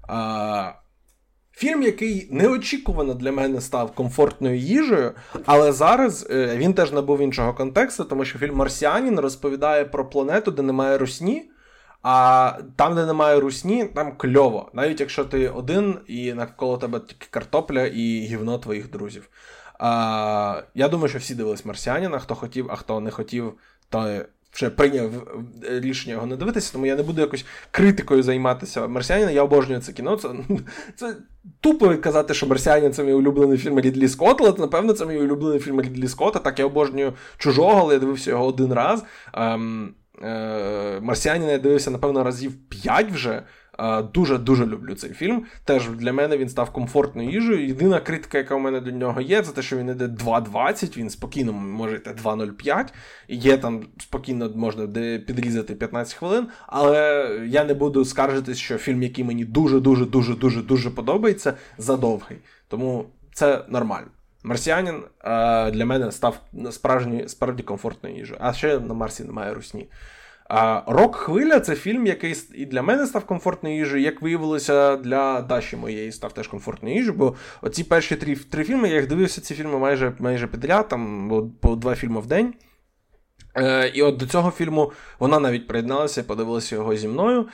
[0.08, 0.74] А,
[1.62, 5.12] Фільм, який неочікувано для мене став комфортною їжею,
[5.46, 10.52] але зараз е, він теж набув іншого контексту, тому що фільм Марсіанін розповідає про планету,
[10.52, 11.52] де немає русні,
[12.04, 14.70] А там, де немає русні, там кльово.
[14.74, 19.30] Навіть якщо ти один і навколо тебе тільки картопля і гівно твоїх друзів.
[19.80, 23.54] А, Я думаю, що всі дивились марсіаніна, хто хотів, а хто не хотів,
[23.90, 24.22] то
[24.54, 25.12] вже прийняв
[25.70, 29.32] рішення його не дивитися, тому я не буду якось критикою займатися марсіаніна.
[29.32, 30.16] Я обожнюю це кіно.
[30.16, 30.30] Це
[30.96, 31.16] це
[31.62, 35.60] тупо казати, що марсіанін це мій улюблений фільм Рідлі Скотта, але напевно це мій улюблений
[35.60, 36.40] фільм Рідлі Скотта.
[36.40, 39.04] Так я обожнюю чужого, але я дивився його один раз.
[39.34, 43.44] Ем, е, Марсіаніна я дивився, напевно, разів п'ять вже.
[44.14, 45.46] Дуже-дуже люблю цей фільм.
[45.66, 47.68] Теж для мене він став комфортною їжею.
[47.68, 51.10] Єдина критика, яка у мене до нього є, це те, що він іде 2.20, він
[51.10, 52.88] спокійно може йти 2.05.
[53.28, 54.88] Є там спокійно можна
[55.18, 56.48] підрізати 15 хвилин.
[56.68, 62.38] Але я не буду скаржитись, що фільм, який мені дуже-дуже дуже дуже дуже подобається, задовгий.
[62.68, 64.08] Тому це нормально.
[64.44, 65.04] Марсіанін
[65.74, 66.42] для мене став
[66.72, 68.40] справжньою справді комфортною їжею.
[68.44, 69.88] А ще на Марсі немає русні.
[70.88, 75.78] Рок Хвиля це фільм, який і для мене став комфортною їжею, як виявилося, для Даші
[75.78, 79.56] моєї став теж комфортною їжею, бо оці перші три три фільми, я їх дивився ці
[79.56, 82.54] фільми майже майже підряд, там по два фільми в день.
[83.58, 87.42] Е, І от до цього фільму вона навіть приєдналася і подивилася його зі мною.
[87.42, 87.48] Е,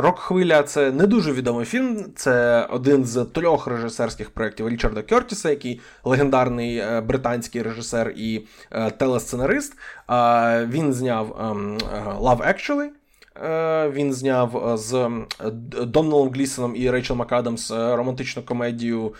[0.00, 2.04] Рок Хвиля це не дуже відомий фільм.
[2.16, 8.90] Це один з трьох режисерських проєктів Річарда Кертіса, який легендарний е, британський режисер і е,
[8.90, 9.78] телесценарист.
[10.66, 11.78] Він зняв ем,
[12.20, 12.88] Love Actually.
[13.92, 15.10] Він зняв з
[15.86, 19.14] Доннелом Глісоном і Рейчел Макадамс романтичну комедію.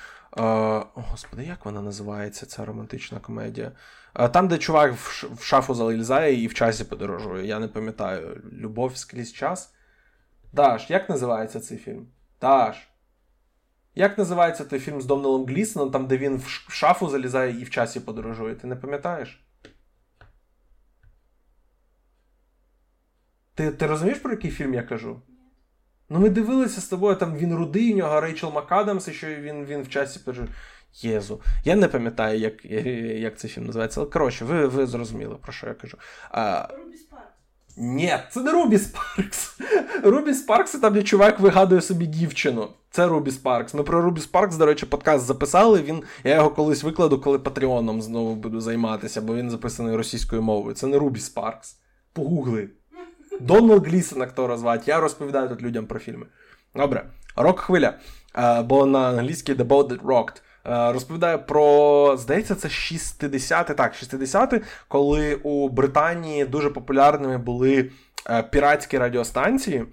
[0.95, 3.73] Господи, як вона називається, ця романтична комедія?
[4.13, 7.47] Там, де чувак в шафу залізає і в часі подорожує.
[7.47, 8.43] Я не пам'ятаю.
[8.53, 9.75] Любов скрізь час.
[10.53, 12.07] Даш, як називається цей фільм?
[12.41, 12.89] Даш.
[13.95, 17.71] Як називається той фільм з Домнелом Глісоном, там, де він в шафу залізає і в
[17.71, 18.55] часі подорожує?
[18.55, 19.45] Ти не пам'ятаєш?
[23.55, 25.23] Ти ти розумієш, про який фільм я кажу?
[26.09, 29.65] Ну, ми дивилися з тобою, там він рудий, у нього Рейчел Макадамс, і що він
[29.65, 30.57] він в часі подорожує.
[30.95, 31.41] Єзу.
[31.65, 32.65] Я не пам'ятаю, як
[33.21, 35.97] як цей фільм називається, але коротше, ви ви зрозуміли, про що я кажу.
[36.31, 36.69] А...
[36.79, 37.27] Рубі Спаркс.
[37.77, 39.59] Ні, це не Рубі Спаркс.
[40.03, 42.69] Рубі Спаркс це там, де чувак вигадує собі дівчину.
[42.91, 43.75] Це Рубі Спаркс.
[43.75, 45.83] Ми про Рубі Спаркс, до речі, подкаст записали.
[45.83, 50.75] Він, Я його колись викладу, коли Патреоном знову буду займатися, бо він записаний російською мовою.
[50.75, 51.77] Це не Рубі Спаркс.
[52.13, 52.69] Погугли.
[53.41, 54.85] Дональд Глісон, актора звати.
[54.87, 56.27] Я розповідаю тут людям про фільми.
[56.75, 57.95] Добре, рок хвиля.
[58.65, 60.43] Бо на англійській The Boat That Rocked.
[60.71, 67.91] Е, розповідає про, здається, це 60-ті, так, 60-ті, коли у Британії дуже популярними були
[68.31, 69.85] е, піратські радіостанції.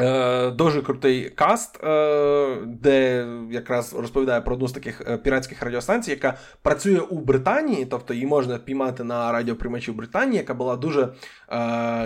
[0.00, 6.10] Е, дуже крутий каст, е, де якраз розповідає про одну з таких е, піратських радіостанцій,
[6.10, 11.08] яка працює у Британії, тобто її можна піймати на радіоприймачі в Британії, яка була дуже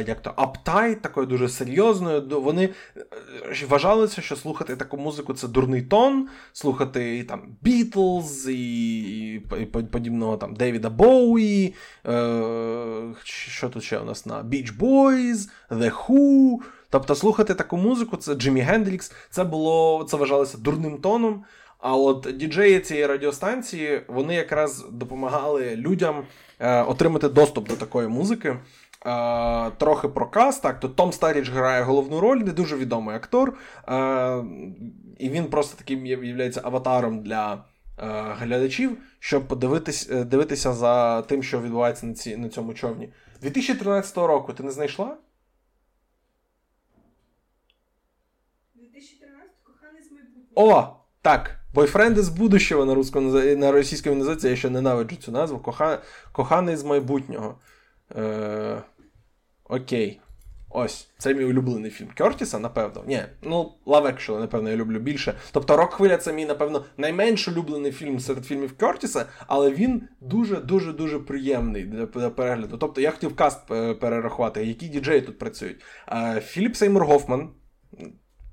[0.07, 2.41] як то аптай, такою дуже серйозною.
[2.43, 2.69] Вони
[3.69, 9.41] вважалися, що слухати таку музику це дурний тон, слухати там Бітлз і, і
[9.91, 11.75] подібного там Девіда Боуї.
[13.25, 16.59] Що тут ще у нас на Beach Boys, The Who.
[16.95, 21.45] Тобто слухати таку музику, це Джиммі Гендрікс, це було це вважалося дурним тоном.
[21.79, 26.25] А от діджеї цієї радіостанції вони якраз допомагали людям
[26.59, 28.49] е, отримати доступ до такої музики.
[28.49, 33.55] Е, трохи про каст, так, то Том Старіч грає головну роль, не дуже відомий актор.
[33.89, 34.45] Е,
[35.19, 37.61] і він просто таким є аватаром для е,
[38.39, 43.13] глядачів, щоб подивитись, е, дивитися за тим, що відбувається на, ці, на цьому човні.
[43.43, 45.17] 2013 року ти не знайшла?
[50.55, 50.87] О,
[51.23, 51.61] так.
[51.75, 55.59] Бойфренди з будущого на русскому, на російському називається, я ще ненавиджу цю назву.
[55.59, 55.99] Коха...
[56.33, 57.59] Коханий з майбутнього.
[58.17, 58.83] Е...
[59.65, 60.21] Окей.
[60.77, 63.05] Ось, це мій улюблений фільм Кертіса, напевно.
[63.07, 65.35] Ні, ну, Love Actually, напевно, я люблю більше.
[65.53, 70.93] Тобто Рок Хвиля це мій, напевно, найменш улюблений фільм серед фільмів Кертіса, але він дуже-дуже
[70.93, 72.79] дуже приємний для перегляду.
[72.79, 75.83] Тобто я хотів каст е, перерахувати, які діджеї тут працюють.
[76.09, 77.51] Е, Філіп Сеймур Гофман.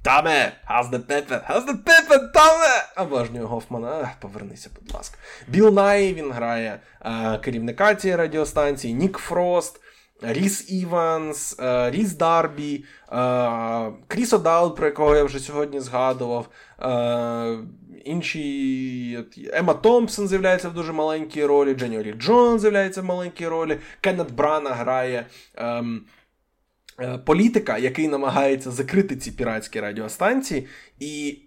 [0.03, 0.51] Таме,
[0.91, 1.41] the pepper?
[1.47, 2.83] How's the pepper, Таме?
[2.97, 4.11] Обожнюю Гофмана.
[4.19, 5.17] Повернися, будь ласка.
[5.47, 9.81] Біл Най, він грає а, керівника цієї радіостанції, Нік Фрост,
[10.21, 16.47] Ріс Іванс, а, Ріс Дарбі, а, Кріс Одаут, про якого я вже сьогодні згадував.
[18.05, 23.79] Інші Ема Томпсон з'являється в дуже маленькій ролі, Дженні Лі Джон з'являється в маленькій ролі,
[24.01, 25.25] Кеннет Брана грає.
[25.55, 26.20] Ем, Е,
[27.25, 30.67] політика, який намагається закрити ці піратські радіостанції,
[30.99, 31.39] і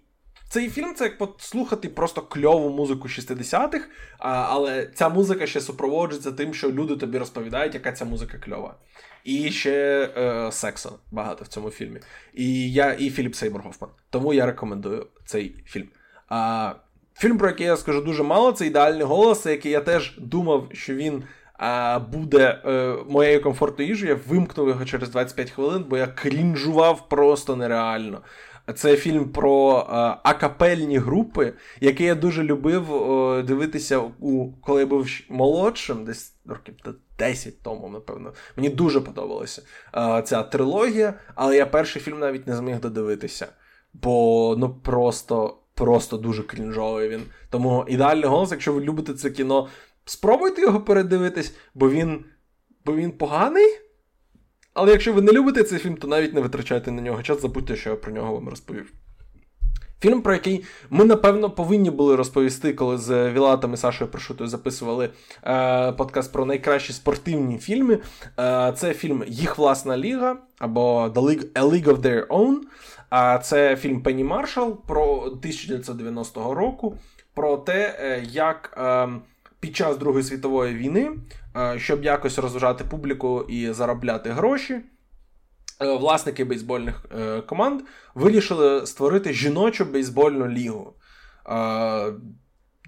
[0.49, 3.87] цей фільм це як послухати просто кльову музику 60-х,
[4.19, 8.75] але ця музика ще супроводжується тим, що люди тобі розповідають, яка ця музика кльова.
[9.23, 11.99] І ще е, сексу багато в цьому фільмі.
[12.33, 13.89] І я, і Філіп Сеймур Гофман.
[14.09, 15.87] Тому я рекомендую цей фільм.
[17.17, 20.95] Фільм, про який я скажу дуже мало, це ідеальний голос, який я теж думав, що
[20.95, 21.23] він
[21.57, 24.13] а, буде е, моєю комфортною їжею.
[24.13, 28.21] Я вимкнув його через 25 хвилин, бо я крінжував просто нереально.
[28.75, 34.87] Це фільм про а, акапельні групи, які я дуже любив о, дивитися, у, коли я
[34.87, 36.75] був молодшим, десь років
[37.19, 38.33] 10 тому, напевно.
[38.55, 39.61] Мені дуже подобалася
[39.91, 43.47] а, ця трилогія, але я перший фільм навіть не зміг додивитися.
[43.93, 47.21] Бо ну просто просто дуже крінжовий він.
[47.49, 49.67] Тому ідеальний голос, якщо ви любите це кіно,
[50.05, 52.25] спробуйте його передивитись, бо він,
[52.85, 53.79] бо він поганий.
[54.73, 57.75] Але якщо ви не любите цей фільм, то навіть не витрачайте на нього час, забудьте,
[57.75, 58.93] що я про нього вам розповів.
[60.01, 65.09] Фільм, про який ми, напевно, повинні були розповісти, коли з Вілатом і Сашою Прошутою записували
[65.43, 67.99] е, подкаст про найкращі спортивні фільми.
[68.39, 72.55] Е, Це фільм Їх власна ліга або The League, A League of Their Own.
[73.09, 76.97] А це фільм Пенні Маршал про 1990 року,
[77.33, 79.07] про те, е, як е,
[79.65, 81.11] під час Другої світової війни,
[81.55, 84.81] е, щоб якось розважати публіку і заробляти гроші.
[85.79, 87.05] Власники бейсбольних
[87.47, 87.81] команд
[88.15, 90.93] вирішили створити жіночу бейсбольну лігу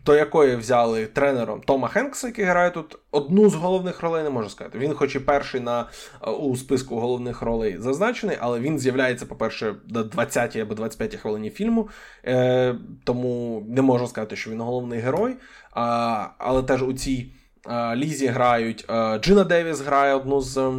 [0.08, 4.50] до якої взяли тренером Тома Хенкса, який грає тут одну з головних ролей, не можу
[4.50, 4.80] сказати.
[4.80, 5.86] Він, хоч і перший на
[6.28, 11.50] е, у списку головних ролей зазначений, але він з'являється, по-перше, до 20-й або 25-й хвилині
[11.50, 11.90] фільму.
[12.26, 15.36] Е, Тому не можу сказати, що він головний герой.
[15.72, 17.32] А, Але теж у цій.
[17.70, 20.72] Е, лізі грають е, Джина Девіс грає одну з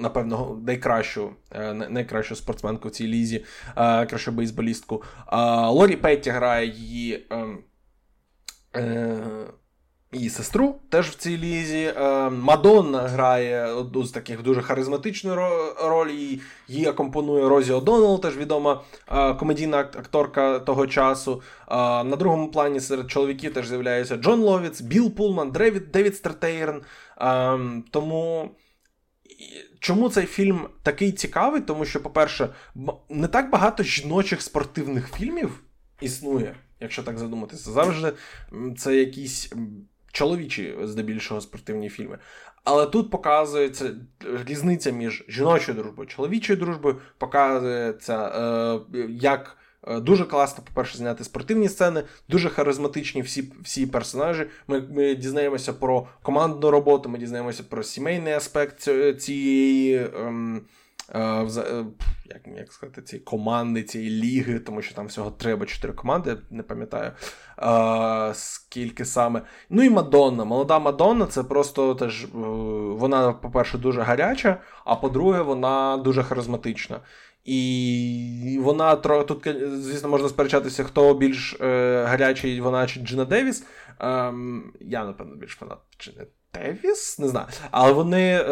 [0.00, 1.30] напевно найкращу
[1.88, 3.44] найкращу спортсменку в цій лізі,
[3.76, 5.02] кращу бейсболістку.
[5.68, 7.58] Лорі Петті грає її ем,
[10.12, 11.92] і сестру теж в цій лізі.
[11.96, 15.34] Е, Мадонна грає одну з таких дуже харизматичних
[15.84, 16.10] роль.
[16.68, 21.42] Її акомпонує Розі О'Доннелл, теж відома е, комедійна акторка того часу.
[22.04, 26.82] На другому плані серед чоловіків теж з'являється Джон Ловіц, Білл Пулман, Девід, Девід Стратейрн.
[27.90, 28.50] Тому.
[29.80, 31.60] Чому цей фільм такий цікавий?
[31.60, 32.48] Тому що, по-перше,
[33.08, 35.62] не так багато жіночих спортивних фільмів
[36.00, 37.70] існує якщо так задуматися.
[37.70, 38.12] Завжди
[38.78, 39.52] це якісь
[40.12, 42.18] чоловічі, здебільшого, спортивні фільми.
[42.64, 43.94] Але тут показується
[44.46, 48.28] різниця між жіночою дружбою і чоловічою дружбою, показується,
[48.94, 49.56] е, як.
[49.86, 54.46] Е, дуже класно, по-перше, зняти спортивні сцени, дуже харизматичні всі всі персонажі.
[54.66, 58.88] Ми ми дізнаємося про командну роботу, ми дізнаємося про сімейний аспект
[59.20, 60.81] цієї ем, Е, е,
[62.24, 66.62] як як сказати, цієї команди, цієї ліги, тому що там всього треба чотири команди, не
[66.62, 67.12] пам'ятаю
[67.56, 69.42] а, скільки саме.
[69.70, 70.44] Ну і Мадонна.
[70.44, 77.00] Молода Мадонна це просто теж вона, по-перше, дуже гаряча, а по-друге, вона дуже харизматична.
[77.44, 83.64] І вона тут, звісно, можна сперечатися, хто більш е, гарячий, вона чи Джина Девіс.
[84.00, 84.32] Е,
[84.80, 87.46] я, напевно, більш фанат Джина Девіс, не знаю.
[87.70, 88.44] Але вони.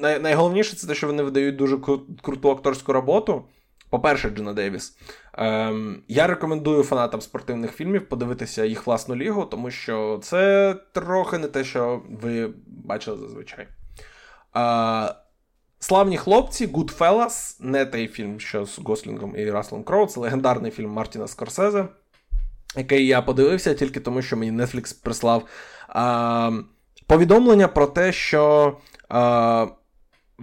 [0.00, 3.44] Най- найголовніше це те, що вони видають дуже кру- круту акторську роботу.
[3.90, 4.96] По-перше, Джина Девіс.
[5.34, 11.48] Ем, Я рекомендую фанатам спортивних фільмів подивитися їх власну лігу, тому що це трохи не
[11.48, 13.68] те, що ви бачили зазвичай.
[14.56, 15.14] Е,
[15.82, 20.90] Славні хлопці, Goodfellas, не той фільм, що з Гослінгом і Раслом Кроу, це легендарний фільм
[20.90, 21.88] Мартіна Скорсезе,
[22.76, 25.42] який я подивився тільки тому, що мені Netflix прислав
[25.96, 26.52] е,
[27.06, 28.76] повідомлення про те, що.
[29.12, 29.68] Е,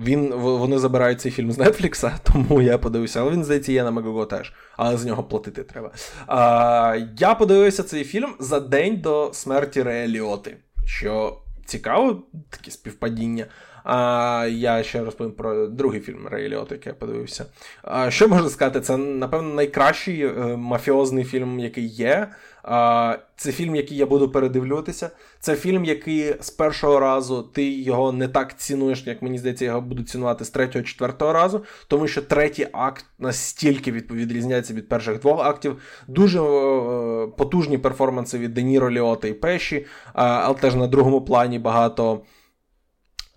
[0.04, 3.92] він, Вони забирають цей фільм з Нетфлікса, тому я подивився, але він, здається, є на
[3.92, 5.92] Мегого теж, але з нього платити треба.
[6.28, 13.46] А, Я подивився цей фільм за день до смерті Реаліоти, що цікаво, таке співпадіння.
[13.90, 17.46] А Я ще розповім про другий фільм Рейліот, який я подивився.
[17.84, 18.82] А, Що можна сказати?
[18.82, 22.28] Це, напевно, найкращий е, мафіозний фільм, який є.
[22.64, 25.10] А, Це фільм, який я буду передивлюватися.
[25.40, 29.82] Це фільм, який з першого разу ти його не так цінуєш, як мені здається, його
[29.82, 35.46] буду цінувати з третього, четвертого разу, тому що третій акт настільки відрізняється від перших двох
[35.46, 35.82] актів.
[36.08, 42.22] Дуже е, потужні перформанси від Деніро Ліота і Пеші, але теж на другому плані багато.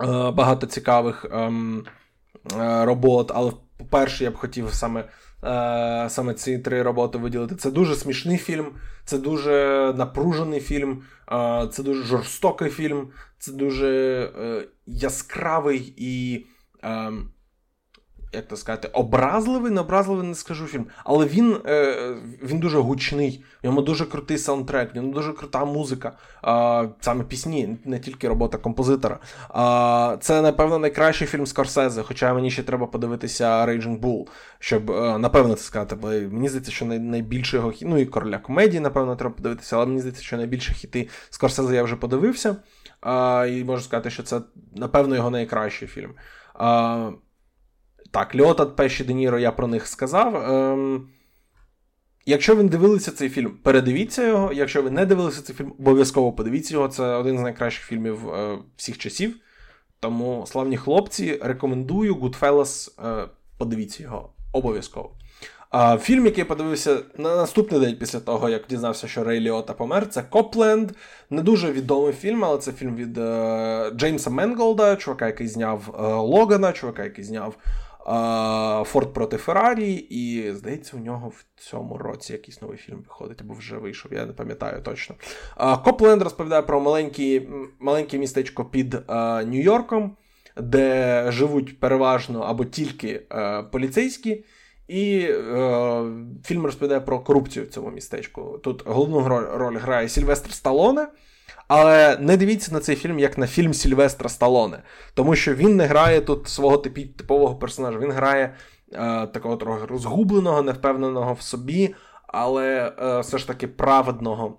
[0.03, 1.85] Е, багато цікавих ем,
[2.59, 5.07] е, робот, але по-перше, я б хотів саме е,
[6.09, 7.55] саме ці три роботи виділити.
[7.55, 8.65] Це дуже смішний фільм,
[9.05, 11.03] це дуже напружений фільм,
[11.71, 13.07] це дуже жорстокий фільм,
[13.39, 14.29] це дуже
[14.85, 16.45] яскравий і
[16.83, 17.31] ем,
[18.33, 20.87] як то сказати, образливий, не образливий, не скажу фільм.
[21.03, 25.65] Але він е, він дуже гучний, в ньому дуже крутий саундтрек, в ньому дуже крута
[25.65, 26.11] музика.
[26.43, 29.19] Е, саме пісні, не тільки робота композитора.
[30.15, 34.27] Е, це, напевно, найкращий фільм Скорсезе, хоча мені ще треба подивитися Raging Bull,
[34.59, 35.95] щоб е, напевно це сказати.
[35.95, 39.99] Бо мені здається, що найбільше його ну і короля комедії, напевно, треба подивитися, але мені
[39.99, 42.55] здається, що найбільше хіти Скорсезе я вже подивився.
[43.49, 44.41] І можу сказати, що це,
[44.75, 46.13] напевно, його найкращий фільм.
[48.11, 50.35] Так, Льотат, Пеші Де Ніро, я про них сказав.
[50.35, 51.07] Ем,
[52.25, 54.53] Якщо ви не дивилися цей фільм, передивіться його.
[54.53, 56.87] Якщо ви не дивилися цей фільм, обов'язково подивіться його.
[56.87, 59.35] Це один з найкращих фільмів е, всіх часів.
[59.99, 63.27] Тому, славні хлопці, рекомендую Goodfellas, е,
[63.57, 65.11] подивіться його обов'язково.
[65.69, 69.73] А Фільм, який я подивився на наступний день після того, як дізнався, що Рей Ліота
[69.73, 70.91] помер, це Копленд.
[71.29, 76.01] Не дуже відомий фільм, але це фільм від е, Джеймса Менголда, чувака, який зняв е,
[76.13, 77.55] Логана, чувака, який зняв
[78.85, 83.53] Форд проти Феррарі, і, здається, у нього в цьому році якийсь новий фільм виходить, або
[83.53, 85.15] вже вийшов, я не пам'ятаю точно.
[85.83, 86.79] Копленд розповідає про
[87.79, 88.93] маленьке містечко під
[89.45, 90.09] Нью-Йорком,
[90.57, 93.21] де живуть переважно або тільки
[93.71, 94.43] поліцейські.
[94.87, 96.03] І е,
[96.43, 98.59] фільм розповідає про корупцію в цьому містечку.
[98.63, 101.07] Тут головну роль грає Сільвестр Сталоне.
[101.73, 104.83] Але не дивіться на цей фільм як на фільм Сільвестра Сталоне,
[105.13, 107.99] тому що він не грає тут свого типового персонажа.
[107.99, 108.55] Він грає
[108.93, 111.95] е, такого трохи розгубленого, невпевненого в собі,
[112.27, 114.57] але е, все ж таки праведного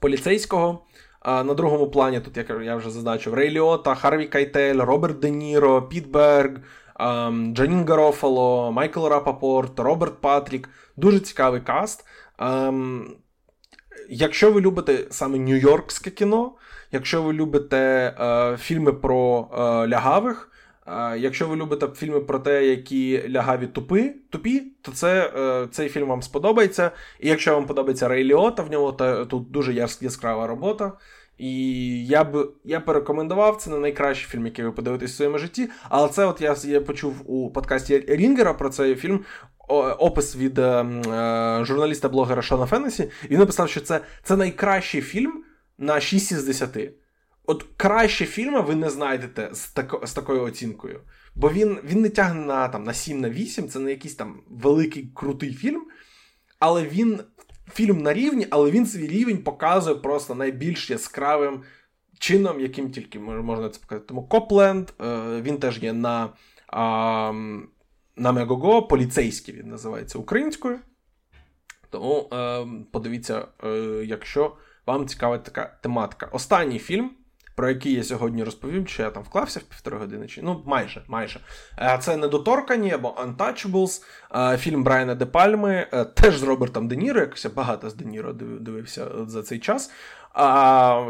[0.00, 0.84] поліцейського.
[1.20, 5.30] А на другому плані, тут, як я вже зазначив, Рей Ліота, Харві Кайтель, Роберт Де
[5.30, 6.60] Ніро, Піт Берг,
[7.00, 10.68] ем, Джанін Гарофало, Майкл Рапапорт, Роберт Патрік.
[10.96, 12.04] Дуже цікавий каст.
[14.08, 16.52] Якщо ви любите саме нью-йоркське кіно,
[16.92, 17.76] якщо ви любите
[18.20, 19.56] е, фільми про е,
[19.88, 20.50] лягавих,
[20.86, 25.88] е, якщо ви любите фільми про те, які лягаві тупи, тупі, то це, е, цей
[25.88, 26.90] фільм вам сподобається.
[27.20, 30.92] І якщо вам подобається Рей Ліота, в нього то, тут дуже яскрава робота.
[31.38, 35.70] І я б я порекомендував це не найкращий фільм, який ви подивитесь в своєму житті.
[35.88, 39.24] Але це от я я почув у подкасті Рінгера про цей фільм
[39.68, 45.44] опис від е, е, журналіста-блогера Шона Феннесі, і він написав, що це це найкращий фільм
[45.78, 46.78] на 6 із 10.
[47.46, 51.00] От краще фільми ви не знайдете з тако, з такою оцінкою.
[51.34, 54.40] Бо він він не тягне на там, на 7 на 8, це не якийсь там
[54.50, 55.82] великий крутий фільм.
[56.58, 57.20] Але він
[57.72, 61.62] фільм на рівні, але він свій рівень показує просто найбільш яскравим
[62.18, 64.06] чином, яким тільки можна це показати.
[64.08, 66.28] Тому Копленд, е, він теж є на
[68.16, 70.78] на Мегого поліцейський він називається українською.
[71.90, 73.68] Тому е, подивіться, е,
[74.06, 76.26] якщо вам цікава така тематика.
[76.32, 77.10] Останній фільм,
[77.54, 81.02] про який я сьогодні розповім, чи я там вклався в півтори години, чи ну майже
[81.08, 81.40] майже.
[81.78, 84.02] Е, це Недоторкані або Untouchables,
[84.34, 87.94] е, фільм Брайана Де Пальми, е, теж з Робертом Де Ніро, якось я багато з
[87.94, 89.90] Де Ніро дивився за цей час.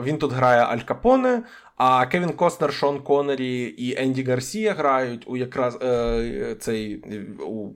[0.02, 1.42] Він тут грає Аль Капоне,
[1.76, 7.04] а Кевін Костнер, Шон Коннері і Енді Гарсія грають у якраз е, цей
[7.40, 7.70] у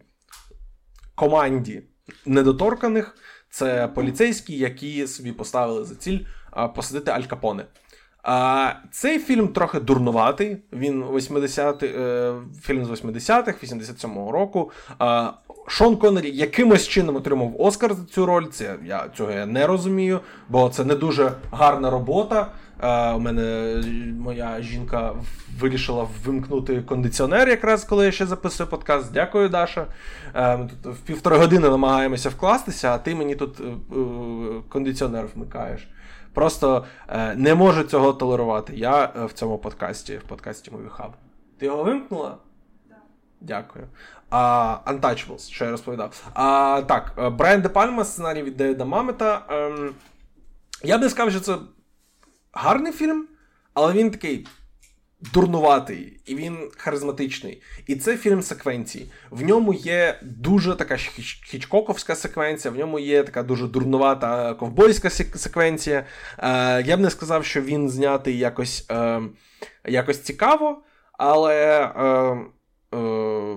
[1.15, 1.83] команді
[2.27, 3.17] недоторканих.
[3.51, 6.19] Це поліцейські, які собі поставили за ціль
[6.75, 7.65] посадити Аль Капоне.
[8.23, 10.57] А цей фільм трохи дурнуватий.
[10.73, 14.71] Він 80 е, фільм з 80-х, 87-го року.
[14.99, 15.33] А,
[15.69, 18.47] Шон Коннері якимось чином отримав Оскар за цю роль.
[18.47, 22.53] Це я цього я не розумію, бо це не дуже гарна робота.
[22.81, 23.77] А, У мене
[24.19, 25.15] моя жінка
[25.59, 29.13] вирішила вимкнути кондиціонер, якраз коли я ще записую подкаст.
[29.13, 29.87] Дякую, Даша.
[30.33, 33.65] А, ми тут в півтори години намагаємося вкластися, а ти мені тут е,
[34.69, 35.89] кондиціонер вмикаєш.
[36.35, 38.73] Просто е, не можу цього толерувати.
[38.77, 41.11] Я е, в цьому подкасті, в подкасті Movie Hub.
[41.59, 42.37] Ти його вимкнула?
[43.41, 43.85] Дякую.
[44.31, 46.31] А, Untouchables, що я розповідав.
[46.35, 49.43] А, Так, е, Брайан Де Пальма, сценарій від Девіда Мамета.
[49.49, 49.91] Ем,
[50.85, 51.57] я б не сказав, що це
[52.53, 53.27] гарний фільм,
[53.75, 54.47] але він такий
[55.21, 57.63] дурнуватий, і він харизматичний.
[57.87, 59.11] І це фільм секвенції.
[59.31, 60.97] В ньому є дуже така
[61.47, 66.05] хічкоковська секвенція, в ньому є така дуже дурнувата ковбойська секвенція.
[66.39, 69.23] Е, Я б не сказав, що він знятий якось е,
[69.85, 71.93] якось цікаво, але.
[71.97, 73.57] Е, е,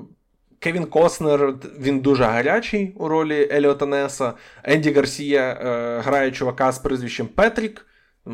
[0.59, 4.33] Кевін Коснер, він дуже гарячий у ролі Еліота Неса.
[4.63, 7.85] Енді Гарсія е, грає чувака з прізвищем Петрік.
[8.27, 8.31] Е,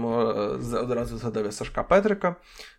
[0.78, 2.36] одразу згадав я Сашка Петрика,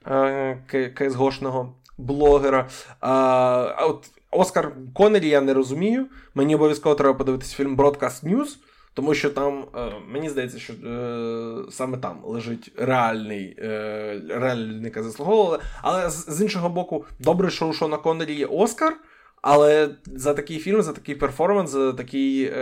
[0.07, 2.69] е, КСГошного блогера.
[3.01, 6.07] А от Оскар Коннері я не розумію.
[6.35, 8.57] Мені обов'язково треба подивитися фільм Broadcast News,
[8.95, 10.73] тому що там, е, мені здається, що
[11.71, 13.57] саме там лежить реальний
[14.29, 15.59] реальника заслуговували.
[15.83, 18.97] Але з іншого боку, добре, що у Шона Коннері є Оскар.
[19.43, 22.53] Але за такий фільм, за такий перформанс, за такий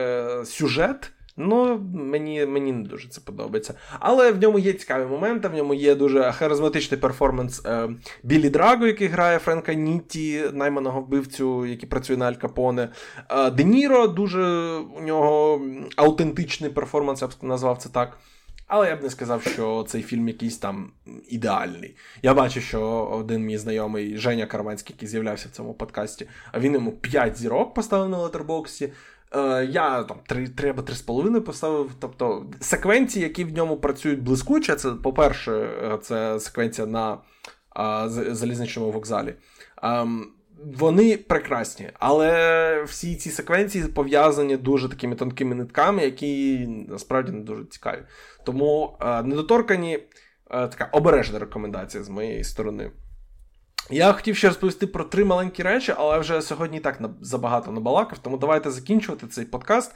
[0.45, 1.13] сюжет.
[1.37, 3.75] Ну, мені мені не дуже це подобається.
[4.01, 7.89] Але в ньому є цікаві моменти, в ньому є дуже харизматичний перформанс е,
[8.23, 12.89] Білі Драго, який грає Френка Нітті, найманого вбивцю, який працює на Аль Капоне.
[13.31, 14.43] Е, Де Ніро дуже
[14.77, 15.61] у нього
[15.97, 18.19] аутентичний перформанс, я б назвав це так.
[18.67, 20.91] Але я б не сказав, що цей фільм якийсь там
[21.29, 21.97] ідеальний.
[22.23, 22.83] Я бачу, що
[23.13, 27.75] один мій знайомий Женя Карманський, який з'являвся в цьому подкасті, а він йому 5 зірок
[27.75, 28.93] поставив на летербоксі.
[29.35, 31.91] Е, я там 3, 3 або 3,5 поставив.
[31.99, 37.19] Тобто секвенції, які в ньому працюють блискуче, це, по-перше, е, це секвенція на
[37.71, 39.35] а, залізничному вокзалі.
[39.77, 40.33] А, ем,
[40.65, 46.59] вони прекрасні, але всі ці секвенції пов'язані дуже такими тонкими нитками, які
[46.89, 48.03] насправді не дуже цікаві.
[48.45, 49.99] Тому е, недоторкані
[50.51, 52.91] така обережна рекомендація з моєї сторони.
[53.91, 58.19] Я хотів ще розповісти про три маленькі речі, але вже сьогодні і так забагато набалакав,
[58.19, 59.95] тому давайте закінчувати цей подкаст.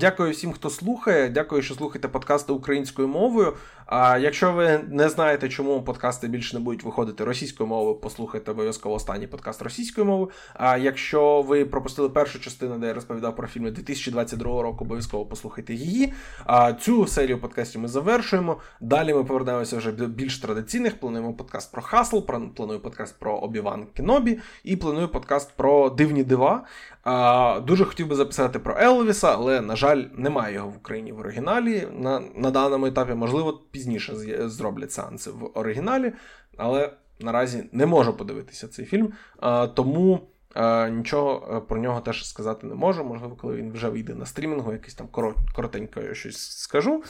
[0.00, 1.28] Дякую всім, хто слухає.
[1.28, 3.54] Дякую, що слухаєте подкасти українською мовою.
[3.86, 8.94] А якщо ви не знаєте, чому подкасти більше не будуть виходити російською мовою, послухайте обов'язково
[8.94, 10.30] останній подкаст російською мовою.
[10.54, 15.74] А якщо ви пропустили першу частину, де я розповідав про фільми 2022 року, обов'язково послухайте
[15.74, 16.12] її.
[16.44, 18.56] А цю серію подкастів ми завершуємо.
[18.80, 21.00] Далі ми повернемося вже до більш традиційних.
[21.00, 22.18] Плануємо подкаст про Хасл,
[22.56, 26.64] планую подкаст про Обіван Кенобі і планую подкаст про дивні дива.
[27.10, 31.18] А, Дуже хотів би записати про Елвіса, але, на жаль, немає його в Україні в
[31.18, 31.88] оригіналі.
[31.92, 34.14] На на даному етапі, можливо, пізніше
[34.48, 36.12] зроблять сеанси в оригіналі,
[36.56, 39.12] але наразі не можу подивитися цей фільм.
[39.40, 40.20] А, Тому
[40.54, 43.04] а, нічого е, про нього теж сказати не можу.
[43.04, 45.08] Можливо, коли він вже вийде на стрімінгу, якийсь там
[45.54, 47.02] коротенько я щось скажу.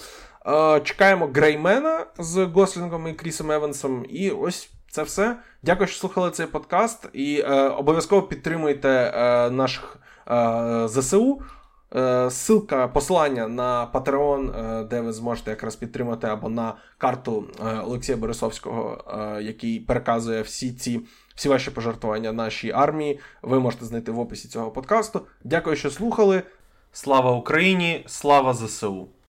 [0.44, 4.06] А, Чекаємо Греймена з Гослінгом і Крісом Евансом.
[4.08, 4.70] І ось.
[4.90, 5.36] Це все.
[5.62, 7.08] Дякую, що слухали цей подкаст.
[7.12, 9.96] І е, обов'язково підтримуйте е, наших
[10.30, 11.42] е, ЗСУ.
[11.96, 17.78] Е, Силка посилання на Patreon, е, де ви зможете якраз підтримати, або на карту е,
[17.78, 19.04] Олексія Борисовського,
[19.42, 21.00] який переказує всі ці
[21.34, 23.20] всі ваші пожертвування нашій армії.
[23.42, 25.20] Ви можете знайти в описі цього подкасту.
[25.44, 26.42] Дякую, що слухали.
[26.92, 28.04] Слава Україні!
[28.06, 29.08] Слава ЗСУ!